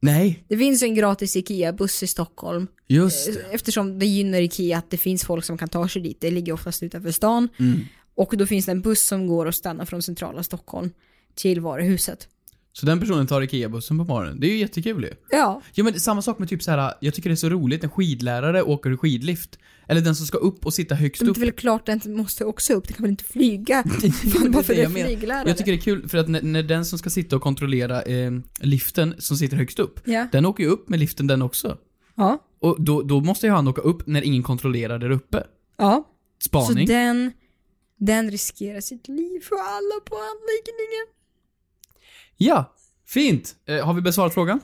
Nej, 0.00 0.44
Det 0.48 0.56
finns 0.58 0.82
ju 0.82 0.86
en 0.86 0.94
gratis 0.94 1.36
IKEA-buss 1.36 2.02
i 2.02 2.06
Stockholm 2.06 2.66
just 2.86 3.28
Eh, 3.28 3.34
det. 3.34 3.40
eftersom 3.54 3.98
det 3.98 4.06
gynnar 4.06 4.40
IKEA 4.40 4.78
att 4.78 4.90
det 4.90 4.96
finns 4.96 5.24
folk 5.24 5.44
som 5.44 5.58
kan 5.58 5.68
ta 5.68 5.88
sig 5.88 6.02
dit. 6.02 6.16
Det 6.20 6.30
ligger 6.30 6.52
oftast 6.52 6.82
utanför 6.82 7.10
stan. 7.10 7.48
Mm. 7.58 7.80
Och 8.14 8.34
då 8.36 8.46
finns 8.46 8.66
det 8.66 8.72
en 8.72 8.80
buss 8.82 9.02
som 9.02 9.26
går 9.26 9.46
och 9.46 9.54
stannar 9.54 9.84
från 9.84 10.02
centrala 10.02 10.42
Stockholm 10.42 10.90
till 11.34 11.60
varuhuset. 11.60 12.28
Så 12.72 12.86
den 12.86 13.00
personen 13.00 13.26
tar 13.26 13.42
IKEA-bussen 13.42 13.98
på 13.98 14.04
morgonen. 14.04 14.40
Det 14.40 14.46
är 14.46 14.50
ju 14.50 14.58
jättekul 14.58 15.04
ju. 15.04 15.12
Ja. 15.30 15.62
Ja 15.74 15.84
men 15.84 16.00
samma 16.00 16.22
sak 16.22 16.38
med 16.38 16.48
typ 16.48 16.62
så 16.62 16.70
här. 16.70 16.94
jag 17.00 17.14
tycker 17.14 17.30
det 17.30 17.34
är 17.34 17.36
så 17.36 17.48
roligt 17.48 17.82
när 17.82 17.88
skidlärare 17.88 18.62
åker 18.62 18.96
skidlift. 18.96 19.58
Eller 19.88 20.00
den 20.00 20.14
som 20.16 20.26
ska 20.26 20.38
upp 20.38 20.66
och 20.66 20.74
sitta 20.74 20.94
högst 20.94 21.24
Det 21.24 21.30
upp. 21.30 21.36
är 21.36 21.40
väl 21.40 21.52
klart 21.52 21.86
den 21.86 22.00
måste 22.06 22.44
också 22.44 22.74
upp, 22.74 22.88
det 22.88 22.94
kan 22.94 23.02
väl 23.02 23.10
inte 23.10 23.24
flyga? 23.24 23.84
Bara 24.52 24.62
för 24.62 24.74
det 24.74 24.82
är 24.82 24.88
flyglärare. 24.88 25.48
Jag 25.48 25.56
tycker 25.58 25.72
det 25.72 25.78
är 25.78 25.82
kul 25.82 26.08
för 26.08 26.18
att 26.18 26.28
när, 26.28 26.42
när 26.42 26.62
den 26.62 26.84
som 26.84 26.98
ska 26.98 27.10
sitta 27.10 27.36
och 27.36 27.42
kontrollera 27.42 28.02
eh, 28.02 28.30
liften 28.60 29.14
som 29.18 29.36
sitter 29.36 29.56
högst 29.56 29.78
upp, 29.78 30.00
Ja. 30.04 30.26
den 30.32 30.46
åker 30.46 30.64
ju 30.64 30.70
upp 30.70 30.88
med 30.88 30.98
liften 31.00 31.26
den 31.26 31.42
också. 31.42 31.78
Ja. 32.14 32.44
Och 32.60 32.82
då, 32.82 33.02
då 33.02 33.20
måste 33.20 33.46
ju 33.46 33.52
han 33.52 33.68
åka 33.68 33.80
upp 33.80 34.06
när 34.06 34.22
ingen 34.22 34.42
kontrollerar 34.42 34.98
där 34.98 35.10
uppe. 35.10 35.44
Ja. 35.76 36.08
Spaning. 36.42 36.86
Så 36.86 36.92
den, 36.92 37.32
den 37.96 38.30
riskerar 38.30 38.80
sitt 38.80 39.08
liv 39.08 39.40
för 39.40 39.56
alla 39.56 40.00
på 40.04 40.14
anläggningen. 40.16 41.06
Ja, 42.36 42.74
fint. 43.06 43.56
Eh, 43.66 43.84
har 43.86 43.94
vi 43.94 44.00
besvarat 44.00 44.34
frågan? 44.34 44.58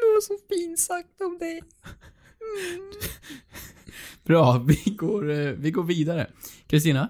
Det 0.00 0.06
var 0.14 0.20
så 0.20 0.38
fint 0.48 0.78
sagt 0.78 1.20
om 1.20 1.38
dig. 1.38 1.62
Bra, 4.24 4.58
vi 4.66 4.90
går, 4.96 5.30
eh, 5.30 5.50
vi 5.52 5.70
går 5.70 5.82
vidare. 5.82 6.30
Kristina, 6.66 7.08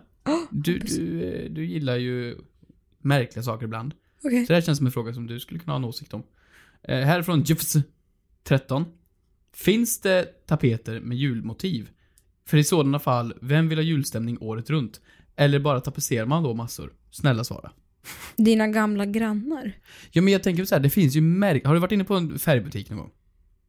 du, 0.51 0.79
du, 0.79 1.23
eh, 1.25 1.51
du 1.51 1.65
gillar 1.67 1.97
ju 1.97 2.37
märkliga 2.99 3.43
saker 3.43 3.65
ibland. 3.65 3.95
Okej. 4.25 4.47
Så 4.47 4.53
det 4.53 4.55
här 4.57 4.63
känns 4.63 4.79
som 4.79 4.87
en 4.87 4.93
fråga 4.93 5.15
som 5.15 5.27
du 5.27 5.41
skulle 5.41 5.61
kunna 5.61 5.73
ha 5.73 5.77
en 5.79 5.85
åsikt 5.85 6.15
om. 6.15 6.23
Eh, 6.83 6.99
här 6.99 7.19
är 7.19 7.23
från 7.23 7.43
Jufs 7.43 7.77
13. 8.45 8.85
Finns 9.55 10.01
det 10.01 10.47
tapeter 10.47 11.01
med 11.01 11.17
julmotiv? 11.19 11.91
För 12.47 12.59
i 12.59 12.65
sådana 12.65 12.99
fall, 12.99 13.35
vem 13.41 13.69
vill 13.69 13.79
ha 13.79 13.83
julstämning 13.83 14.39
året 14.41 14.71
runt? 14.71 15.01
Eller 15.37 15.59
bara 15.59 15.81
tapetserar 15.81 16.27
man 16.27 16.43
då 16.43 16.55
massor? 16.55 16.93
Snälla 17.11 17.45
svara. 17.45 17.73
Dina 18.37 18.69
gamla 18.69 19.07
grannar. 19.07 19.73
Ja 20.13 20.23
men 20.23 20.33
jag 20.33 20.43
tänker 20.43 20.65
så 20.65 20.75
här, 20.75 20.83
det 20.83 20.91
finns 20.91 21.17
ju 21.17 21.21
märk... 21.21 21.65
Har 21.67 21.75
du 21.75 21.81
varit 21.81 21.93
inne 21.93 22.05
på 22.05 22.15
en 22.15 22.39
färgbutik 22.39 22.91
någon 22.91 22.99
gång? 22.99 23.11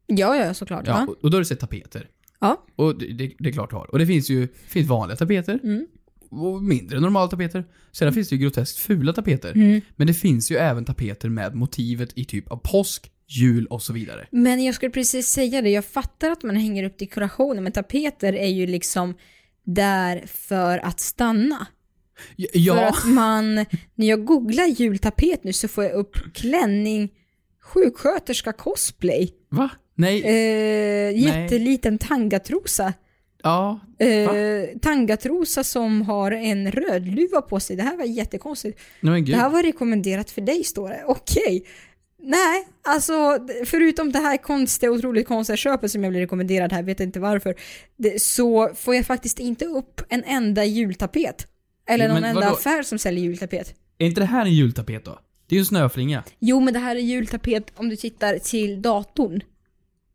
Ja, 0.06 0.36
ja, 0.36 0.54
såklart. 0.54 0.86
Ja, 0.86 1.06
och- 1.08 1.16
och 1.24 1.30
då 1.30 1.36
har 1.36 1.40
du 1.40 1.44
sett 1.44 1.60
tapeter. 1.60 2.08
Ja. 2.42 2.66
Och 2.76 2.98
det, 2.98 3.12
det, 3.12 3.32
det 3.38 3.48
är 3.48 3.52
klart 3.52 3.70
du 3.70 3.76
har. 3.76 3.90
Och 3.90 3.98
det 3.98 4.06
finns 4.06 4.30
ju 4.30 4.48
finns 4.66 4.88
vanliga 4.88 5.16
tapeter. 5.16 5.60
Mm. 5.62 5.86
Och 6.30 6.62
mindre 6.62 7.00
normala 7.00 7.28
tapeter. 7.28 7.64
Sen 7.92 8.12
finns 8.12 8.28
det 8.28 8.34
ju 8.36 8.42
groteskt 8.42 8.78
fula 8.78 9.12
tapeter. 9.12 9.52
Mm. 9.52 9.80
Men 9.96 10.06
det 10.06 10.14
finns 10.14 10.50
ju 10.50 10.56
även 10.56 10.84
tapeter 10.84 11.28
med 11.28 11.54
motivet 11.54 12.18
i 12.18 12.24
typ 12.24 12.52
av 12.52 12.56
påsk, 12.56 13.10
jul 13.28 13.66
och 13.66 13.82
så 13.82 13.92
vidare. 13.92 14.26
Men 14.30 14.64
jag 14.64 14.74
skulle 14.74 14.90
precis 14.90 15.26
säga 15.26 15.62
det, 15.62 15.70
jag 15.70 15.84
fattar 15.84 16.30
att 16.30 16.42
man 16.42 16.56
hänger 16.56 16.84
upp 16.84 16.98
dekorationer, 16.98 17.62
men 17.62 17.72
tapeter 17.72 18.32
är 18.32 18.48
ju 18.48 18.66
liksom 18.66 19.14
där 19.64 20.22
för 20.26 20.78
att 20.78 21.00
stanna. 21.00 21.66
Ja, 22.36 22.74
För 22.74 22.82
att 22.82 23.04
man, 23.04 23.54
när 23.94 24.06
jag 24.06 24.24
googlar 24.24 24.66
jultapet 24.66 25.44
nu 25.44 25.52
så 25.52 25.68
får 25.68 25.84
jag 25.84 25.92
upp 25.92 26.16
klänning, 26.34 27.12
sjuksköterska 27.62 28.52
cosplay, 28.52 29.30
va? 29.48 29.70
Nej. 29.94 30.22
eh, 30.22 31.18
jätteliten 31.18 31.98
tangatrosa. 31.98 32.92
Ja. 33.42 33.80
Eh, 33.98 34.78
tangatrosa 34.82 35.64
som 35.64 36.02
har 36.02 36.32
en 36.32 36.72
rödluva 36.72 37.42
på 37.42 37.60
sig. 37.60 37.76
Det 37.76 37.82
här 37.82 37.96
var 37.96 38.04
jättekonstigt. 38.04 38.80
Nej. 39.00 39.22
Det 39.22 39.36
här 39.36 39.50
var 39.50 39.62
rekommenderat 39.62 40.30
för 40.30 40.40
dig 40.40 40.64
står 40.64 40.88
det. 40.88 41.04
Okej. 41.06 41.64
Nej, 42.24 42.68
alltså 42.82 43.38
förutom 43.64 44.12
det 44.12 44.18
här 44.18 44.36
konstiga, 44.36 44.92
otroligt 44.92 45.28
konstiga 45.28 45.56
köpet 45.56 45.90
som 45.90 46.04
jag 46.04 46.10
blev 46.10 46.20
rekommenderad 46.20 46.72
här, 46.72 46.82
vet 46.82 47.00
inte 47.00 47.20
varför, 47.20 47.54
det, 47.96 48.22
så 48.22 48.70
får 48.74 48.94
jag 48.94 49.06
faktiskt 49.06 49.38
inte 49.38 49.64
upp 49.64 50.00
en 50.08 50.24
enda 50.24 50.64
jultapet. 50.64 51.46
Eller 51.88 52.08
någon 52.08 52.24
enda 52.24 52.40
vadå? 52.40 52.54
affär 52.54 52.82
som 52.82 52.98
säljer 52.98 53.24
jultapet. 53.24 53.74
Är 53.98 54.06
inte 54.06 54.20
det 54.20 54.26
här 54.26 54.44
en 54.44 54.54
jultapet 54.54 55.04
då? 55.04 55.18
Det 55.46 55.54
är 55.54 55.56
ju 55.56 55.60
en 55.60 55.66
snöflinga. 55.66 56.24
Jo, 56.38 56.60
men 56.60 56.74
det 56.74 56.80
här 56.80 56.96
är 56.96 57.00
jultapet 57.00 57.72
om 57.76 57.88
du 57.88 57.96
tittar 57.96 58.38
till 58.38 58.82
datorn. 58.82 59.40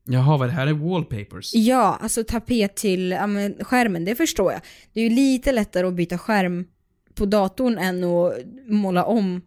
Jaha, 0.09 0.37
vad 0.37 0.47
det 0.47 0.53
här 0.53 0.67
är 0.67 0.73
wallpapers? 0.73 1.51
Ja, 1.55 1.97
alltså 2.01 2.23
tapet 2.23 2.75
till 2.75 3.11
ja, 3.11 3.27
men, 3.27 3.55
skärmen, 3.61 4.05
det 4.05 4.15
förstår 4.15 4.51
jag. 4.51 4.61
Det 4.93 4.99
är 4.99 5.03
ju 5.03 5.15
lite 5.15 5.51
lättare 5.51 5.87
att 5.87 5.93
byta 5.93 6.17
skärm 6.17 6.65
på 7.15 7.25
datorn 7.25 7.77
än 7.77 8.03
att 8.03 8.33
måla 8.67 9.03
om 9.05 9.41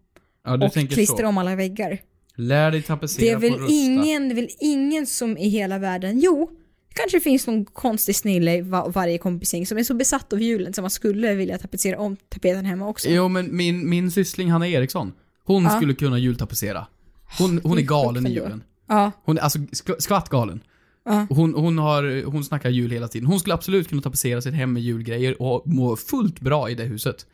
Ja, 0.44 0.66
och 0.66 0.72
klistra 0.72 1.16
så. 1.16 1.26
om 1.26 1.38
alla 1.38 1.56
väggar. 1.56 1.98
Lär 2.34 2.70
dig 2.70 2.82
tapetsera 2.82 3.24
Det 3.26 3.30
är 3.32 3.36
väl 3.50 3.52
på 3.52 3.58
Rusta. 3.58 3.74
ingen, 3.74 4.28
det 4.28 4.32
är 4.32 4.36
väl 4.36 4.48
ingen 4.60 5.06
som 5.06 5.36
i 5.38 5.48
hela 5.48 5.78
världen, 5.78 6.20
jo, 6.20 6.50
det 6.88 6.94
kanske 6.94 7.20
finns 7.20 7.46
någon 7.46 7.64
konstig 7.64 8.16
snille 8.16 8.56
i 8.56 8.60
va- 8.60 8.88
varje 8.88 9.18
kompisgäng 9.18 9.66
som 9.66 9.78
är 9.78 9.82
så 9.82 9.94
besatt 9.94 10.32
av 10.32 10.42
julen 10.42 10.72
som 10.74 10.82
man 10.82 10.90
skulle 10.90 11.34
vilja 11.34 11.58
tapetsera 11.58 11.98
om 11.98 12.16
tapeten 12.28 12.64
hemma 12.64 12.88
också. 12.88 13.08
Jo, 13.10 13.28
men 13.28 13.56
min, 13.56 13.88
min 13.90 14.10
syssling 14.10 14.50
Hanna 14.50 14.68
Eriksson, 14.68 15.12
hon 15.44 15.64
Ja. 15.64 15.70
skulle 15.70 15.94
kunna 15.94 16.18
jultapetsera. 16.18 16.86
Hon, 17.38 17.60
hon 17.64 17.78
är 17.78 17.82
galen 17.82 18.26
i 18.26 18.30
julen. 18.30 18.62
Ja. 18.90 19.12
Hon 19.24 19.38
är 19.38 19.42
alltså 19.42 19.59
sk- 19.59 19.96
skvatt 20.00 20.29
galen. 20.29 20.61
Ja. 21.05 21.26
Hon, 21.31 21.55
hon, 21.55 21.79
har, 21.79 22.24
hon 22.24 22.44
snackar 22.44 22.70
jul 22.70 22.90
hela 22.90 23.09
tiden. 23.09 23.26
Hon 23.26 23.40
skulle 23.40 23.55
absolut 23.55 23.88
kunna 23.88 24.03
tapetsera 24.03 24.42
sitt 24.42 24.55
hem 24.55 24.72
med 24.72 24.83
julgrejer 24.83 25.42
och 25.42 25.62
må 25.66 25.96
fullt 25.96 26.40
bra 26.40 26.70
i 26.70 26.74
det 26.74 26.85
huset. 26.85 27.26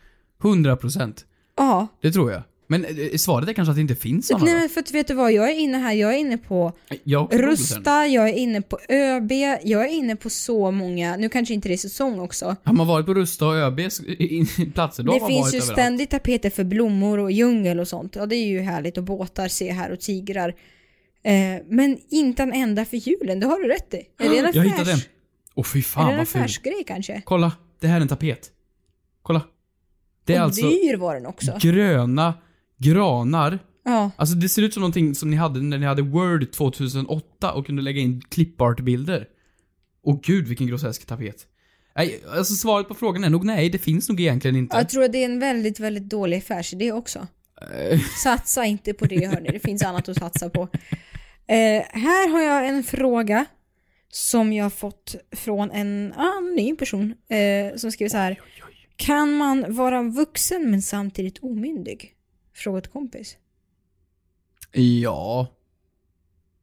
100%. 0.42 1.14
Ja. 1.56 1.86
Det 2.02 2.12
tror 2.12 2.32
jag. 2.32 2.42
Men 2.68 2.84
eh, 2.84 3.16
svaret 3.16 3.48
är 3.48 3.52
kanske 3.52 3.70
att 3.70 3.76
det 3.76 3.80
inte 3.80 3.94
finns 3.94 4.26
sådana 4.26 4.44
Nej 4.44 4.54
men 4.54 4.68
för 4.68 4.80
att 4.80 4.90
vet 4.90 5.08
du 5.08 5.14
vad, 5.14 5.32
jag 5.32 5.50
är 5.50 5.54
inne 5.58 5.78
här, 5.78 5.92
jag 5.92 6.14
är 6.14 6.18
inne 6.18 6.38
på 6.38 6.72
Jag 7.04 7.28
Rusta, 7.32 8.06
jag 8.06 8.28
är 8.28 8.32
inne 8.32 8.62
på 8.62 8.78
ÖB, 8.88 9.32
jag 9.62 9.84
är 9.84 9.88
inne 9.88 10.16
på 10.16 10.30
så 10.30 10.70
många, 10.70 11.16
nu 11.16 11.28
kanske 11.28 11.54
inte 11.54 11.68
det 11.68 11.74
är 11.74 11.76
säsong 11.76 12.20
också. 12.20 12.56
Har 12.62 12.72
man 12.72 12.86
varit 12.86 13.06
på 13.06 13.14
Rusta 13.14 13.46
och 13.46 13.54
ÖBs 13.54 14.00
platser, 14.74 15.02
då 15.02 15.12
har 15.12 15.18
det 15.18 15.20
man 15.22 15.28
finns 15.30 15.40
varit 15.40 15.54
ju 15.54 15.58
överallt. 15.58 15.72
ständigt 15.80 16.10
tapeter 16.10 16.50
för 16.50 16.64
blommor 16.64 17.18
och 17.18 17.32
djungel 17.32 17.80
och 17.80 17.88
sånt. 17.88 18.16
Ja 18.16 18.26
det 18.26 18.36
är 18.36 18.46
ju 18.46 18.60
härligt 18.60 18.96
och 18.98 19.04
båtar, 19.04 19.48
se 19.48 19.72
här 19.72 19.92
och 19.92 20.00
tigrar. 20.00 20.54
Eh, 21.26 21.62
men 21.68 21.98
inte 22.08 22.42
en 22.42 22.52
enda 22.52 22.84
för 22.84 22.96
julen, 22.96 23.40
det 23.40 23.46
har 23.46 23.58
du 23.60 23.68
rätt 23.68 23.94
i. 23.94 23.96
Är 23.96 24.30
det 24.30 24.38
en 24.38 24.50
Jag 24.54 24.64
hittade 24.64 24.90
en. 24.90 24.96
affärs... 24.96 25.08
Åh 25.54 25.64
fy 25.64 25.78
är 25.78 25.82
fan 25.82 26.06
det 26.06 26.12
en 26.12 26.18
vad 26.18 26.28
ful. 26.28 26.40
affärsgrej 26.40 26.84
kanske? 26.86 27.22
Kolla, 27.24 27.52
det 27.80 27.86
här 27.86 27.96
är 27.96 28.00
en 28.00 28.08
tapet. 28.08 28.50
Kolla. 29.22 29.42
Det 30.24 30.34
är 30.34 30.38
och 30.38 30.44
alltså 30.44 30.68
dyr 30.68 30.96
var 30.96 31.14
den 31.14 31.26
också. 31.26 31.58
gröna 31.60 32.34
granar. 32.78 33.58
Ja. 33.84 34.10
Alltså 34.16 34.34
det 34.36 34.48
ser 34.48 34.62
ut 34.62 34.74
som 34.74 34.80
någonting 34.80 35.14
som 35.14 35.30
ni 35.30 35.36
hade 35.36 35.62
när 35.62 35.78
ni 35.78 35.86
hade 35.86 36.02
Word 36.02 36.52
2008 36.52 37.52
och 37.52 37.66
kunde 37.66 37.82
lägga 37.82 38.00
in 38.00 38.20
clipart-bilder. 38.20 39.26
Och 40.02 40.22
gud 40.22 40.48
vilken 40.48 40.66
grotesk 40.66 41.06
tapet. 41.06 41.46
Nej, 41.96 42.20
alltså 42.36 42.54
svaret 42.54 42.88
på 42.88 42.94
frågan 42.94 43.24
är 43.24 43.30
nog 43.30 43.44
nej, 43.44 43.70
det 43.70 43.78
finns 43.78 44.08
nog 44.08 44.20
egentligen 44.20 44.56
inte. 44.56 44.76
Jag 44.76 44.88
tror 44.88 45.04
att 45.04 45.12
det 45.12 45.18
är 45.18 45.24
en 45.24 45.38
väldigt, 45.38 45.80
väldigt 45.80 46.08
dålig 46.08 46.36
affärsidé 46.38 46.92
också. 46.92 47.26
Eh, 47.90 48.00
Satsa 48.22 48.64
inte 48.64 48.92
på 48.94 49.04
det 49.06 49.26
hörni, 49.26 49.48
det 49.52 49.58
finns 49.58 49.82
annat 49.82 50.08
att 50.08 50.16
satsa 50.16 50.50
på. 50.50 50.68
Eh, 51.48 51.82
här 51.90 52.28
har 52.28 52.40
jag 52.42 52.68
en 52.68 52.82
fråga 52.84 53.46
som 54.08 54.52
jag 54.52 54.72
fått 54.72 55.16
från 55.32 55.70
en 55.70 56.12
anonym 56.16 56.76
person 56.76 57.14
eh, 57.28 57.76
som 57.76 57.92
skriver 57.92 58.10
så 58.10 58.16
här. 58.16 58.40
Kan 58.96 59.32
man 59.32 59.74
vara 59.74 60.02
vuxen 60.02 60.70
men 60.70 60.82
samtidigt 60.82 61.38
omyndig? 61.38 62.12
Frågat 62.54 62.92
kompis. 62.92 63.36
ja. 64.72 65.52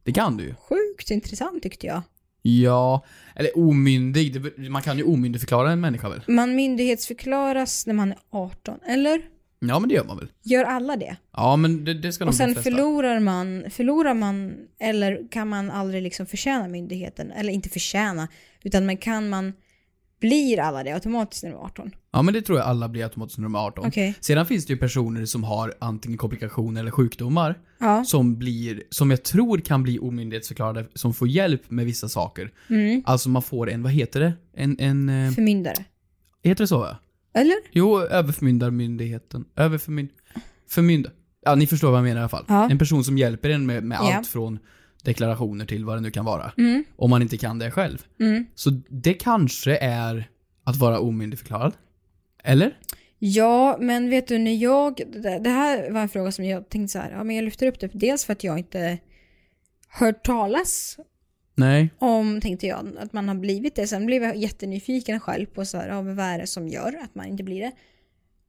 Det 0.04 0.12
kan 0.12 0.36
du 0.36 0.44
ju. 0.44 0.54
Sjukt 0.54 1.10
intressant 1.10 1.62
tyckte 1.62 1.86
jag. 1.86 2.02
Ja. 2.42 3.04
Eller 3.36 3.58
omyndig, 3.58 4.42
man 4.70 4.82
kan 4.82 4.98
ju 4.98 5.04
omyndigförklara 5.04 5.72
en 5.72 5.80
människa 5.80 6.08
väl? 6.08 6.22
Man 6.28 6.54
myndighetsförklaras 6.54 7.86
när 7.86 7.94
man 7.94 8.12
är 8.12 8.18
18, 8.30 8.78
eller? 8.86 9.22
Ja, 9.68 9.78
men 9.78 9.88
det 9.88 9.94
gör 9.94 10.04
man 10.04 10.16
väl? 10.18 10.28
Gör 10.42 10.64
alla 10.64 10.96
det? 10.96 11.16
Ja, 11.32 11.56
men 11.56 11.84
det, 11.84 11.94
det 11.94 12.12
ska 12.12 12.24
Och 12.26 12.34
sen 12.34 12.54
förlorar 12.54 13.20
man, 13.20 13.64
förlorar 13.70 14.14
man, 14.14 14.54
eller 14.80 15.28
kan 15.30 15.48
man 15.48 15.70
aldrig 15.70 16.02
liksom 16.02 16.26
förtjäna 16.26 16.68
myndigheten? 16.68 17.30
Eller 17.30 17.52
inte 17.52 17.68
förtjäna, 17.68 18.28
utan 18.62 18.86
men 18.86 18.96
kan 18.96 19.28
man, 19.28 19.52
blir 20.20 20.60
alla 20.60 20.82
det 20.82 20.92
automatiskt 20.92 21.42
när 21.44 21.50
de 21.50 21.56
är 21.56 21.64
18? 21.64 21.90
Ja, 22.12 22.22
men 22.22 22.34
det 22.34 22.42
tror 22.42 22.58
jag 22.58 22.66
alla 22.66 22.88
blir 22.88 23.04
automatiskt 23.04 23.38
när 23.38 23.42
de 23.42 23.54
är 23.54 23.58
18. 23.58 23.86
Okej. 23.86 24.14
Sedan 24.20 24.46
finns 24.46 24.66
det 24.66 24.72
ju 24.72 24.78
personer 24.78 25.24
som 25.24 25.44
har 25.44 25.74
antingen 25.78 26.18
komplikationer 26.18 26.80
eller 26.80 26.90
sjukdomar 26.90 27.58
Ja. 27.80 28.04
som 28.04 28.38
blir, 28.38 28.82
som 28.90 29.10
jag 29.10 29.22
tror 29.22 29.58
kan 29.58 29.82
bli 29.82 29.98
omyndighetsförklarade, 29.98 30.86
som 30.94 31.14
får 31.14 31.28
hjälp 31.28 31.70
med 31.70 31.84
vissa 31.86 32.08
saker. 32.08 32.50
Mm. 32.70 33.02
Alltså 33.06 33.28
man 33.28 33.42
får 33.42 33.70
en, 33.70 33.82
vad 33.82 33.92
heter 33.92 34.20
det? 34.20 34.32
En, 34.56 34.76
en... 34.80 35.08
eh, 35.08 35.32
Förmyndare. 35.32 35.84
Heter 36.42 36.64
det 36.64 36.68
så? 36.68 36.96
Eller? 37.34 37.56
Jo, 37.72 38.00
överförmyndarmyndigheten. 38.00 39.44
Överförmynd... 39.56 40.08
Förmyndar... 40.68 41.12
Ja, 41.42 41.54
ni 41.54 41.66
förstår 41.66 41.90
vad 41.90 41.98
jag 41.98 42.04
menar 42.04 42.16
i 42.16 42.20
alla 42.20 42.28
fall. 42.28 42.44
Ja. 42.48 42.70
En 42.70 42.78
person 42.78 43.04
som 43.04 43.18
hjälper 43.18 43.50
en 43.50 43.66
med, 43.66 43.84
med 43.84 43.98
Ja. 44.02 44.14
allt 44.16 44.26
från 44.26 44.58
deklarationer 45.02 45.66
till 45.66 45.84
vad 45.84 45.96
det 45.96 46.00
nu 46.00 46.10
kan 46.10 46.24
vara. 46.24 46.52
Mm. 46.58 46.84
Om 46.96 47.10
man 47.10 47.22
inte 47.22 47.36
kan 47.36 47.58
det 47.58 47.70
själv. 47.70 48.06
Mm. 48.20 48.46
Så 48.54 48.70
det 48.88 49.14
kanske 49.14 49.76
är 49.76 50.28
att 50.64 50.76
vara 50.76 50.98
omyndigförklarad. 50.98 51.72
Eller? 52.44 52.78
Ja, 53.18 53.76
men 53.80 54.10
vet 54.10 54.28
du, 54.28 54.38
när 54.38 54.54
jag... 54.54 55.00
Det 55.12 55.38
det 55.38 55.50
här 55.50 55.90
var 55.90 56.00
en 56.00 56.08
fråga 56.08 56.32
som 56.32 56.44
jag 56.44 56.68
tänkte 56.68 56.92
så 56.92 56.98
här, 56.98 57.10
ja 57.10 57.24
men 57.24 57.36
jag 57.36 57.44
lyfter 57.44 57.66
upp 57.66 57.80
det, 57.80 57.90
dels 57.92 58.24
för 58.24 58.32
att 58.32 58.44
jag 58.44 58.58
inte 58.58 58.98
hört 59.88 60.24
talas 60.24 60.98
Nej. 61.54 61.90
om, 61.98 62.40
tänkte 62.40 62.66
jag, 62.66 62.96
att 62.98 63.12
man 63.12 63.28
har 63.28 63.34
blivit 63.34 63.74
det. 63.74 63.86
Sen 63.86 64.06
blev 64.06 64.22
jag 64.22 64.36
jättenyfiken 64.36 65.20
själv 65.20 65.46
på 65.46 65.64
så 65.64 65.78
här, 65.78 65.88
ja, 65.88 66.02
vad 66.02 66.18
är 66.18 66.38
det 66.38 66.46
som 66.46 66.68
gör 66.68 67.00
att 67.02 67.14
man 67.14 67.26
inte 67.26 67.42
blir 67.44 67.60
det? 67.60 67.72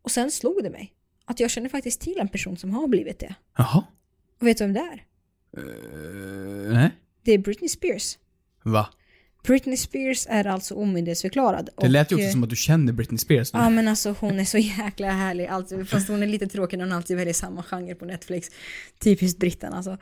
Och 0.02 0.12
sen 0.12 0.32
slog 0.32 0.64
det 0.64 0.70
mig 0.70 0.94
att 1.26 1.40
jag 1.40 1.52
känner 1.52 1.70
faktiskt 1.70 2.02
till 2.02 2.20
en 2.20 2.28
person 2.28 2.58
som 2.58 2.74
har 2.74 2.88
blivit 2.88 3.20
det. 3.20 3.36
Jaha. 3.58 3.84
Och 4.42 4.48
vet 4.48 4.58
du 4.58 4.64
vem 4.64 4.74
det 4.74 4.80
är? 4.80 5.06
Uh, 5.58 6.74
nej. 6.74 6.92
Det 7.24 7.32
är 7.32 7.38
Britney 7.38 7.70
Spears. 7.70 8.18
Va? 8.64 8.90
Britney 9.48 9.78
Spears 9.78 10.28
är 10.30 10.48
alltså 10.48 10.76
omyndighetsförklarad. 10.76 11.70
Det 11.78 11.88
lät 11.88 12.12
ju 12.12 12.16
också 12.16 12.30
som 12.32 12.44
att 12.44 12.50
du 12.50 12.56
känner 12.56 12.94
Britney 12.94 13.18
Spears 13.18 13.54
nu. 13.54 13.60
Ja 13.60 13.70
men 13.70 13.88
alltså 13.88 14.16
hon 14.20 14.40
är 14.40 14.46
så 14.46 14.58
jäkla 14.58 15.12
härlig, 15.12 15.46
alltid, 15.46 15.90
fast 15.90 16.08
hon 16.08 16.24
är 16.24 16.28
lite 16.28 16.48
tråkig 16.48 16.78
när 16.78 16.86
hon 16.86 16.94
alltid 16.94 17.18
väljer 17.18 17.34
samma 17.34 17.64
genre 17.64 17.96
på 17.96 18.06
Netflix. 18.06 18.50
Typiskt 19.00 19.40
britten 19.40 19.74
alltså. 19.74 19.98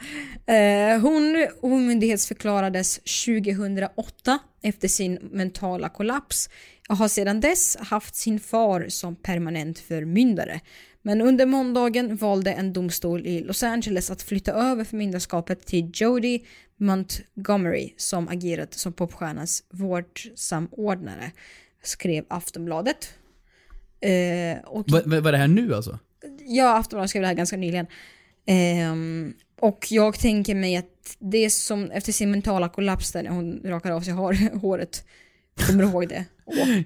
Eh, 0.46 1.02
hon 1.02 1.48
omyndighetsförklarades 1.62 3.00
2008 3.00 4.40
efter 4.62 4.88
sin 4.88 5.20
mentala 5.32 5.90
kollaps 5.90 6.50
och 6.90 6.98
har 6.98 7.08
sedan 7.08 7.40
dess 7.40 7.78
haft 7.80 8.16
sin 8.16 8.40
far 8.40 8.86
som 8.90 9.16
permanent 9.16 9.80
förmyndare. 9.80 10.62
Men 11.02 11.22
under 11.22 11.46
måndagen 11.46 12.16
valde 12.16 12.52
en 12.54 12.74
domstol 12.74 13.26
i 13.26 13.40
Los 13.40 13.64
Angeles 13.64 14.12
att 14.12 14.22
flytta 14.22 14.52
över 14.52 14.84
förmyndarskapet 14.84 15.66
till 15.66 15.92
Jodie 15.94 16.42
Montgomery 16.84 17.94
som 17.98 18.28
agerat 18.28 18.74
som 18.74 18.94
popstjärnans 18.94 19.64
vårdsamordnare, 19.70 21.32
skrev 21.84 22.26
Aftonbladet. 22.28 23.14
Eh, 24.02 24.64
och 24.66 24.86
Vad 24.88 25.08
vad- 25.10 25.24
vad 25.24 25.28
är 25.28 25.32
det 25.32 25.38
här 25.38 25.48
nu 25.48 25.76
alltså? 25.76 26.00
Ja, 26.46 26.78
Aftonbladet 26.78 27.10
skrev 27.10 27.22
det 27.22 27.28
här 27.28 27.36
ganska 27.36 27.58
nyligen. 27.58 27.86
Ehm, 28.46 29.34
och 29.60 29.88
jag 29.90 30.20
tänker 30.20 30.56
mig 30.56 30.78
att 30.78 31.16
det 31.20 31.50
som 31.50 31.92
efter 31.92 32.12
sin 32.12 32.32
mentala 32.32 32.70
kollaps 32.70 33.12
där 33.12 33.24
när 33.24 33.30
hon 33.32 33.62
rakar 33.66 33.92
av 33.92 34.02
sig 34.02 34.14
hår, 34.14 34.34
håret, 34.60 35.06
kommer 35.68 35.84
du 35.84 35.90
ihåg 35.90 36.08
det? 36.10 36.26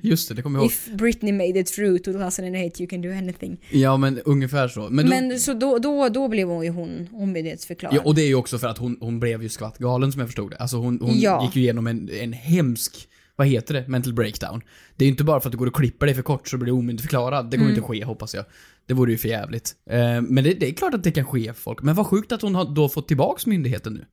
Just 0.02 0.30
det, 0.30 0.36
det 0.36 0.41
kommer 0.41 0.60
jag 0.60 0.63
ihåg. 0.63 0.72
If 0.72 0.88
Britney 0.91 1.34
made 1.34 1.60
it 1.60 1.67
through 1.67 1.98
2008 2.02 2.56
you 2.80 2.88
can 2.89 3.02
do 3.02 3.10
anything. 3.12 3.58
Ja, 3.72 3.98
men 3.98 4.20
ungefär 4.26 4.67
så. 4.67 4.88
Men, 4.89 5.10
Men, 5.10 5.30
då, 5.30 5.38
så 5.38 5.54
då, 5.54 5.78
då, 5.80 6.10
då 6.10 6.28
blev 6.28 6.48
hon 6.48 6.63
ju 6.63 6.70
hon 6.70 7.08
omyndighetsförklarad. 7.13 7.96
ja, 7.96 8.02
och 8.02 8.15
det 8.15 8.22
är 8.22 8.28
ju 8.28 8.36
också 8.36 8.58
för 8.60 8.67
att 8.67 8.78
hon, 8.78 8.98
hon 9.02 9.20
blev 9.20 9.43
ju 9.43 9.50
skvattgalen 9.50 10.12
som 10.12 10.20
jag 10.20 10.28
förstod 10.28 10.52
det. 10.52 10.58
Alltså 10.58 10.78
hon, 10.78 11.00
hon 11.02 11.20
Ja. 11.20 11.43
gick 11.46 11.56
ju 11.56 11.62
igenom 11.62 11.88
en, 11.88 12.10
en 12.10 12.34
hemsk, 12.34 13.08
vad 13.36 13.48
heter 13.48 13.74
det, 13.74 13.88
mental 13.88 14.13
breakdown. 14.13 14.62
Det 14.96 15.04
är 15.04 15.08
ju 15.08 15.12
inte 15.12 15.24
bara 15.24 15.39
för 15.39 15.48
att 15.50 15.52
du 15.52 15.58
går 15.58 15.67
och 15.67 15.76
klipper 15.76 16.06
dig 16.06 16.15
för 16.15 16.22
kort 16.22 16.48
så 16.48 16.58
blir 16.58 16.65
du 16.65 16.72
omyndigförklarad. 16.72 17.46
Det 17.52 17.58
kommer 17.58 17.70
Mm. 17.72 17.78
inte 17.84 17.88
ske 17.88 18.04
hoppas 18.06 18.36
jag. 18.36 18.46
Det 18.86 18.93
vore 18.93 19.12
ju 19.12 19.17
för 19.17 19.30
jävligt. 19.30 19.76
Eh, 19.89 20.22
men 20.22 20.43
det, 20.43 20.54
det 20.54 20.70
är 20.70 20.74
klart 20.74 20.93
att 20.93 21.04
det 21.04 21.12
kan 21.12 21.26
ske 21.26 21.54
folk. 21.54 21.82
Men 21.82 21.96
vad 21.96 22.08
sjukt 22.08 22.32
att 22.32 22.41
hon 22.41 22.56
har 22.56 22.76
då 22.76 22.89
fått 22.89 23.08
tillbaks 23.08 23.46
myndigheten 23.46 23.93
nu. 23.93 24.06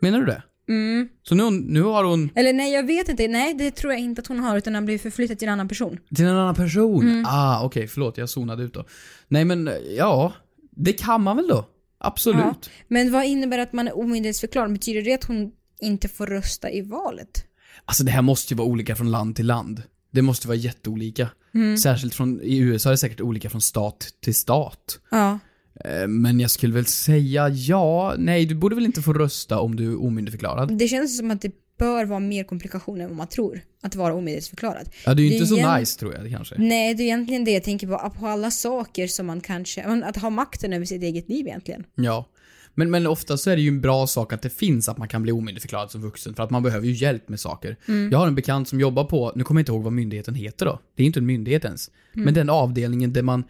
Menar 0.00 0.18
du 0.20 0.26
det? 0.26 0.42
Mm. 0.68 1.08
Så 1.22 1.34
nu, 1.34 1.50
nu 1.50 1.82
har 1.82 2.04
hon 2.04 2.30
Eller 2.34 2.52
nej, 2.52 2.72
jag 2.72 2.86
vet 2.86 3.08
inte. 3.08 3.28
Nej, 3.28 3.54
det 3.54 3.70
tror 3.70 3.92
jag 3.92 4.00
inte 4.00 4.20
att 4.20 4.26
hon 4.26 4.38
har, 4.38 4.58
utan 4.58 4.74
han 4.74 4.84
blivit 4.84 5.02
förflyttad 5.02 5.38
till 5.38 5.48
en 5.48 5.52
annan 5.52 5.68
person. 5.68 5.98
Till 6.14 6.24
en 6.24 6.36
annan 6.36 6.54
person? 6.54 7.02
Mm. 7.02 7.24
Ah, 7.28 7.64
okej, 7.64 7.88
förlåt, 7.88 8.18
jag 8.18 8.28
zonade 8.28 8.62
ut 8.62 8.74
då. 8.74 8.84
Nej 9.28 9.44
men, 9.44 9.70
ja. 9.96 10.32
Det 10.70 10.92
kan 10.92 11.22
man 11.22 11.36
väl 11.36 11.48
då? 11.48 11.66
Absolut. 11.98 12.44
Ja. 12.44 12.54
Men 12.88 13.12
vad 13.12 13.24
innebär 13.24 13.58
att 13.58 13.72
man 13.72 13.88
är 13.88 13.98
omyndighetsförklarad? 13.98 14.72
Betyder 14.72 15.02
det 15.02 15.14
att 15.14 15.24
hon 15.24 15.52
inte 15.80 16.08
får 16.08 16.26
rösta 16.26 16.70
i 16.70 16.80
valet? 16.80 17.44
Alltså 17.84 18.04
det 18.04 18.10
här 18.10 18.22
måste 18.22 18.54
ju 18.54 18.58
vara 18.58 18.68
olika 18.68 18.96
från 18.96 19.10
land 19.10 19.36
till 19.36 19.46
land. 19.46 19.82
Det 20.10 20.22
måste 20.22 20.48
vara 20.48 20.56
jätteolika. 20.56 21.28
Mm. 21.54 21.78
Särskilt 21.78 22.14
från, 22.14 22.40
i 22.42 22.58
USA 22.58 22.88
är 22.88 22.92
det 22.92 22.98
säkert 22.98 23.20
olika 23.20 23.50
från 23.50 23.60
stat 23.60 24.08
till 24.20 24.34
stat. 24.34 24.98
Ja. 25.10 25.38
Eh, 25.84 26.08
Men 26.08 26.40
jag 26.40 26.50
skulle 26.50 26.74
väl 26.74 26.86
säga 26.86 27.48
ja, 27.48 28.14
nej 28.18 28.46
du 28.46 28.54
borde 28.54 28.74
väl 28.74 28.84
inte 28.84 29.02
få 29.02 29.12
rösta 29.12 29.58
om 29.58 29.76
du 29.76 29.92
är 29.92 30.02
omyndigförklarad? 30.02 30.78
Det 30.78 30.88
känns 30.88 31.18
som 31.18 31.30
att 31.30 31.40
det 31.40 31.52
bör 31.78 32.04
vara 32.04 32.20
mer 32.20 32.44
komplikationer 32.44 33.00
än 33.04 33.08
vad 33.08 33.16
man 33.16 33.26
tror. 33.26 33.60
Att 33.82 33.94
vara 33.94 34.14
omyndighetsförklarad. 34.14 34.88
Ja, 35.06 35.14
det 35.14 35.22
är 35.22 35.24
ju 35.24 35.32
inte 35.32 35.46
så 35.46 35.56
igen- 35.56 35.78
nice 35.80 35.98
tror 35.98 36.14
jag 36.14 36.30
kanske. 36.30 36.54
Nej, 36.58 36.94
det 36.94 37.02
är 37.02 37.04
egentligen 37.04 37.44
det 37.44 37.50
jag 37.50 37.64
tänker 37.64 37.86
på. 37.86 38.12
På 38.20 38.26
alla 38.26 38.50
saker 38.50 39.06
som 39.06 39.26
man 39.26 39.40
kanske... 39.40 39.82
Att 39.84 40.16
ha 40.16 40.30
makten 40.30 40.72
över 40.72 40.84
sitt 40.86 41.02
eget 41.02 41.28
liv 41.28 41.46
egentligen. 41.46 41.84
Ja. 41.94 42.28
Men, 42.74 42.90
men 42.90 43.06
ofta 43.06 43.36
så 43.36 43.50
är 43.50 43.56
det 43.56 43.62
ju 43.62 43.68
en 43.68 43.80
bra 43.80 44.06
sak 44.06 44.32
att 44.32 44.42
det 44.42 44.50
finns 44.50 44.88
att 44.88 44.98
man 44.98 45.08
kan 45.08 45.22
bli 45.22 45.32
omyndigförklarad 45.32 45.90
som 45.90 46.02
vuxen, 46.02 46.34
för 46.34 46.42
att 46.42 46.50
man 46.50 46.62
behöver 46.62 46.86
ju 46.86 46.92
hjälp 46.92 47.28
med 47.28 47.40
saker. 47.40 47.76
Mm. 47.88 48.12
Jag 48.12 48.18
har 48.18 48.26
en 48.26 48.34
bekant 48.34 48.68
som 48.68 48.80
jobbar 48.80 49.04
på, 49.04 49.32
nu 49.36 49.44
kommer 49.44 49.58
jag 49.58 49.62
inte 49.62 49.72
ihåg 49.72 49.82
vad 49.82 49.92
myndigheten 49.92 50.34
heter 50.34 50.66
då. 50.66 50.80
Det 50.96 51.02
är 51.02 51.06
inte 51.06 51.20
en 51.20 51.26
myndighet 51.26 51.64
ens. 51.64 51.90
Mm. 52.14 52.24
Men 52.24 52.34
den 52.34 52.50
avdelningen 52.50 53.12
där 53.12 53.22
man 53.22 53.44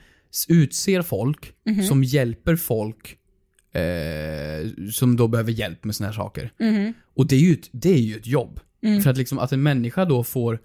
utser 0.48 1.02
folk 1.02 1.52
Mhm. 1.66 1.82
som 1.82 2.04
hjälper 2.04 2.56
folk 2.56 3.16
eh, 3.72 4.90
som 4.92 5.16
då 5.16 5.28
behöver 5.28 5.52
hjälp 5.52 5.84
med 5.84 5.94
såna 5.96 6.06
här 6.08 6.14
saker. 6.14 6.52
Mhm. 6.60 6.92
Och 7.14 7.26
det 7.26 7.36
är 7.36 7.40
ju 7.40 7.52
ett, 7.52 7.68
det 7.72 7.90
är 7.90 7.98
ju 8.00 8.16
ett 8.16 8.26
jobb. 8.26 8.60
Mm. 8.82 9.00
För 9.02 9.10
att 9.10 9.16
liksom 9.18 9.38
att 9.38 9.52
en 9.52 9.62
människa 9.62 10.04
då 10.04 10.24
får 10.24 10.60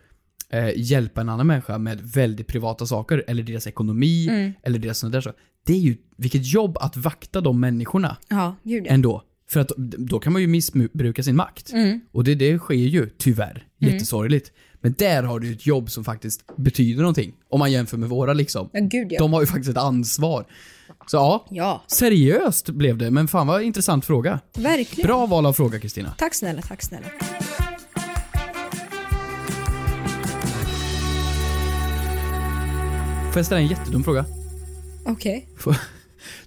eh, 0.49 0.71
hjälpa 0.75 1.21
en 1.21 1.29
annan 1.29 1.47
människa 1.47 1.77
med 1.77 2.01
väldigt 2.01 2.47
privata 2.47 2.85
saker, 2.85 3.23
eller 3.27 3.43
deras 3.43 3.67
ekonomi, 3.67 4.27
Mm. 4.29 4.53
eller 4.63 4.79
deras 4.79 4.97
sådana 4.99 5.11
där 5.13 5.21
saker. 5.21 5.39
Det 5.65 5.73
är 5.73 5.77
ju, 5.79 5.97
vilket 6.17 6.53
jobb 6.53 6.77
att 6.77 6.97
vakta 6.97 7.41
de 7.41 7.59
människorna 7.59 8.17
Ja, 8.29 8.55
gud 8.63 8.85
ja. 8.85 8.91
ändå. 8.91 9.23
För 9.49 9.59
att 9.59 9.71
då 9.97 10.19
kan 10.19 10.33
man 10.33 10.41
ju 10.41 10.47
missbruka 10.47 11.23
sin 11.23 11.35
makt. 11.35 11.71
Mm. 11.73 11.99
Och 12.11 12.23
det, 12.23 12.35
det 12.35 12.57
sker 12.59 12.75
ju, 12.75 13.09
tyvärr. 13.17 13.67
Mm. 13.81 13.93
Men 14.81 14.95
där 14.97 15.23
har 15.23 15.39
du 15.39 15.51
ett 15.51 15.65
jobb 15.65 15.89
som 15.91 16.03
faktiskt 16.03 16.43
betyder 16.57 17.01
någonting. 17.01 17.33
Om 17.49 17.59
man 17.59 17.71
jämför 17.71 17.97
med 17.97 18.09
våra 18.09 18.33
liksom. 18.33 18.69
Ja, 18.73 18.79
gud 18.83 19.07
ja. 19.11 19.19
De 19.19 19.33
har 19.33 19.41
ju 19.41 19.47
faktiskt 19.47 19.69
ett 19.69 19.77
ansvar. 19.77 20.45
Så 21.07 21.17
ja, 21.17 21.45
Ja, 21.49 21.83
seriöst 21.87 22.69
blev 22.69 22.97
det. 22.97 23.11
Men 23.11 23.27
fan 23.27 23.47
vad 23.47 23.61
intressant 23.63 24.05
fråga. 24.05 24.39
verkligen. 24.57 25.07
Bra 25.07 25.25
val 25.25 25.45
av 25.45 25.53
fråga 25.53 25.79
Kristina. 25.79 26.13
Tack 26.17 26.35
snälla, 26.35 26.61
tack 26.61 26.81
snälla. 26.81 27.07
Får 33.31 33.37
jag 33.39 33.45
ställa 33.45 33.61
en 33.61 33.67
jättedum 33.67 34.03
fråga? 34.03 34.25
Okej. 35.05 35.47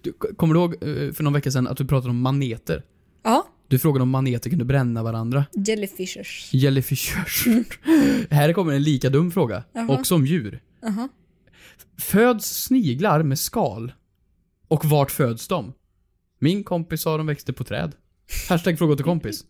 Du, 0.02 0.12
kommer 0.12 0.54
du 0.54 0.60
ihåg 0.60 0.74
eh, 0.74 1.12
för 1.12 1.22
någon 1.22 1.32
vecka 1.32 1.50
sedan 1.50 1.66
att 1.66 1.76
du 1.76 1.84
pratade 1.84 2.10
om 2.10 2.20
maneter? 2.20 2.82
Ja. 3.22 3.46
Du 3.72 3.78
frågade 3.78 4.02
om 4.02 4.10
maneter 4.10 4.50
kunde 4.50 4.64
bränna 4.64 5.02
varandra. 5.02 5.44
Jellyfishers. 5.52 6.48
Jellyfishers. 6.52 7.46
Här 8.30 8.52
kommer 8.52 8.72
en 8.72 8.82
lika 8.82 9.10
dum 9.10 9.30
fråga. 9.30 9.64
Jaha. 9.72 9.98
Också 9.98 10.14
om 10.14 10.26
djur. 10.26 10.62
Aha. 10.86 11.08
Föds 12.00 12.64
sniglar 12.64 13.22
med 13.22 13.38
skal? 13.38 13.92
Och 14.68 14.84
vart 14.84 15.10
föds 15.10 15.48
de? 15.48 15.72
Min 16.38 16.64
kompis 16.64 17.02
sa 17.02 17.16
de 17.16 17.26
växte 17.26 17.52
på 17.52 17.64
träd. 17.64 17.92
Hashtag 18.48 18.78
fråga 18.78 18.96
till 18.96 19.04
kompis. 19.04 19.44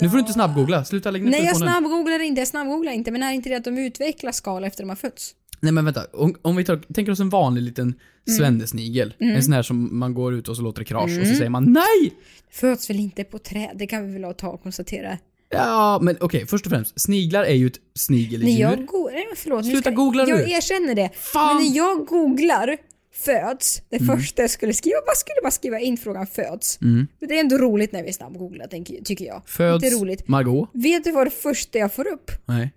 Nu 0.00 0.08
får 0.08 0.16
du 0.16 0.20
inte 0.20 0.32
snabbgoogla. 0.40 0.84
Sluta 0.84 1.10
lägga 1.10 1.24
ner 1.24 1.30
Nej, 1.30 1.40
jag 1.44 1.54
telefonen. 1.54 1.74
snabbgooglar 1.74 2.22
inte, 2.22 2.40
jag 2.40 2.48
snabbgooglar 2.48 2.92
inte. 2.92 3.10
Men 3.10 3.22
är 3.22 3.32
inte 3.32 3.48
det 3.48 3.54
att 3.56 3.64
de 3.64 3.78
utvecklar 3.78 4.32
skal 4.32 4.64
efter 4.64 4.82
de 4.82 4.88
har 4.88 4.96
fötts? 4.96 5.34
Nej 5.60 5.72
men 5.72 5.84
vänta, 5.84 6.06
om, 6.12 6.34
om 6.42 6.56
vi 6.56 6.64
tar, 6.64 6.76
tänker 6.94 7.12
oss 7.12 7.20
en 7.20 7.28
vanlig 7.28 7.62
liten 7.62 7.94
svennesnigel. 8.38 9.14
Mm. 9.20 9.36
En 9.36 9.42
sån 9.42 9.52
här 9.52 9.62
som 9.62 9.98
man 9.98 10.14
går 10.14 10.34
ut 10.34 10.48
och 10.48 10.56
så 10.56 10.62
låter 10.62 10.78
det 10.80 10.84
krasch 10.84 11.02
och 11.02 11.10
så 11.10 11.20
Mm. 11.20 11.34
säger 11.36 11.50
man 11.50 11.64
NEJ! 11.72 12.12
Föds 12.50 12.90
väl 12.90 13.00
inte 13.00 13.24
på 13.24 13.38
träd? 13.38 13.70
Det 13.74 13.86
kan 13.86 14.12
vi 14.12 14.18
väl 14.18 14.34
ta 14.34 14.48
och 14.48 14.62
konstatera. 14.62 15.18
Ja, 15.52 15.98
men 16.02 16.16
okej, 16.20 16.46
först 16.46 16.66
och 16.66 16.70
främst. 16.72 17.00
Sniglar 17.00 17.44
är 17.44 17.54
ju 17.54 17.66
ett 17.66 17.78
snigeldjur. 17.98 18.52
När 18.52 18.60
jag 18.60 18.86
googlar, 18.86 19.12
nej 19.12 19.24
men 19.28 19.36
förlåt. 19.36 19.64
Sluta 19.64 19.80
ska- 19.80 19.90
googla 19.90 20.28
Jag 20.28 20.38
nu. 20.38 20.50
erkänner 20.50 20.94
det. 20.94 21.10
Fan! 21.14 21.56
Men 21.56 21.66
när 21.66 21.76
jag 21.76 22.06
googlar 22.06 22.76
föds, 23.14 23.82
det 23.88 24.00
Mm. 24.00 24.16
första 24.18 24.42
jag 24.42 24.50
skulle 24.50 24.72
skriva, 24.72 24.96
bara 25.06 25.14
skulle 25.14 25.40
bara 25.42 25.50
skriva 25.50 25.78
in 25.80 25.96
frågan 25.96 26.26
föds. 26.26 26.78
Mm. 26.82 27.06
Men 27.20 27.28
det 27.28 27.36
är 27.36 27.40
ändå 27.40 27.58
roligt 27.58 27.92
när 27.92 28.02
vi 28.02 28.12
snabbgooglar, 28.12 28.66
tänker- 28.66 29.02
tycker 29.04 29.24
jag. 29.24 29.42
Föds 29.46 29.82
Det 29.82 29.88
är 29.88 30.00
roligt. 30.00 30.28
Margot? 30.28 30.70
Vet 30.72 31.04
du 31.04 31.10
vad 31.10 31.26
det 31.26 31.30
första 31.30 31.78
jag 31.78 31.94
får 31.94 32.06
upp? 32.08 32.30
Nej. 32.46 32.70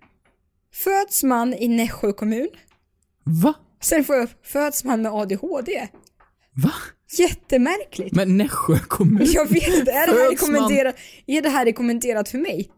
Föds 0.74 1.22
man 1.22 1.54
i 1.54 1.68
Nässjö 1.68 2.12
kommun? 2.12 2.48
Va? 3.24 3.54
Sen 3.82 4.04
får 4.04 4.16
jag, 4.16 4.28
föds 4.44 4.84
man 4.84 5.02
med 5.02 5.12
ADHD. 5.12 5.88
Va? 6.64 6.72
Jättemärkligt. 7.18 8.14
Men 8.14 8.36
Nässjö 8.36 8.78
kommun? 8.78 9.26
Jag 9.34 9.48
vet 9.48 9.68
inte, 9.68 9.92
är 9.92 10.06
det 10.06 10.12
här 10.12 10.28
Föds 10.28 10.40
kommenterat, 10.40 10.94
är 11.26 11.42
det 11.42 11.48
här 11.48 11.72
kommenterat 11.72 12.28
för 12.28 12.38
mig? 12.38 12.70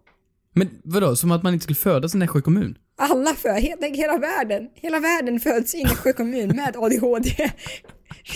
Men 0.54 0.70
vadå, 0.84 1.16
som 1.16 1.30
att 1.30 1.42
man 1.42 1.52
inte 1.52 1.62
skulle 1.62 1.76
födas 1.76 2.14
i 2.14 2.18
Nässjö 2.18 2.40
kommun? 2.40 2.78
Alla 2.98 3.34
för, 3.34 3.52
hela, 3.52 3.86
hela 3.86 4.18
världen, 4.18 4.68
hela 4.74 5.00
världen 5.00 5.40
föds 5.40 5.74
i 5.74 5.82
Nässjö 5.82 6.12
kommun 6.12 6.48
med 6.56 6.76
ADHD. 6.76 7.30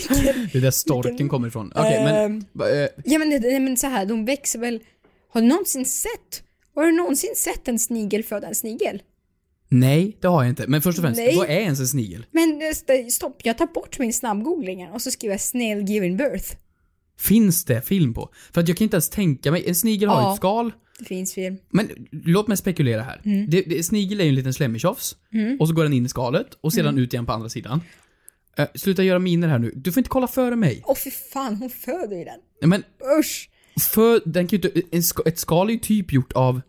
Vilken- 0.09 0.49
Det 0.51 0.57
är 0.57 0.61
där 0.61 0.71
storken 0.71 1.29
kommer 1.29 1.47
ifrån. 1.47 1.71
Okej, 1.75 2.03
men... 2.03 2.15
Ehm. 2.15 2.45
va, 2.53 2.69
eh, 2.69 2.87
Ja 3.05 3.19
men, 3.19 3.29
det- 3.29 3.59
men 3.59 3.77
så 3.77 3.87
här, 3.87 4.05
de 4.05 4.25
växer 4.25 4.59
väl... 4.59 4.79
Har 5.33 5.41
du 5.41 5.47
någonsin 5.47 5.85
sett? 5.85 6.43
Har 6.75 6.85
du 6.85 6.91
någonsin 6.91 7.35
sett 7.35 7.67
en 7.67 7.79
snigel 7.79 8.23
föda 8.23 8.47
en 8.47 8.55
snigel? 8.55 9.01
Nej, 9.71 10.17
det 10.21 10.27
har 10.27 10.43
jag 10.43 10.49
inte. 10.51 10.67
Men 10.67 10.81
först 10.81 10.97
och 10.97 11.03
främst, 11.03 11.17
Nej. 11.19 11.35
vad 11.35 11.45
är 11.49 11.59
ens 11.59 11.79
en 11.79 11.87
snigel? 11.87 12.25
Men 12.31 12.61
eh, 12.61 12.67
st- 12.67 13.09
stopp, 13.11 13.39
jag 13.43 13.57
tar 13.57 13.67
bort 13.67 13.99
min 13.99 14.13
snabbgoogling 14.13 14.87
och 14.89 15.01
så 15.01 15.11
skriver 15.11 15.33
jag 15.33 15.41
snail 15.41 15.89
giving 15.89 16.17
birth. 16.17 16.55
Finns 17.19 17.65
det 17.65 17.81
film 17.81 18.13
på? 18.13 18.29
För 18.53 18.61
att 18.61 18.67
jag 18.67 18.77
kan 18.77 18.83
inte 18.85 18.95
ens 18.95 19.09
tänka 19.09 19.51
mig, 19.51 19.63
en 19.67 19.75
snigel 19.75 20.09
har 20.09 20.21
ju 20.21 20.25
Ja. 20.27 20.31
ett 20.33 20.37
skal. 20.37 20.71
Det 20.99 21.05
finns 21.05 21.33
film. 21.33 21.57
Men 21.69 21.89
låt 22.11 22.47
mig 22.47 22.57
spekulera 22.57 23.01
här. 23.03 23.21
Mm. 23.25 23.49
Det, 23.49 23.61
det, 23.61 23.83
snigel 23.83 24.19
är 24.19 24.23
ju 24.23 24.29
en 24.29 24.35
liten 24.35 24.53
slemmig-tjofs. 24.53 25.15
Mm. 25.33 25.57
Och 25.59 25.67
så 25.67 25.73
går 25.73 25.83
den 25.83 25.93
in 25.93 26.05
i 26.05 26.09
skalet 26.09 26.47
och 26.61 26.73
sedan 26.73 26.85
Mm. 26.87 27.03
ut 27.03 27.13
igen 27.13 27.25
på 27.25 27.31
andra 27.31 27.49
sidan. 27.49 27.81
Eh, 28.57 28.67
sluta 28.75 29.03
göra 29.03 29.19
miner 29.19 29.47
här 29.47 29.59
nu. 29.59 29.71
Du 29.75 29.91
får 29.91 29.99
inte 29.99 30.09
kolla 30.09 30.27
före 30.27 30.55
mig. 30.55 30.81
Åh 30.85 30.95
fy 31.03 31.11
fan, 31.11 31.55
hon 31.55 31.69
föder 31.69 32.17
ju 32.17 32.23
den. 32.23 32.69
Men 32.69 32.83
Usch! 33.19 33.49
för, 33.93 34.21
den 34.25 34.47
kan 34.47 34.59
ju 34.59 34.67
inte, 34.69 34.81
en 34.97 35.03
ett 35.25 35.39
skal 35.39 35.67
är 35.69 35.73
ju 35.73 35.79
typ 35.79 36.13
gjort 36.13 36.31
av... 36.33 36.61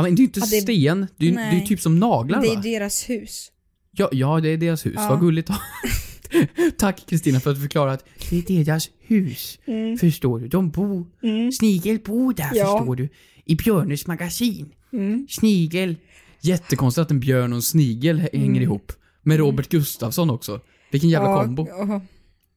Ja 0.00 0.02
men 0.02 0.14
det 0.14 0.18
är 0.18 0.22
ju 0.22 0.26
inte 0.26 0.40
Ja, 0.40 0.46
det- 0.50 0.60
sten, 0.60 1.06
det 1.16 1.24
är 1.26 1.30
ju 1.30 1.34
det 1.36 1.42
är 1.42 1.52
nej. 1.52 1.66
typ 1.66 1.80
som 1.80 1.98
naglar 1.98 2.40
Det 2.40 2.48
är 2.48 2.56
va? 2.56 2.62
deras 2.62 3.10
hus. 3.10 3.50
Ja, 3.92 4.08
ja, 4.12 4.40
det 4.40 4.48
är 4.48 4.56
deras 4.56 4.86
hus. 4.86 4.94
Ja. 4.96 5.08
Vad 5.08 5.20
gulligt. 5.20 5.50
Tack 6.78 7.06
Kristina 7.08 7.40
för 7.40 7.50
att 7.50 7.56
du 7.56 7.62
förklarar 7.62 7.92
att 7.92 8.04
det 8.30 8.50
är 8.50 8.64
deras 8.64 8.90
hus. 9.00 9.58
Mm. 9.66 9.98
Förstår 9.98 10.38
du? 10.38 10.48
De 10.48 10.70
bor... 10.70 11.06
Mm. 11.22 11.52
Snigel 11.52 11.98
bor 12.04 12.34
där, 12.34 12.50
Ja. 12.54 12.78
förstår 12.78 12.96
du. 12.96 13.08
I 13.44 13.56
Björnes 13.56 14.06
magasin. 14.06 14.72
Mm. 14.92 15.26
Snigel. 15.30 15.96
Jättekonstigt 16.40 17.02
att 17.02 17.10
en 17.10 17.20
björn 17.20 17.52
och 17.52 17.56
en 17.56 17.62
snigel 17.62 18.18
hä- 18.20 18.28
hänger 18.32 18.46
Mm. 18.50 18.62
ihop. 18.62 18.92
Med 19.22 19.38
Robert 19.38 19.68
Gustafsson 19.68 20.30
också. 20.30 20.60
Vilken 20.92 21.10
jävla 21.10 21.28
Ja, 21.30 21.42
kombo. 21.44 21.66
ja. 21.68 22.00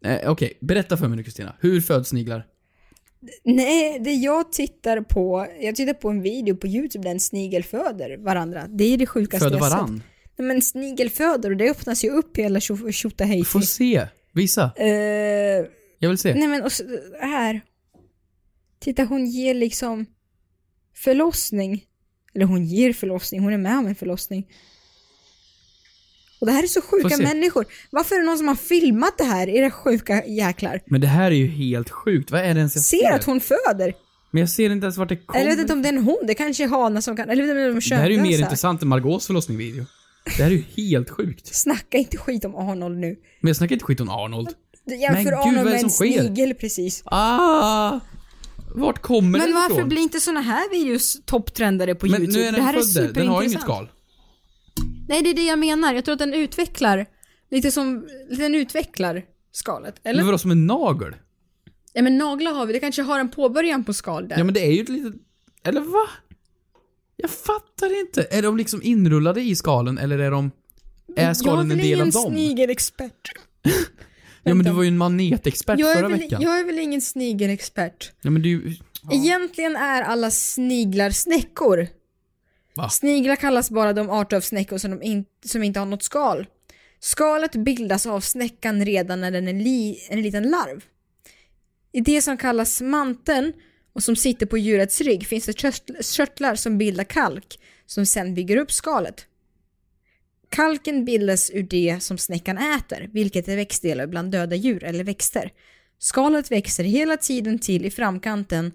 Eh, 0.09 0.31
Okej, 0.31 0.57
berätta 0.61 0.97
för 0.97 1.07
mig 1.07 1.17
nu 1.17 1.23
Kristina. 1.23 1.55
Hur 1.59 1.81
föds 1.81 2.09
sniglar? 2.09 2.45
Nej, 3.43 3.99
det 3.99 4.11
jag 4.13 4.51
tittar 4.51 5.01
på, 5.01 5.47
jag 5.61 5.75
tittar 5.75 5.93
på 5.93 6.09
en 6.09 6.21
video 6.21 6.55
på 6.55 6.67
YouTube 6.67 7.03
där 7.03 7.11
en 7.11 7.19
snigel 7.19 7.63
föder 7.63 8.17
varandra. 8.17 8.67
Det 8.69 8.83
är 8.83 8.97
det 8.97 9.05
sjukaste 9.05 9.45
Föder 9.45 9.57
jag 9.57 9.65
sett. 9.71 9.73
varann? 9.79 10.03
Nej, 10.37 10.47
men 10.47 10.61
snigel 10.61 11.09
föder 11.09 11.51
och 11.51 11.57
det 11.57 11.69
öppnas 11.69 12.03
ju 12.03 12.09
upp 12.09 12.37
hela 12.37 12.59
tjo- 12.59 12.91
tjotahejti. 12.91 13.45
Få 13.45 13.61
se. 13.61 14.07
Visa. 14.33 14.71
Eh, 14.77 14.87
Jag 15.99 16.09
vill 16.09 16.17
se. 16.17 16.33
nej 16.33 16.47
men 16.47 16.63
och 16.63 16.71
så, 16.71 16.83
här. 17.21 17.61
Titta 18.79 19.03
hon 19.03 19.25
ger 19.25 19.53
liksom 19.53 20.05
förlossning. 20.95 21.83
Eller 22.35 22.45
hon 22.45 22.65
ger 22.65 22.93
förlossning, 22.93 23.41
hon 23.41 23.53
är 23.53 23.57
med 23.57 23.77
om 23.77 23.87
en 23.87 23.95
förlossning. 23.95 24.47
Och 26.43 26.47
det 26.47 26.53
här 26.53 26.63
är 26.63 26.67
så 26.67 26.81
sjuka 26.81 27.17
människor. 27.17 27.65
Varför 27.89 28.15
är 28.15 28.19
det 28.19 28.25
någon 28.25 28.37
som 28.37 28.47
har 28.47 28.55
filmat 28.55 29.17
det 29.17 29.23
här? 29.23 29.49
Era 29.49 29.71
sjuka 29.71 30.25
jäklar. 30.25 30.81
Men 30.85 31.01
det 31.01 31.07
här 31.07 31.31
är 31.31 31.35
ju 31.35 31.47
helt 31.47 31.89
sjukt. 31.89 32.31
Vad 32.31 32.41
är 32.41 32.53
det 32.53 32.59
ens 32.59 32.75
jag 32.75 32.85
Ser 32.85 33.11
att 33.11 33.23
hon 33.23 33.39
föder. 33.39 33.93
Men 34.31 34.39
jag 34.39 34.49
ser 34.49 34.69
inte 34.69 34.85
ens 34.85 34.97
vart 34.97 35.09
det 35.09 35.15
kommer. 35.15 35.39
Eller 35.39 35.49
jag 35.49 35.55
vet 35.57 35.61
inte 35.61 35.73
om 35.73 35.81
det 35.81 35.89
är 35.89 35.93
en 35.93 36.03
hon, 36.03 36.17
det 36.27 36.33
kanske 36.33 36.63
är 36.63 36.67
Hanna 36.67 37.01
som 37.01 37.15
kan, 37.15 37.29
eller 37.29 37.43
jag 37.43 37.55
vet 37.55 37.61
inte 37.61 37.69
om 37.69 37.79
de 37.79 37.89
Det 37.95 38.01
här 38.01 38.09
är 38.09 38.13
ju 38.13 38.21
mer 38.21 38.39
intressant 38.39 38.81
än 38.81 38.87
Margaux 38.87 39.27
förlossningsvideo. 39.27 39.85
Det 40.37 40.43
här 40.43 40.51
är 40.51 40.55
ju 40.55 40.63
helt 40.77 41.09
sjukt. 41.09 41.55
Snacka 41.55 41.97
inte 41.97 42.17
skit 42.17 42.45
om 42.45 42.55
Arnold 42.55 42.99
nu. 42.99 43.15
Men 43.41 43.47
jag 43.47 43.55
snackar 43.55 43.75
inte 43.75 43.85
skit 43.85 43.99
om 44.01 44.09
Arnold. 44.09 44.49
Jämför 44.85 45.13
Men 45.13 45.23
gud, 45.23 45.33
Arnold 45.33 45.57
är 45.57 45.63
med 45.63 45.73
det 45.73 45.77
en 45.77 45.79
som 45.79 45.89
sker? 45.89 46.19
snigel 46.19 46.53
precis. 46.53 47.03
Ah! 47.05 47.99
Vart 48.75 49.01
kommer 49.01 49.39
Men 49.39 49.41
den 49.41 49.53
varför 49.53 49.75
ifrån? 49.75 49.89
blir 49.89 50.01
inte 50.01 50.19
såna 50.19 50.41
här 50.41 50.71
videos 50.71 51.21
topptrendade 51.25 51.95
på 51.95 52.05
Men 52.05 52.21
YouTube? 52.21 52.39
nu 52.39 52.47
är 52.47 52.51
det 52.51 52.57
den 52.57 52.65
här 52.65 52.73
är 52.73 52.81
född 52.81 53.03
där. 53.03 53.13
Den 53.13 53.27
har 53.27 53.41
ju 53.41 53.47
inget 53.47 53.61
superintressant. 53.61 53.89
skal. 53.89 54.02
Nej, 55.07 55.21
det 55.21 55.29
är 55.29 55.33
det 55.33 55.45
jag 55.45 55.59
menar. 55.59 55.93
Jag 55.93 56.05
tror 56.05 56.13
att 56.13 56.19
den 56.19 56.33
utvecklar, 56.33 57.05
lite 57.51 57.71
som, 57.71 58.07
den 58.37 58.55
utvecklar 58.55 59.23
skalet. 59.51 59.95
Eller? 60.03 60.17
Men 60.19 60.25
vadå, 60.25 60.37
som 60.37 60.51
en 60.51 60.67
nagel? 60.67 61.15
Ja 61.93 62.01
men 62.01 62.17
naglar 62.17 62.51
har 62.53 62.65
vi, 62.65 62.73
det 62.73 62.79
kanske 62.79 63.01
har 63.01 63.19
en 63.19 63.29
påbörjan 63.29 63.83
på 63.83 63.93
skal 63.93 64.27
där. 64.27 64.37
Ja 64.37 64.43
men 64.43 64.53
det 64.53 64.59
är 64.65 64.71
ju 64.71 64.81
ett 64.81 64.89
litet... 64.89 65.13
Eller 65.63 65.81
va? 65.81 66.07
Jag 67.15 67.29
fattar 67.29 67.99
inte. 67.99 68.27
Är 68.31 68.41
de 68.41 68.57
liksom 68.57 68.81
inrullade 68.83 69.41
i 69.41 69.55
skalen 69.55 69.97
eller 69.97 70.19
är 70.19 70.31
de... 70.31 70.51
Är 71.15 71.33
skalen 71.33 71.71
en 71.71 71.77
del 71.77 72.01
av 72.01 72.07
Jag 72.07 72.15
är 72.15 72.23
dem? 72.23 72.33
ingen 72.33 72.47
snigelexpert. 72.47 73.29
Ja 74.45 74.53
men 74.53 74.65
du 74.65 74.71
var 74.71 74.83
ju 74.83 74.87
en 74.87 74.97
manetexpert 74.97 75.79
Jag 75.79 75.97
förra 75.97 76.07
väl, 76.07 76.19
veckan. 76.19 76.41
jag 76.41 76.59
är 76.59 76.65
väl 76.65 76.79
ingen 76.79 77.01
snigelexpert. 77.01 78.11
Ja 78.21 78.31
men 78.31 78.41
du... 78.41 78.77
Egentligen 79.11 79.75
är 79.75 80.01
alla 80.01 80.31
sniglar 80.31 81.09
snäckor. 81.09 81.87
Va? 82.75 82.89
Sniglar 82.89 83.35
kallas 83.35 83.69
bara 83.69 83.93
de 83.93 84.09
arter 84.09 84.37
av 84.37 84.41
snäckor 84.41 84.77
som, 84.77 84.91
de 84.91 85.01
in, 85.01 85.25
som 85.45 85.63
inte 85.63 85.79
har 85.79 85.85
något 85.85 86.03
skal. 86.03 86.45
Skalet 86.99 87.55
bildas 87.55 88.05
av 88.05 88.19
snäckan 88.19 88.85
redan 88.85 89.21
när 89.21 89.31
den 89.31 89.47
är 89.47 89.53
li, 89.53 90.07
en 90.09 90.21
liten 90.21 90.43
larv. 90.49 90.83
I 91.91 92.01
det 92.01 92.21
som 92.21 92.37
kallas 92.37 92.81
manteln 92.81 93.53
och 93.93 94.03
som 94.03 94.15
sitter 94.15 94.45
på 94.45 94.57
djurets 94.57 95.01
rygg 95.01 95.27
finns 95.27 95.45
det 95.45 95.73
körtlar 96.03 96.55
som 96.55 96.77
bildar 96.77 97.03
kalk 97.03 97.59
som 97.85 98.05
sen 98.05 98.33
bygger 98.33 98.57
upp 98.57 98.71
skalet. 98.71 99.25
Kalken 100.49 101.05
bildas 101.05 101.51
ur 101.53 101.63
det 101.63 102.03
som 102.03 102.17
snäckan 102.17 102.57
äter, 102.57 103.09
vilket 103.13 103.47
är 103.47 103.55
växtdelar 103.55 104.07
bland 104.07 104.31
döda 104.31 104.55
djur 104.55 104.83
eller 104.83 105.03
växter. 105.03 105.51
Skalet 105.99 106.51
växer 106.51 106.83
hela 106.83 107.17
tiden 107.17 107.59
till 107.59 107.85
i 107.85 107.91
framkanten 107.91 108.71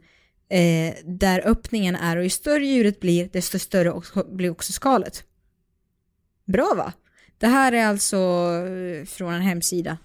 eh, 0.51 0.95
där 1.05 1.43
öppningen 1.45 1.95
är 1.95 2.17
och 2.17 2.23
ju 2.23 2.31
större 2.31 2.67
djuret 2.67 3.01
blir 3.01 3.29
desto 3.33 3.59
större 3.59 3.93
också, 3.93 4.27
blir 4.33 4.51
också 4.51 4.73
skalet. 4.73 5.25
Bra 6.45 6.75
va? 6.77 6.93
Det 7.39 7.47
här 7.47 7.73
är 7.73 7.87
alltså 7.87 8.17
eh, 8.17 9.05
från 9.07 9.35
en 9.35 9.43
hemsida 9.43 9.99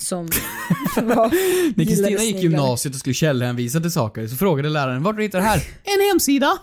som 0.00 0.26
var, 0.96 1.30
När 1.76 1.84
Kristina 1.84 2.22
gick 2.22 2.42
gymnasiet 2.42 2.94
och 2.94 3.00
skulle 3.00 3.14
källhänvisa 3.14 3.80
till 3.80 3.92
saker 3.92 4.26
så 4.26 4.36
frågade 4.36 4.68
läraren 4.68 5.02
vart 5.02 5.16
du 5.16 5.22
hittar 5.22 5.38
det 5.38 5.44
här? 5.44 5.62
En 5.84 6.08
hemsida! 6.10 6.58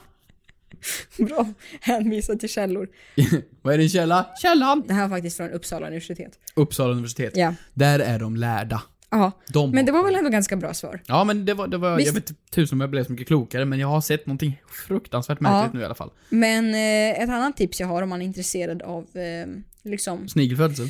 Bra, 1.17 1.47
hänvisa 1.81 2.35
till 2.35 2.49
källor. 2.49 2.89
Vad 3.61 3.73
är 3.73 3.77
din 3.77 3.89
källa? 3.89 4.25
Källan! 4.41 4.83
Det 4.87 4.93
här 4.93 5.07
var 5.07 5.17
faktiskt 5.17 5.37
från 5.37 5.49
Uppsala 5.49 5.87
universitet. 5.87 6.31
Uppsala 6.55 6.91
universitet. 6.91 7.33
Ja. 7.35 7.53
Där 7.73 7.99
är 7.99 8.19
de 8.19 8.35
lärda. 8.35 8.81
Ja, 9.09 9.31
De 9.53 9.71
men 9.71 9.85
det 9.85 9.91
var 9.91 10.03
väl 10.03 10.15
ändå 10.15 10.29
ganska 10.29 10.55
bra 10.55 10.73
svar. 10.73 11.01
Ja 11.07 11.23
men 11.23 11.45
det 11.45 11.53
var, 11.53 11.67
det 11.67 11.77
var 11.77 11.95
Visst. 11.97 12.07
jag 12.07 12.13
vet 12.13 12.51
tusen 12.51 12.75
om 12.75 12.81
jag 12.81 12.89
blev 12.89 13.03
så 13.03 13.11
mycket 13.11 13.27
klokare 13.27 13.65
men 13.65 13.79
jag 13.79 13.87
har 13.87 14.01
sett 14.01 14.25
någonting 14.25 14.61
fruktansvärt 14.87 15.39
märkligt 15.39 15.73
nu 15.73 15.81
i 15.81 15.85
alla 15.85 15.95
fall. 15.95 16.11
Men 16.29 16.75
eh, 16.75 17.21
ett 17.23 17.29
annat 17.29 17.57
tips 17.57 17.79
jag 17.79 17.87
har 17.87 18.01
om 18.01 18.09
man 18.09 18.21
är 18.21 18.25
intresserad 18.25 18.81
av 18.81 19.03
eh, 19.17 19.47
liksom 19.83 20.27
Snigelfödsel. 20.27 20.89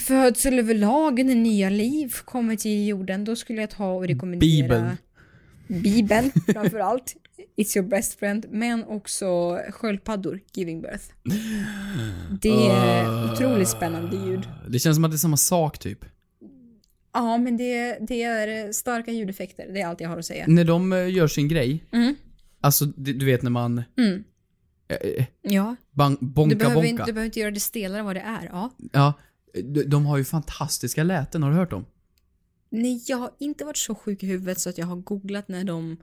födsel 0.00 0.58
överlag, 0.58 1.24
när 1.26 1.34
nya 1.34 1.70
liv 1.70 2.14
kommer 2.24 2.56
till 2.56 2.86
jorden, 2.86 3.24
då 3.24 3.36
skulle 3.36 3.60
jag 3.60 3.70
ta 3.70 3.92
och 3.92 4.06
rekommendera 4.06 4.40
Bibeln. 4.40 4.96
Bibeln 5.66 6.30
framförallt. 6.52 7.14
It's 7.56 7.76
your 7.78 7.88
best 7.88 8.18
friend. 8.18 8.46
Men 8.50 8.84
också 8.84 9.58
sköldpaddor, 9.70 10.40
giving 10.54 10.82
birth. 10.82 11.04
Det 12.42 12.48
är 12.48 13.06
Ah. 13.06 13.32
otroligt 13.32 13.68
spännande 13.68 14.16
ljud. 14.16 14.48
Det 14.68 14.78
känns 14.78 14.96
som 14.96 15.04
att 15.04 15.10
det 15.10 15.14
är 15.14 15.18
samma 15.18 15.36
sak 15.36 15.78
typ. 15.78 15.98
Ja, 17.12 17.36
men 17.38 17.56
det, 17.56 17.98
det 18.08 18.22
är 18.22 18.72
starka 18.72 19.12
ljudeffekter. 19.12 19.68
Det 19.72 19.80
är 19.80 19.86
allt 19.86 20.00
jag 20.00 20.08
har 20.08 20.18
att 20.18 20.26
säga. 20.26 20.44
När 20.48 20.64
de 20.64 20.92
eh, 20.92 21.10
gör 21.10 21.26
sin 21.28 21.48
grej, 21.48 21.84
Mm. 21.92 22.14
alltså 22.60 22.84
du 22.84 23.24
vet 23.26 23.42
när 23.42 23.50
man... 23.50 23.82
Mm. 23.98 24.24
Eh, 24.88 25.24
Ja. 25.42 25.76
bang, 25.90 26.18
bonka 26.20 26.54
Du 26.54 26.58
behöver, 26.58 26.74
bonka. 26.74 26.88
inte, 26.88 27.02
du 27.04 27.12
behöver 27.12 27.26
inte 27.26 27.40
göra 27.40 27.50
det 27.50 27.60
stelare 27.60 27.98
än 27.98 28.04
vad 28.06 28.16
det 28.16 28.20
är. 28.20 28.48
Ja. 28.52 28.70
Ja, 28.92 29.12
de, 29.54 29.82
de 29.84 30.06
har 30.06 30.16
ju 30.18 30.24
fantastiska 30.24 31.02
läten, 31.04 31.42
har 31.42 31.50
du 31.50 31.56
hört 31.56 31.70
dem? 31.70 31.86
Nej, 32.70 33.02
jag 33.06 33.16
har 33.16 33.30
inte 33.38 33.64
varit 33.64 33.76
så 33.76 33.94
sjuk 33.94 34.22
i 34.22 34.26
huvudet 34.26 34.60
så 34.60 34.70
att 34.70 34.78
jag 34.78 34.86
har 34.86 34.96
googlat 34.96 35.48
när 35.48 35.64
de 35.64 35.96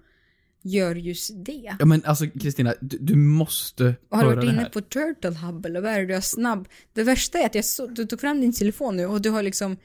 gör 0.62 0.96
just 0.96 1.46
det. 1.46 1.76
Ja 1.80 1.86
men 1.86 2.02
alltså 2.06 2.28
Kristina, 2.28 2.74
du, 2.82 2.98
du 3.02 3.15
måste 3.15 3.96
Och 4.10 4.17
har 4.17 4.30
du 4.30 4.36
varit 4.36 4.50
inne 4.50 4.65
på 4.65 4.82
Turtle 4.82 5.30
Hub 5.36 5.65
eller 5.65 5.82
vad 5.82 5.91
är 5.91 6.00
det 6.00 6.06
du 6.06 6.13
har 6.13 6.22
snabb? 6.22 6.67
Det 6.93 7.04
värsta 7.04 7.39
är 7.39 7.46
att 7.46 7.56
jag 7.56 7.65
så, 7.65 7.88
du 7.88 8.06
tog 8.06 8.20
fram 8.22 8.41
din 8.41 8.54
telefon 8.54 8.98
nu 8.98 9.06
och 9.06 9.22
du 9.22 9.30
har 9.30 9.43
liksom 9.43 9.78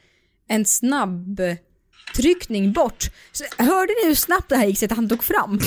en 0.47 0.65
snabb 0.65 1.41
tryckning 2.15 2.73
bort. 2.73 3.09
Så, 3.31 3.43
hörde 3.57 3.93
ni 4.03 4.07
hur 4.07 4.15
snabbt 4.15 4.49
det 4.49 4.55
här 4.57 4.65
gick 4.65 4.79
så 4.79 4.85
att 4.85 4.91
han 4.91 5.09
tog 5.09 5.23
fram? 5.23 5.59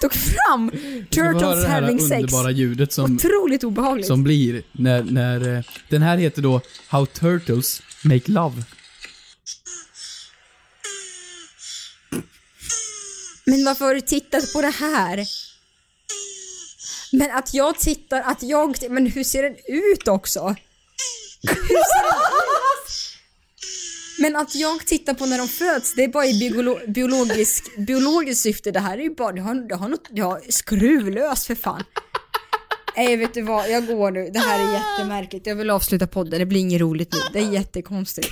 tog 0.00 0.12
fram 0.14 0.70
Turtles 1.10 1.62
det 1.62 1.68
having 1.68 2.00
sex. 2.00 2.12
underbara 2.12 2.50
ljudet 2.50 2.92
som, 2.92 3.16
Otroligt 3.16 3.64
obehagligt. 3.64 4.06
som 4.06 4.22
blir 4.24 4.62
när, 4.72 5.02
när... 5.02 5.56
eh, 5.56 5.62
Den 5.88 6.02
här 6.02 6.16
heter 6.16 6.42
då 6.42 6.60
How 6.88 7.06
Turtles 7.06 7.82
Make 8.04 8.30
Love. 8.32 8.62
Men 13.44 13.64
varför 13.64 13.84
har 13.84 13.94
du 13.94 14.00
tittat 14.00 14.52
på 14.52 14.62
det 14.62 14.70
här? 14.70 15.24
Men 17.12 17.30
att 17.30 17.54
jag 17.54 17.78
tittar, 17.78 18.20
att 18.20 18.42
jag... 18.42 18.76
Men 18.90 19.06
hur 19.06 19.24
ser 19.24 19.42
den 19.42 19.56
ut 19.68 20.08
också? 20.08 20.54
Hur 21.42 21.48
ser 21.66 22.02
den 22.02 22.12
ut? 22.12 22.61
Men 24.22 24.36
att 24.36 24.54
jag 24.54 24.86
tittar 24.86 25.14
på 25.14 25.26
när 25.26 25.38
de 25.38 25.48
föds, 25.48 25.94
det 25.94 26.04
är 26.04 26.08
bara 26.08 26.26
i 26.26 26.38
biolo 26.38 26.78
biologisk, 26.88 27.76
biologiskt 27.76 28.42
syfte. 28.42 28.70
Det 28.70 28.80
här 28.80 28.98
är 28.98 29.02
ju 29.02 29.14
bara, 29.14 29.32
det 29.32 29.40
har, 29.40 29.54
det 29.68 29.74
har 29.74 29.88
något, 29.88 30.08
ja, 30.10 30.40
skruvlös 30.48 31.46
för 31.46 31.54
fan. 31.54 31.84
Nej, 32.96 33.16
vet 33.16 33.34
du 33.34 33.42
vad, 33.42 33.70
jag 33.70 33.86
går 33.86 34.10
nu. 34.10 34.30
Det 34.32 34.38
här 34.38 34.68
är 34.68 34.72
jättemärkligt. 34.72 35.46
Jag 35.46 35.56
vill 35.56 35.70
avsluta 35.70 36.06
podden, 36.06 36.38
det 36.38 36.46
blir 36.46 36.60
inget 36.60 36.80
roligt 36.80 37.12
nu. 37.12 37.18
Det 37.32 37.38
är 37.38 37.52
jättekonstigt. 37.52 38.28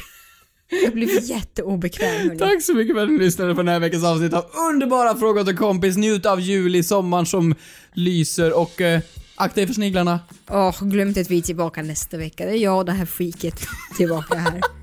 Jag 0.84 0.92
blev 0.92 1.08
jätteobekväm 1.22 2.28
hörni. 2.28 2.38
Tack 2.38 2.62
så 2.62 2.74
mycket 2.74 2.96
för 2.96 3.02
att 3.02 3.10
ni 3.10 3.18
lyssnade 3.18 3.54
på 3.54 3.62
den 3.62 3.68
här 3.68 3.80
veckans 3.80 4.04
avsnitt 4.04 4.34
av 4.34 4.44
underbara 4.70 5.16
Fråga 5.16 5.44
till 5.44 5.56
kompis. 5.56 5.96
Njut 5.96 6.26
av 6.26 6.40
juli, 6.40 6.82
sommaren 6.82 7.26
som 7.26 7.54
lyser 7.92 8.58
och 8.58 8.80
eh, 8.80 9.00
akta 9.36 9.60
er 9.60 9.66
för 9.66 9.74
sniglarna. 9.74 10.20
Åh, 10.50 10.84
glöm 10.84 11.08
inte 11.08 11.20
att 11.20 11.30
vi 11.30 11.38
är 11.38 11.42
tillbaka 11.42 11.82
nästa 11.82 12.16
vecka. 12.16 12.46
Det 12.46 12.52
är 12.52 12.62
jag 12.62 12.78
och 12.78 12.84
det 12.84 12.92
här 12.92 13.06
freaket 13.06 13.60
tillbaka 13.96 14.34
här. 14.34 14.79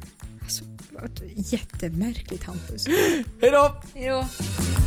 Jättemärkligt 1.36 2.44
Hampus. 2.44 2.88
Hejdå! 3.42 3.72
Hejdå. 3.96 4.20
Ett 4.20 4.87